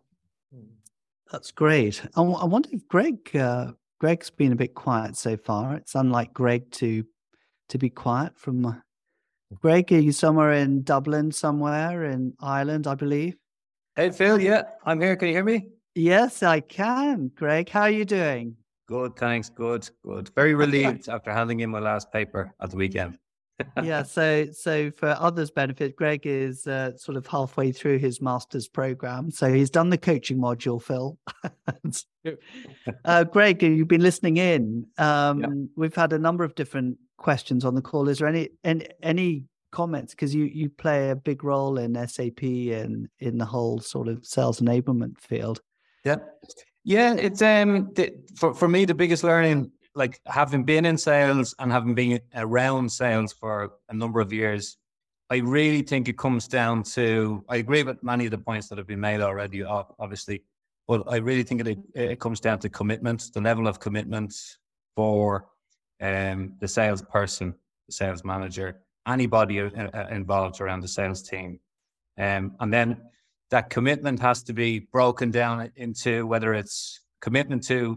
That's 1.31 1.53
great. 1.53 2.03
I, 2.05 2.21
w- 2.21 2.37
I 2.37 2.47
wonder 2.47 2.69
if 2.73 2.89
Greg, 2.89 3.31
uh, 3.37 3.73
Greg's 4.01 4.29
been 4.29 4.51
a 4.51 4.57
bit 4.57 4.75
quiet 4.75 5.17
so 5.17 5.37
far. 5.37 5.77
It's 5.77 5.95
unlike 5.95 6.33
Greg 6.33 6.69
to 6.73 7.05
to 7.69 7.79
be 7.79 7.91
quiet 7.91 8.37
from. 8.37 8.67
Uh, 8.67 8.75
Greg, 9.61 9.93
are 9.93 10.01
you 10.01 10.11
somewhere 10.11 10.55
in 10.55 10.83
Dublin, 10.83 11.31
somewhere 11.31 12.07
in 12.07 12.35
Ireland, 12.41 12.89
I 12.89 12.97
believe? 12.97 13.37
Hey 13.95 14.11
Phil, 14.11 14.41
yeah, 14.41 14.65
I'm 14.85 15.01
here. 15.01 15.15
Can 15.15 15.29
you 15.29 15.35
hear 15.35 15.45
me? 15.45 15.69
Yes, 15.95 16.43
I 16.43 16.59
can. 16.59 17.31
Greg, 17.37 17.69
how 17.69 17.83
are 17.83 17.91
you 17.91 18.05
doing? 18.05 18.57
Good, 18.87 19.17
thanks. 19.17 19.49
Good, 19.49 19.89
good. 20.05 20.31
Very 20.35 20.55
relieved 20.65 21.09
after 21.09 21.33
handing 21.33 21.61
in 21.61 21.71
my 21.71 21.81
last 21.81 22.13
paper 22.13 22.53
at 22.61 22.71
the 22.71 22.77
weekend. 22.77 23.19
yeah. 23.83 24.03
So, 24.03 24.47
so 24.53 24.91
for 24.91 25.17
others' 25.19 25.51
benefit, 25.51 25.97
Greg 25.97 26.23
is 26.25 26.67
uh, 26.67 26.97
sort 26.97 27.17
of 27.17 27.27
halfway 27.27 27.73
through 27.73 27.99
his 27.99 28.21
master's 28.21 28.69
program. 28.69 29.31
So 29.31 29.53
he's 29.53 29.71
done 29.71 29.91
the 29.91 29.99
coaching 29.99 30.39
module, 30.39 30.83
Phil. 30.83 31.19
uh, 33.05 33.25
Greg, 33.25 33.63
you've 33.63 33.89
been 33.89 34.03
listening 34.03 34.39
in. 34.39 34.87
Um, 34.99 35.71
We've 35.77 35.95
had 35.95 36.13
a 36.13 36.19
number 36.19 36.45
of 36.45 36.55
different 36.55 36.99
questions 37.17 37.65
on 37.65 37.75
the 37.75 37.83
call. 37.83 38.09
Is 38.09 38.19
there 38.19 38.29
any 38.29 38.51
any, 38.65 38.89
any 39.03 39.45
comments? 39.71 40.15
Because 40.15 40.35
you 40.35 40.45
you 40.45 40.69
play 40.69 41.11
a 41.11 41.17
big 41.17 41.45
role 41.45 41.79
in 41.79 41.95
SAP 42.09 42.43
and 42.43 43.09
in 43.21 43.39
the 43.39 43.45
whole 43.45 43.79
sort 43.79 44.09
of 44.09 44.27
sales 44.27 44.61
enablement 44.61 45.19
field. 45.21 45.61
Yeah, 46.05 46.17
yeah. 46.85 47.15
It's 47.15 47.43
um 47.43 47.93
the, 47.95 48.13
for 48.37 48.55
for 48.55 48.69
me 48.69 48.85
the 48.85 48.95
biggest 48.95 49.25
learning, 49.25 49.73
like 49.95 50.21
having 50.27 50.65
been 50.65 50.85
in 50.85 50.99
sales 50.99 51.55
and 51.59 51.73
having 51.73 51.95
been 51.95 52.21
around 52.35 52.91
sales 52.91 53.33
for 53.33 53.73
a 53.89 53.95
number 53.95 54.21
of 54.21 54.33
years, 54.33 54.77
I 55.31 55.37
really 55.37 55.83
think 55.83 56.09
it 56.09 56.19
comes 56.19 56.47
down 56.47 56.83
to. 56.95 57.45
I 57.49 57.57
agree 57.57 57.83
with 57.83 58.03
many 58.03 58.27
of 58.27 58.31
the 58.31 58.39
points 58.39 58.69
that 58.69 58.79
have 58.79 58.87
been 58.87 59.01
made 59.01 59.21
already, 59.21 59.63
obviously, 59.65 60.43
but 60.87 61.03
I 61.09 61.17
really 61.17 61.43
think 61.43 61.67
it 61.67 61.79
it 61.95 62.21
comes 62.21 62.41
down 62.41 62.59
to 62.61 62.69
commitment, 62.69 63.31
the 63.33 63.41
level 63.41 63.67
of 63.67 63.81
commitment 63.81 64.35
for 64.95 65.47
um 66.01 66.55
the 66.61 66.69
salesperson, 66.69 67.55
the 67.87 67.93
sales 67.93 68.25
manager, 68.25 68.81
anybody 69.07 69.61
uh, 69.61 69.71
uh, 69.71 70.09
involved 70.11 70.61
around 70.61 70.81
the 70.81 70.89
sales 70.89 71.23
team, 71.23 71.61
um, 72.19 72.55
and 72.61 72.73
then 72.73 73.01
that 73.55 73.71
commitment 73.71 74.19
has 74.19 74.43
to 74.43 74.53
be 74.53 74.81
broken 74.81 75.31
down 75.31 75.71
into 75.77 76.27
whether 76.27 76.55
it's 76.55 76.99
commitment 77.21 77.63
to 77.63 77.97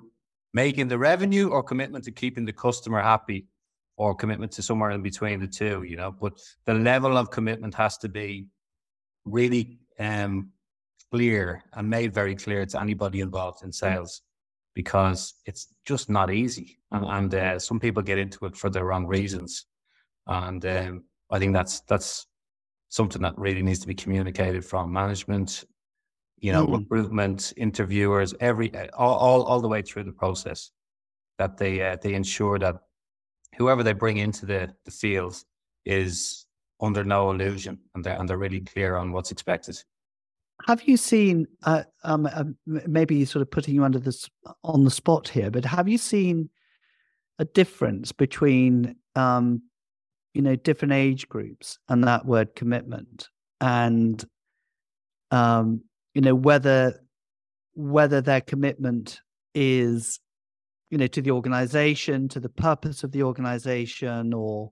making 0.54 0.88
the 0.88 1.00
revenue 1.00 1.50
or 1.50 1.64
commitment 1.64 2.06
to 2.06 2.12
keeping 2.12 2.46
the 2.46 2.54
customer 2.54 3.02
happy 3.02 3.48
or 3.96 4.14
commitment 4.14 4.52
to 4.52 4.62
somewhere 4.62 4.92
in 4.92 5.02
between 5.02 5.40
the 5.40 5.48
two, 5.48 5.82
you 5.82 5.98
know. 5.98 6.12
But 6.12 6.34
the 6.66 6.76
level 6.76 7.18
of 7.18 7.32
commitment 7.32 7.74
has 7.74 7.98
to 7.98 8.08
be 8.08 8.46
really 9.26 9.80
um, 9.98 10.52
clear 11.10 11.64
and 11.74 11.90
made 11.90 12.14
very 12.14 12.36
clear 12.36 12.64
to 12.68 12.80
anybody 12.80 13.22
involved 13.22 13.64
in 13.64 13.72
sales 13.72 14.22
because 14.76 15.34
it's 15.48 15.74
just 15.86 16.08
not 16.08 16.32
easy. 16.32 16.78
And, 16.92 17.04
and 17.04 17.34
uh, 17.34 17.58
some 17.58 17.80
people 17.80 18.04
get 18.04 18.20
into 18.20 18.46
it 18.46 18.56
for 18.56 18.70
the 18.70 18.84
wrong 18.84 19.08
reasons. 19.08 19.66
And 20.28 20.64
um, 20.68 21.06
I 21.32 21.40
think 21.40 21.54
that's 21.54 21.80
that's 21.80 22.27
something 22.90 23.22
that 23.22 23.38
really 23.38 23.62
needs 23.62 23.80
to 23.80 23.88
be 23.88 23.96
communicated 23.96 24.64
from 24.64 24.92
management, 24.92 25.66
you 26.40 26.52
know, 26.52 26.66
Mm. 26.66 26.80
recruitment, 26.80 27.54
interviewers, 27.58 28.34
every 28.40 28.74
uh, 28.76 28.88
all, 28.98 29.16
all 29.16 29.44
all 29.44 29.62
the 29.62 29.68
way 29.68 29.82
through 29.82 30.04
the 30.04 30.12
process, 30.12 30.72
that 31.38 31.58
they 31.58 31.82
uh, 31.82 31.98
they 32.02 32.14
ensure 32.14 32.60
that 32.60 32.76
whoever 33.58 33.84
they 33.84 33.94
bring 33.94 34.18
into 34.18 34.46
the 34.46 34.74
the 34.86 34.92
field 34.92 35.44
is 35.86 36.46
under 36.80 37.04
no 37.04 37.32
illusion 37.32 37.80
and 37.96 38.04
they're 38.04 38.20
and 38.20 38.30
they're 38.30 38.38
really 38.38 38.62
clear 38.62 38.96
on 38.98 39.12
what's 39.12 39.32
expected. 39.32 39.82
Have 40.66 40.84
you 40.84 40.98
seen, 40.98 41.48
uh, 41.64 41.84
um, 42.04 42.26
uh, 42.26 42.44
maybe 42.88 43.26
sort 43.26 43.42
of 43.42 43.52
putting 43.52 43.76
you 43.76 43.84
under 43.84 44.00
this 44.00 44.28
on 44.64 44.84
the 44.84 44.90
spot 44.92 45.28
here, 45.28 45.52
but 45.52 45.64
have 45.66 45.88
you 45.88 46.00
seen 46.00 46.50
a 47.38 47.46
difference 47.46 48.12
between, 48.12 48.96
um, 49.16 49.62
you 50.38 50.44
know, 50.44 50.56
different 50.56 50.94
age 50.94 51.28
groups 51.28 51.80
and 51.90 52.04
that 52.04 52.24
word 52.24 52.54
commitment, 52.54 53.28
and, 53.60 54.24
um, 55.32 55.82
you 56.14 56.22
know, 56.22 56.36
whether 56.36 57.04
whether 57.74 58.22
their 58.22 58.42
commitment 58.42 59.20
is, 59.56 60.20
you 60.92 60.98
know, 61.00 61.08
to 61.08 61.24
the 61.24 61.32
organization, 61.32 62.28
to 62.30 62.40
the 62.40 62.50
purpose 62.50 63.04
of 63.04 63.12
the 63.12 63.24
organization, 63.24 64.32
or, 64.32 64.72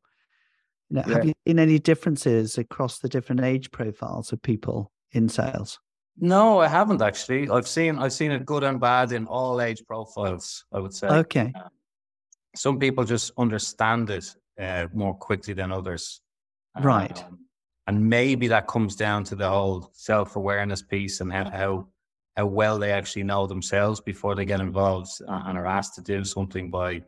you 0.91 0.97
know, 0.97 1.01
have 1.01 1.25
you 1.25 1.33
seen 1.47 1.57
any 1.57 1.79
differences 1.79 2.59
across 2.59 2.99
the 2.99 3.09
different 3.09 3.41
age 3.41 3.71
profiles 3.71 4.31
of 4.31 4.39
people 4.43 4.91
in 5.13 5.27
sales? 5.27 5.79
No, 6.19 6.59
I 6.59 6.67
haven't 6.67 7.01
actually. 7.01 7.49
I've 7.49 7.67
seen 7.67 7.97
I've 7.97 8.13
seen 8.13 8.29
it 8.29 8.45
good 8.45 8.63
and 8.63 8.79
bad 8.79 9.11
in 9.13 9.25
all 9.25 9.59
age 9.59 9.81
profiles. 9.87 10.63
I 10.71 10.79
would 10.79 10.93
say. 10.93 11.07
Okay. 11.07 11.51
Some 12.55 12.77
people 12.77 13.03
just 13.03 13.31
understand 13.35 14.11
it 14.11 14.25
uh, 14.59 14.87
more 14.93 15.13
quickly 15.13 15.53
than 15.53 15.71
others. 15.71 16.21
Right. 16.81 17.23
Um, 17.23 17.39
and 17.87 18.09
maybe 18.09 18.47
that 18.47 18.67
comes 18.67 18.95
down 18.95 19.23
to 19.25 19.35
the 19.35 19.49
whole 19.49 19.91
self 19.93 20.35
awareness 20.35 20.81
piece 20.81 21.21
and 21.21 21.31
how, 21.31 21.49
how 21.49 21.87
how 22.35 22.45
well 22.45 22.77
they 22.77 22.91
actually 22.91 23.23
know 23.23 23.47
themselves 23.47 24.01
before 24.01 24.35
they 24.35 24.45
get 24.45 24.59
involved 24.59 25.09
and 25.27 25.57
are 25.57 25.65
asked 25.65 25.95
to 25.95 26.01
do 26.01 26.23
something 26.25 26.69
by, 26.69 27.01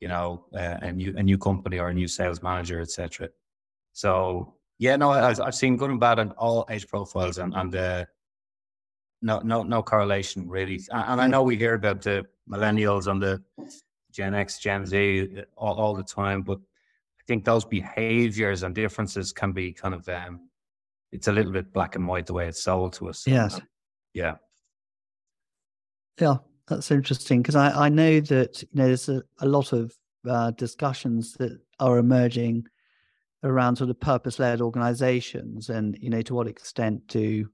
you 0.00 0.08
know, 0.08 0.46
uh, 0.54 0.78
a 0.82 0.92
new 0.92 1.14
a 1.16 1.22
new 1.22 1.38
company 1.38 1.78
or 1.78 1.88
a 1.88 1.94
new 1.94 2.08
sales 2.08 2.42
manager, 2.42 2.80
etc. 2.80 3.28
So 3.92 4.54
yeah, 4.78 4.96
no, 4.96 5.10
I, 5.10 5.28
I've 5.28 5.54
seen 5.54 5.76
good 5.76 5.90
and 5.90 6.00
bad 6.00 6.18
in 6.18 6.32
all 6.32 6.66
age 6.70 6.88
profiles, 6.88 7.38
and 7.38 7.54
and 7.54 7.74
uh, 7.74 8.04
no 9.22 9.40
no 9.40 9.62
no 9.62 9.82
correlation 9.82 10.48
really. 10.48 10.80
And, 10.90 11.20
I 11.20 11.26
know 11.26 11.42
we 11.42 11.56
hear 11.56 11.74
about 11.74 12.02
the 12.02 12.26
millennials 12.50 13.06
and 13.06 13.22
the 13.22 13.42
Gen 14.10 14.34
X, 14.34 14.58
Gen 14.58 14.86
Z 14.86 15.28
uh, 15.38 15.42
all, 15.56 15.74
all 15.74 15.94
the 15.94 16.02
time, 16.02 16.42
but 16.42 16.58
think 17.26 17.44
those 17.44 17.64
behaviors 17.64 18.62
and 18.62 18.74
differences 18.74 19.32
can 19.32 19.52
be 19.52 19.72
kind 19.72 19.94
of 19.94 20.08
um, 20.08 20.48
it's 21.12 21.28
a 21.28 21.32
little 21.32 21.52
bit 21.52 21.72
black 21.72 21.96
and 21.96 22.06
white 22.06 22.26
the 22.26 22.32
way 22.32 22.46
it's 22.48 22.62
sold 22.62 22.92
to 22.94 23.08
us. 23.08 23.26
Yes. 23.26 23.60
Yeah. 24.12 24.34
Yeah, 26.20 26.36
that's 26.68 26.90
interesting 26.90 27.42
because 27.42 27.56
I, 27.56 27.86
I 27.86 27.88
know 27.88 28.20
that 28.20 28.62
you 28.62 28.68
know 28.74 28.86
there's 28.86 29.08
a, 29.08 29.22
a 29.40 29.46
lot 29.46 29.72
of 29.72 29.92
uh, 30.28 30.52
discussions 30.52 31.34
that 31.34 31.58
are 31.80 31.98
emerging 31.98 32.66
around 33.42 33.76
sort 33.76 33.90
of 33.90 33.98
purpose-led 34.00 34.60
organizations, 34.60 35.70
and 35.70 35.98
you 36.00 36.10
know 36.10 36.22
to 36.22 36.34
what 36.34 36.46
extent 36.46 37.06
do 37.08 37.48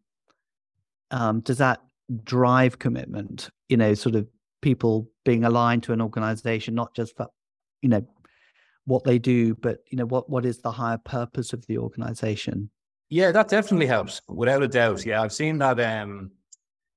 um, 1.11 1.41
does 1.41 1.59
that 1.59 1.81
drive 2.23 2.79
commitment? 2.79 3.49
You 3.69 3.79
know, 3.79 3.95
sort 3.95 4.15
of 4.15 4.29
people 4.61 5.09
being 5.25 5.45
aligned 5.45 5.83
to 5.85 5.93
an 5.93 6.03
organization, 6.03 6.75
not 6.75 6.95
just 6.95 7.17
for 7.17 7.29
you 7.81 7.89
know 7.89 8.07
what 8.91 9.05
they 9.05 9.19
do, 9.19 9.55
but 9.55 9.79
you 9.89 9.97
know 9.97 10.05
what 10.05 10.29
what 10.29 10.45
is 10.45 10.59
the 10.59 10.73
higher 10.73 10.99
purpose 10.99 11.53
of 11.53 11.65
the 11.67 11.79
organization. 11.79 12.71
Yeah, 13.09 13.33
that 13.33 13.49
definitely 13.49 13.87
helps, 13.87 14.21
without 14.29 14.63
a 14.63 14.69
doubt. 14.69 15.07
Yeah, 15.07 15.23
I've 15.23 15.33
seen 15.33 15.59
that. 15.59 15.81
Um, 15.81 16.33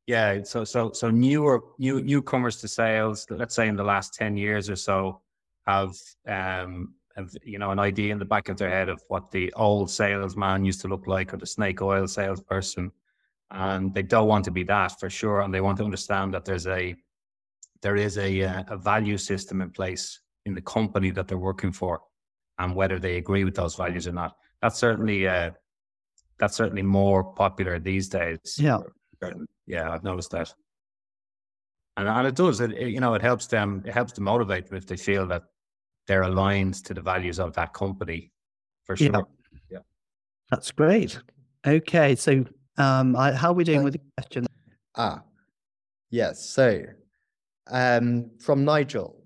yeah, 0.07 0.43
so 0.43 0.63
so 0.65 0.91
so 0.91 1.09
newer 1.09 1.61
new 1.77 2.01
newcomers 2.01 2.57
to 2.61 2.67
sales, 2.67 3.25
let's 3.29 3.55
say 3.55 3.67
in 3.67 3.75
the 3.75 3.83
last 3.83 4.13
ten 4.13 4.35
years 4.35 4.69
or 4.69 4.75
so, 4.75 5.21
have 5.65 5.93
um 6.27 6.95
have 7.15 7.29
you 7.43 7.59
know 7.59 7.71
an 7.71 7.79
idea 7.79 8.11
in 8.11 8.19
the 8.19 8.25
back 8.25 8.49
of 8.49 8.57
their 8.57 8.69
head 8.69 8.89
of 8.89 9.01
what 9.07 9.31
the 9.31 9.53
old 9.53 9.89
salesman 9.89 10.65
used 10.65 10.81
to 10.81 10.87
look 10.87 11.07
like 11.07 11.33
or 11.33 11.37
the 11.37 11.45
snake 11.45 11.81
oil 11.81 12.07
salesperson, 12.07 12.91
and 13.51 13.93
they 13.93 14.03
don't 14.03 14.27
want 14.27 14.43
to 14.45 14.51
be 14.51 14.63
that 14.63 14.99
for 14.99 15.09
sure, 15.09 15.41
and 15.41 15.53
they 15.53 15.61
want 15.61 15.77
to 15.77 15.85
understand 15.85 16.33
that 16.33 16.43
there's 16.43 16.67
a 16.67 16.95
there 17.81 17.95
is 17.95 18.17
a 18.17 18.43
uh, 18.43 18.63
a 18.69 18.77
value 18.77 19.17
system 19.17 19.61
in 19.61 19.69
place 19.69 20.22
in 20.45 20.53
the 20.53 20.61
company 20.61 21.11
that 21.11 21.27
they're 21.27 21.37
working 21.37 21.71
for, 21.71 22.01
and 22.59 22.75
whether 22.75 22.99
they 22.99 23.17
agree 23.17 23.43
with 23.43 23.55
those 23.55 23.75
values 23.75 24.07
or 24.07 24.11
not. 24.11 24.35
That's 24.61 24.77
certainly 24.77 25.27
uh, 25.27 25.51
that's 26.39 26.55
certainly 26.55 26.83
more 26.83 27.23
popular 27.23 27.79
these 27.79 28.09
days. 28.09 28.55
Yeah, 28.57 28.79
yeah, 29.65 29.91
I've 29.91 30.03
noticed 30.03 30.31
that, 30.31 30.53
and 31.97 32.07
and 32.07 32.27
it 32.27 32.35
does. 32.35 32.59
It, 32.61 32.71
it, 32.71 32.89
you 32.89 32.99
know 32.99 33.13
it 33.13 33.21
helps 33.21 33.47
them. 33.47 33.83
It 33.85 33.93
helps 33.93 34.13
to 34.13 34.21
motivate 34.21 34.67
them 34.67 34.77
if 34.77 34.87
they 34.87 34.97
feel 34.97 35.27
that 35.27 35.43
they're 36.07 36.23
aligned 36.23 36.75
to 36.85 36.93
the 36.93 37.01
values 37.01 37.39
of 37.39 37.53
that 37.53 37.73
company, 37.73 38.31
for 38.83 38.95
sure. 38.95 39.09
Yeah, 39.11 39.21
yeah. 39.71 39.77
that's 40.49 40.71
great. 40.71 41.19
Okay, 41.65 42.15
so 42.15 42.43
um, 42.77 43.15
I, 43.15 43.31
how 43.31 43.51
are 43.51 43.53
we 43.53 43.63
doing 43.63 43.79
Uh, 43.79 43.83
with 43.83 43.93
the 43.93 44.01
question? 44.17 44.45
Ah, 44.95 45.23
yes. 46.09 46.49
So, 46.49 46.83
um, 47.71 48.31
from 48.39 48.65
Nigel. 48.65 49.22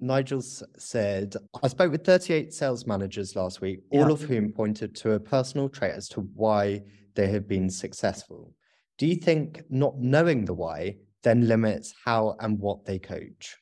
Nigel 0.00 0.42
said, 0.42 1.34
I 1.62 1.68
spoke 1.68 1.90
with 1.92 2.04
38 2.04 2.52
sales 2.52 2.86
managers 2.86 3.36
last 3.36 3.60
week, 3.60 3.80
all 3.90 4.00
Yeah. 4.06 4.12
of 4.12 4.22
whom 4.22 4.52
pointed 4.52 4.94
to 4.96 5.12
a 5.12 5.20
personal 5.20 5.68
trait 5.68 5.92
as 5.92 6.08
to 6.10 6.20
why 6.20 6.82
they 7.14 7.28
have 7.28 7.46
been 7.48 7.70
successful. 7.70 8.52
Do 8.98 9.06
you 9.06 9.16
think 9.16 9.62
not 9.70 9.98
knowing 9.98 10.44
the 10.44 10.54
why 10.54 10.96
then 11.22 11.48
limits 11.48 11.94
how 12.04 12.36
and 12.40 12.58
what 12.58 12.84
they 12.84 12.98
coach? 12.98 13.56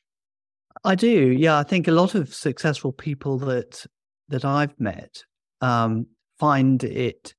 I 0.83 0.95
do. 0.95 1.31
Yeah, 1.31 1.57
I 1.57 1.63
think 1.63 1.87
a 1.87 1.91
lot 1.91 2.13
of 2.15 2.33
successful 2.33 2.91
people 2.91 3.37
that 3.39 3.85
that 4.29 4.43
I've 4.45 4.77
met 4.79 5.23
um, 5.61 6.07
find 6.39 6.83
it 6.83 7.35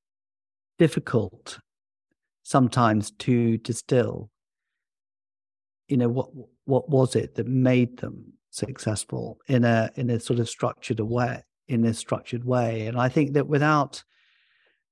difficult 0.79 1.59
sometimes 2.43 3.11
to 3.11 3.59
distill. 3.59 4.31
You 5.89 5.97
know 5.99 6.09
what 6.09 6.31
what 6.65 6.89
was 6.89 7.17
it 7.17 7.35
that 7.35 7.47
made 7.47 7.99
them 7.99 8.33
successful 8.55 9.39
in 9.49 9.65
a 9.65 9.91
in 9.97 10.11
a 10.11 10.21
sort 10.21 10.39
of 10.39 10.49
structured 10.49 11.01
way 11.01 11.43
in 11.69 11.85
a 11.85 11.95
structured 11.95 12.45
way, 12.45 12.87
and 12.87 12.99
I 12.99 13.09
think 13.09 13.35
that 13.35 13.47
without 13.47 14.03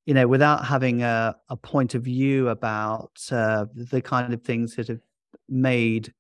you 0.07 0.15
know 0.15 0.27
without 0.27 0.65
having 0.65 1.03
a, 1.03 1.37
a 1.49 1.57
point 1.57 1.95
of 1.95 2.03
view 2.03 2.49
about 2.49 3.13
uh, 3.31 3.67
the 3.75 4.01
kind 4.01 4.33
of 4.33 4.43
things 4.43 4.77
that 4.77 4.89
have 4.89 5.01
made 5.49 6.13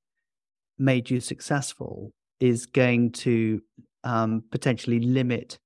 made 0.78 1.10
you 1.10 1.20
successful 1.20 2.12
is 2.40 2.66
going 2.66 3.12
to 3.12 3.62
um, 4.04 4.42
potentially 4.50 5.00
limit 5.00 5.58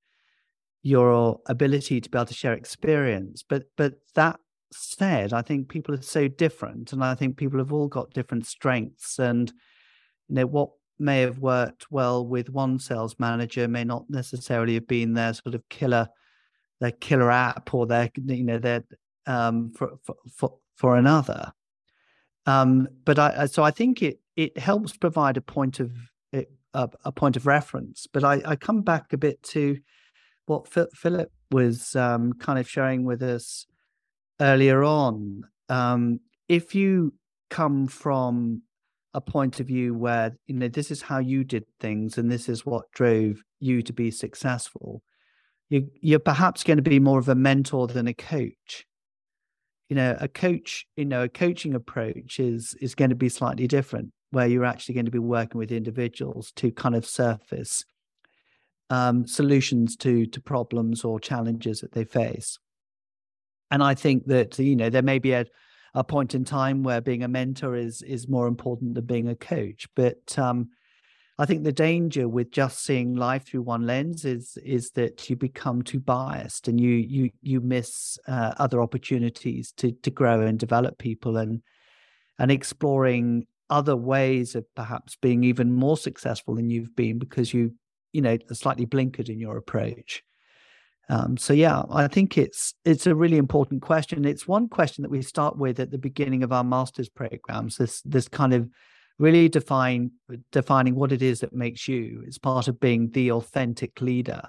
your 0.83 1.39
ability 1.47 1.99
to 1.99 2.09
be 2.09 2.17
able 2.17 2.25
to 2.25 2.33
share 2.33 2.53
experience. 2.53 3.43
But 3.47 3.63
but 3.75 3.95
that 4.15 4.39
said, 4.71 5.33
I 5.33 5.41
think 5.41 5.69
people 5.69 5.95
are 5.95 6.01
so 6.01 6.27
different, 6.27 6.93
and 6.93 7.03
I 7.03 7.15
think 7.15 7.35
people 7.35 7.59
have 7.59 7.73
all 7.73 7.87
got 7.87 8.13
different 8.13 8.45
strengths. 8.45 9.19
And 9.19 9.51
you 10.29 10.35
know 10.35 10.45
what 10.45 10.69
may 10.99 11.21
have 11.21 11.39
worked 11.39 11.91
well 11.91 12.25
with 12.25 12.49
one 12.49 12.79
sales 12.79 13.15
manager 13.19 13.67
may 13.67 13.83
not 13.83 14.09
necessarily 14.09 14.75
have 14.75 14.87
been 14.87 15.13
their 15.13 15.33
sort 15.33 15.55
of 15.55 15.67
killer 15.69 16.07
their 16.79 16.91
killer 16.91 17.31
app 17.31 17.73
or 17.73 17.87
their 17.87 18.09
you 18.15 18.43
know 18.43 18.59
their 18.59 18.83
um, 19.25 19.71
for, 19.71 19.97
for 20.33 20.57
for 20.75 20.95
another. 20.95 21.51
Um, 22.45 22.87
but 23.03 23.19
I 23.19 23.45
so 23.47 23.63
I 23.63 23.71
think 23.71 24.01
it 24.01 24.19
it 24.35 24.57
helps 24.57 24.95
provide 24.95 25.37
a 25.37 25.41
point 25.41 25.79
of 25.79 25.91
a, 26.77 26.89
a 27.03 27.11
point 27.11 27.35
of 27.35 27.47
reference. 27.47 28.07
But 28.11 28.23
I, 28.23 28.41
I 28.45 28.55
come 28.55 28.81
back 28.81 29.11
a 29.11 29.17
bit 29.17 29.41
to 29.43 29.77
what 30.45 30.67
Philip 30.67 31.31
was 31.51 31.95
um, 31.95 32.33
kind 32.33 32.59
of 32.59 32.69
sharing 32.69 33.03
with 33.03 33.21
us 33.21 33.65
earlier 34.39 34.83
on. 34.83 35.43
Um, 35.69 36.19
if 36.47 36.75
you 36.75 37.13
come 37.49 37.87
from 37.87 38.61
a 39.17 39.21
point 39.21 39.59
of 39.59 39.65
view 39.65 39.95
where 39.95 40.37
you 40.45 40.53
know 40.53 40.67
this 40.67 40.91
is 40.91 41.01
how 41.01 41.17
you 41.17 41.43
did 41.43 41.65
things 41.79 42.19
and 42.19 42.31
this 42.31 42.47
is 42.47 42.67
what 42.67 42.91
drove 42.91 43.41
you 43.59 43.81
to 43.81 43.91
be 43.91 44.11
successful, 44.11 45.01
you, 45.69 45.89
you're 46.01 46.19
perhaps 46.19 46.63
going 46.63 46.77
to 46.77 46.83
be 46.83 46.99
more 46.99 47.17
of 47.17 47.27
a 47.27 47.33
mentor 47.33 47.87
than 47.87 48.07
a 48.07 48.13
coach. 48.13 48.85
You 49.89 49.95
know 49.95 50.15
a 50.19 50.27
coach 50.27 50.85
you 50.95 51.05
know 51.05 51.23
a 51.23 51.29
coaching 51.29 51.73
approach 51.73 52.39
is 52.39 52.75
is 52.79 52.93
going 52.93 53.09
to 53.09 53.15
be 53.15 53.29
slightly 53.29 53.67
different 53.67 54.11
where 54.29 54.45
you're 54.45 54.65
actually 54.65 54.93
going 54.93 55.05
to 55.05 55.11
be 55.11 55.17
working 55.17 55.57
with 55.57 55.71
individuals 55.71 56.51
to 56.57 56.71
kind 56.71 56.93
of 56.93 57.05
surface 57.05 57.85
um, 58.91 59.25
solutions 59.25 59.95
to 59.97 60.27
to 60.27 60.41
problems 60.41 61.03
or 61.03 61.19
challenges 61.19 61.79
that 61.79 61.93
they 61.93 62.05
face. 62.05 62.59
And 63.71 63.81
i 63.81 63.95
think 63.95 64.27
that 64.27 64.59
you 64.59 64.75
know 64.75 64.91
there 64.91 65.01
may 65.01 65.17
be 65.17 65.31
a, 65.31 65.45
a 65.93 66.03
point 66.03 66.35
in 66.35 66.43
time 66.43 66.83
where 66.83 67.01
being 67.01 67.23
a 67.23 67.27
mentor 67.27 67.75
is 67.75 68.01
is 68.01 68.27
more 68.27 68.47
important 68.47 68.95
than 68.95 69.05
being 69.05 69.27
a 69.27 69.35
coach 69.35 69.87
but 69.95 70.37
um, 70.37 70.69
I 71.39 71.45
think 71.45 71.63
the 71.63 71.71
danger 71.71 72.27
with 72.27 72.49
just 72.51 72.83
seeing 72.83 73.15
life 73.15 73.45
through 73.45 73.61
one 73.61 73.85
lens 73.85 74.25
is 74.25 74.57
is 74.63 74.91
that 74.91 75.29
you 75.29 75.35
become 75.35 75.83
too 75.83 75.99
biased 75.99 76.67
and 76.67 76.81
you 76.81 76.91
you 76.93 77.29
you 77.41 77.61
miss 77.61 78.17
uh, 78.27 78.53
other 78.57 78.81
opportunities 78.81 79.71
to 79.73 79.91
to 79.91 80.09
grow 80.09 80.41
and 80.41 80.57
develop 80.57 80.97
people 80.97 81.37
and 81.37 81.61
and 82.39 82.51
exploring 82.51 83.45
other 83.69 83.95
ways 83.95 84.55
of 84.55 84.65
perhaps 84.75 85.15
being 85.15 85.43
even 85.43 85.73
more 85.73 85.97
successful 85.97 86.55
than 86.55 86.69
you've 86.71 86.95
been 86.95 87.19
because 87.19 87.53
you 87.53 87.73
you 88.13 88.21
know 88.21 88.37
are 88.49 88.55
slightly 88.55 88.87
blinkered 88.87 89.29
in 89.29 89.39
your 89.39 89.57
approach. 89.57 90.23
Um, 91.09 91.37
so 91.37 91.53
yeah, 91.53 91.83
I 91.89 92.07
think 92.07 92.37
it's 92.37 92.73
it's 92.83 93.07
a 93.07 93.15
really 93.15 93.37
important 93.37 93.81
question. 93.81 94.25
It's 94.25 94.47
one 94.47 94.67
question 94.67 95.03
that 95.03 95.11
we 95.11 95.21
start 95.21 95.57
with 95.57 95.79
at 95.79 95.91
the 95.91 95.97
beginning 95.97 96.43
of 96.43 96.51
our 96.51 96.63
masters 96.63 97.07
programs. 97.09 97.77
This 97.77 98.01
this 98.01 98.27
kind 98.27 98.53
of 98.53 98.69
really 99.19 99.49
define 99.49 100.11
defining 100.51 100.95
what 100.95 101.11
it 101.11 101.21
is 101.21 101.39
that 101.39 101.53
makes 101.53 101.87
you 101.87 102.23
it's 102.25 102.37
part 102.37 102.67
of 102.67 102.79
being 102.79 103.09
the 103.11 103.31
authentic 103.31 103.99
leader 104.01 104.41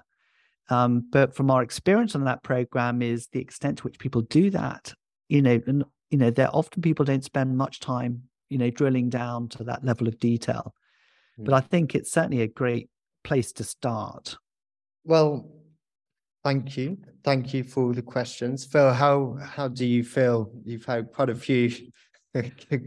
um, 0.70 1.06
but 1.10 1.34
from 1.34 1.50
our 1.50 1.62
experience 1.62 2.14
on 2.14 2.24
that 2.24 2.42
program 2.42 3.00
is 3.00 3.28
the 3.28 3.40
extent 3.40 3.78
to 3.78 3.84
which 3.84 3.98
people 3.98 4.20
do 4.22 4.50
that 4.50 4.92
you 5.28 5.40
know 5.40 5.60
and 5.66 5.84
you 6.10 6.18
know 6.18 6.30
there 6.30 6.54
often 6.54 6.82
people 6.82 7.04
don't 7.04 7.24
spend 7.24 7.56
much 7.56 7.80
time 7.80 8.22
you 8.50 8.58
know 8.58 8.70
drilling 8.70 9.08
down 9.08 9.48
to 9.48 9.64
that 9.64 9.84
level 9.84 10.06
of 10.06 10.18
detail 10.18 10.74
but 11.38 11.54
i 11.54 11.60
think 11.60 11.94
it's 11.94 12.12
certainly 12.12 12.42
a 12.42 12.48
great 12.48 12.88
place 13.24 13.52
to 13.52 13.64
start 13.64 14.36
Well, 15.04 15.48
thank 16.48 16.76
you. 16.78 16.96
Thank 17.24 17.52
you 17.52 17.62
for 17.62 17.92
the 17.92 18.02
questions. 18.02 18.64
Phil, 18.64 18.92
how 18.92 19.36
how 19.42 19.68
do 19.68 19.84
you 19.84 20.02
feel? 20.02 20.50
You've 20.64 20.84
had 20.84 21.12
quite 21.12 21.30
a 21.30 21.34
few. 21.34 21.70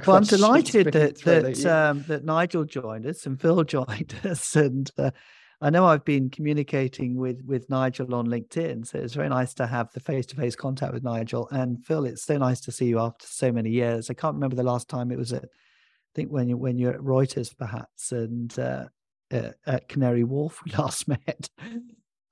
Well, 0.05 0.17
I'm 0.17 0.23
delighted 0.23 0.93
that 0.93 1.19
that 1.23 1.65
um, 1.65 2.05
that 2.07 2.23
Nigel 2.23 2.63
joined 2.63 3.05
us 3.05 3.25
and 3.25 3.41
Phil 3.41 3.63
joined 3.77 4.13
us, 4.23 4.55
and 4.55 4.89
uh, 4.97 5.11
I 5.59 5.71
know 5.71 5.85
I've 5.85 6.05
been 6.05 6.29
communicating 6.29 7.17
with 7.17 7.41
with 7.43 7.69
Nigel 7.69 8.13
on 8.15 8.27
LinkedIn, 8.27 8.87
so 8.87 8.99
it's 8.99 9.15
very 9.15 9.29
nice 9.29 9.53
to 9.55 9.67
have 9.67 9.91
the 9.93 9.99
face 9.99 10.27
to 10.27 10.35
face 10.35 10.55
contact 10.55 10.93
with 10.93 11.03
Nigel 11.03 11.49
and 11.49 11.83
Phil. 11.83 12.05
It's 12.05 12.23
so 12.23 12.37
nice 12.37 12.61
to 12.61 12.71
see 12.71 12.85
you 12.85 12.99
after 12.99 13.25
so 13.27 13.51
many 13.51 13.71
years. 13.71 14.09
I 14.09 14.13
can't 14.13 14.35
remember 14.35 14.55
the 14.55 14.71
last 14.73 14.87
time 14.87 15.11
it 15.11 15.17
was 15.17 15.33
at, 15.33 15.43
I 15.43 16.13
think 16.15 16.29
when 16.29 16.47
you 16.47 16.55
when 16.55 16.77
you're 16.77 16.93
at 16.93 17.01
Reuters 17.01 17.51
perhaps, 17.57 18.11
and 18.11 18.57
uh, 18.57 18.85
at 19.31 19.89
Canary 19.89 20.23
Wharf 20.23 20.61
we 20.63 20.71
last 20.77 21.07
met. 21.07 21.49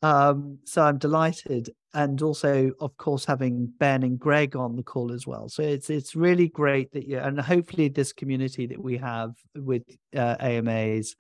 Um, 0.01 0.59
so 0.65 0.81
I'm 0.83 0.97
delighted, 0.97 1.69
and 1.93 2.21
also, 2.21 2.71
of 2.79 2.95
course, 2.97 3.25
having 3.25 3.71
Ben 3.79 4.03
and 4.03 4.17
Greg 4.17 4.55
on 4.55 4.75
the 4.75 4.83
call 4.83 5.11
as 5.11 5.27
well. 5.27 5.49
So 5.49 5.61
it's 5.63 5.89
it's 5.89 6.15
really 6.15 6.47
great 6.47 6.91
that 6.93 7.07
you 7.07 7.17
and 7.17 7.39
hopefully 7.39 7.89
this 7.89 8.13
community 8.13 8.65
that 8.67 8.81
we 8.81 8.97
have 8.97 9.33
with 9.55 9.83
uh, 10.15 10.35
AMAs 10.39 11.15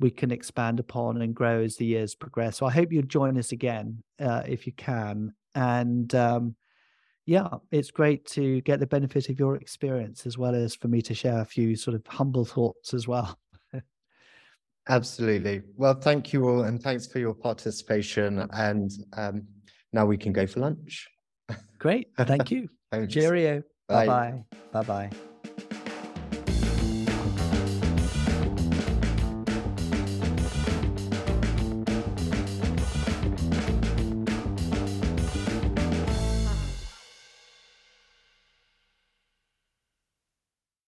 we 0.00 0.10
can 0.10 0.30
expand 0.30 0.80
upon 0.80 1.20
and 1.22 1.34
grow 1.34 1.62
as 1.62 1.76
the 1.76 1.84
years 1.84 2.14
progress. 2.14 2.56
So 2.56 2.66
I 2.66 2.70
hope 2.70 2.92
you'll 2.92 3.02
join 3.02 3.36
us 3.36 3.52
again 3.52 4.02
uh, 4.20 4.42
if 4.46 4.66
you 4.66 4.72
can. 4.72 5.34
And 5.54 6.14
um, 6.14 6.54
yeah, 7.26 7.48
it's 7.72 7.90
great 7.90 8.24
to 8.28 8.60
get 8.62 8.80
the 8.80 8.86
benefit 8.86 9.28
of 9.28 9.38
your 9.38 9.56
experience 9.56 10.24
as 10.24 10.38
well 10.38 10.54
as 10.54 10.74
for 10.74 10.88
me 10.88 11.02
to 11.02 11.14
share 11.14 11.40
a 11.40 11.44
few 11.44 11.74
sort 11.74 11.94
of 11.94 12.06
humble 12.06 12.44
thoughts 12.44 12.94
as 12.94 13.08
well. 13.08 13.36
Absolutely. 14.88 15.62
Well, 15.76 15.94
thank 15.94 16.32
you 16.32 16.48
all, 16.48 16.62
and 16.62 16.82
thanks 16.82 17.06
for 17.06 17.18
your 17.18 17.34
participation. 17.34 18.46
And 18.52 18.90
um, 19.16 19.46
now 19.92 20.06
we 20.06 20.16
can 20.16 20.32
go 20.32 20.46
for 20.46 20.60
lunch. 20.60 21.06
Great. 21.78 22.08
Thank 22.16 22.50
you. 22.50 22.68
Cheerio. 23.08 23.62
Bye 23.88 24.06
bye. 24.06 24.44
Bye 24.72 24.82
bye. 24.82 25.10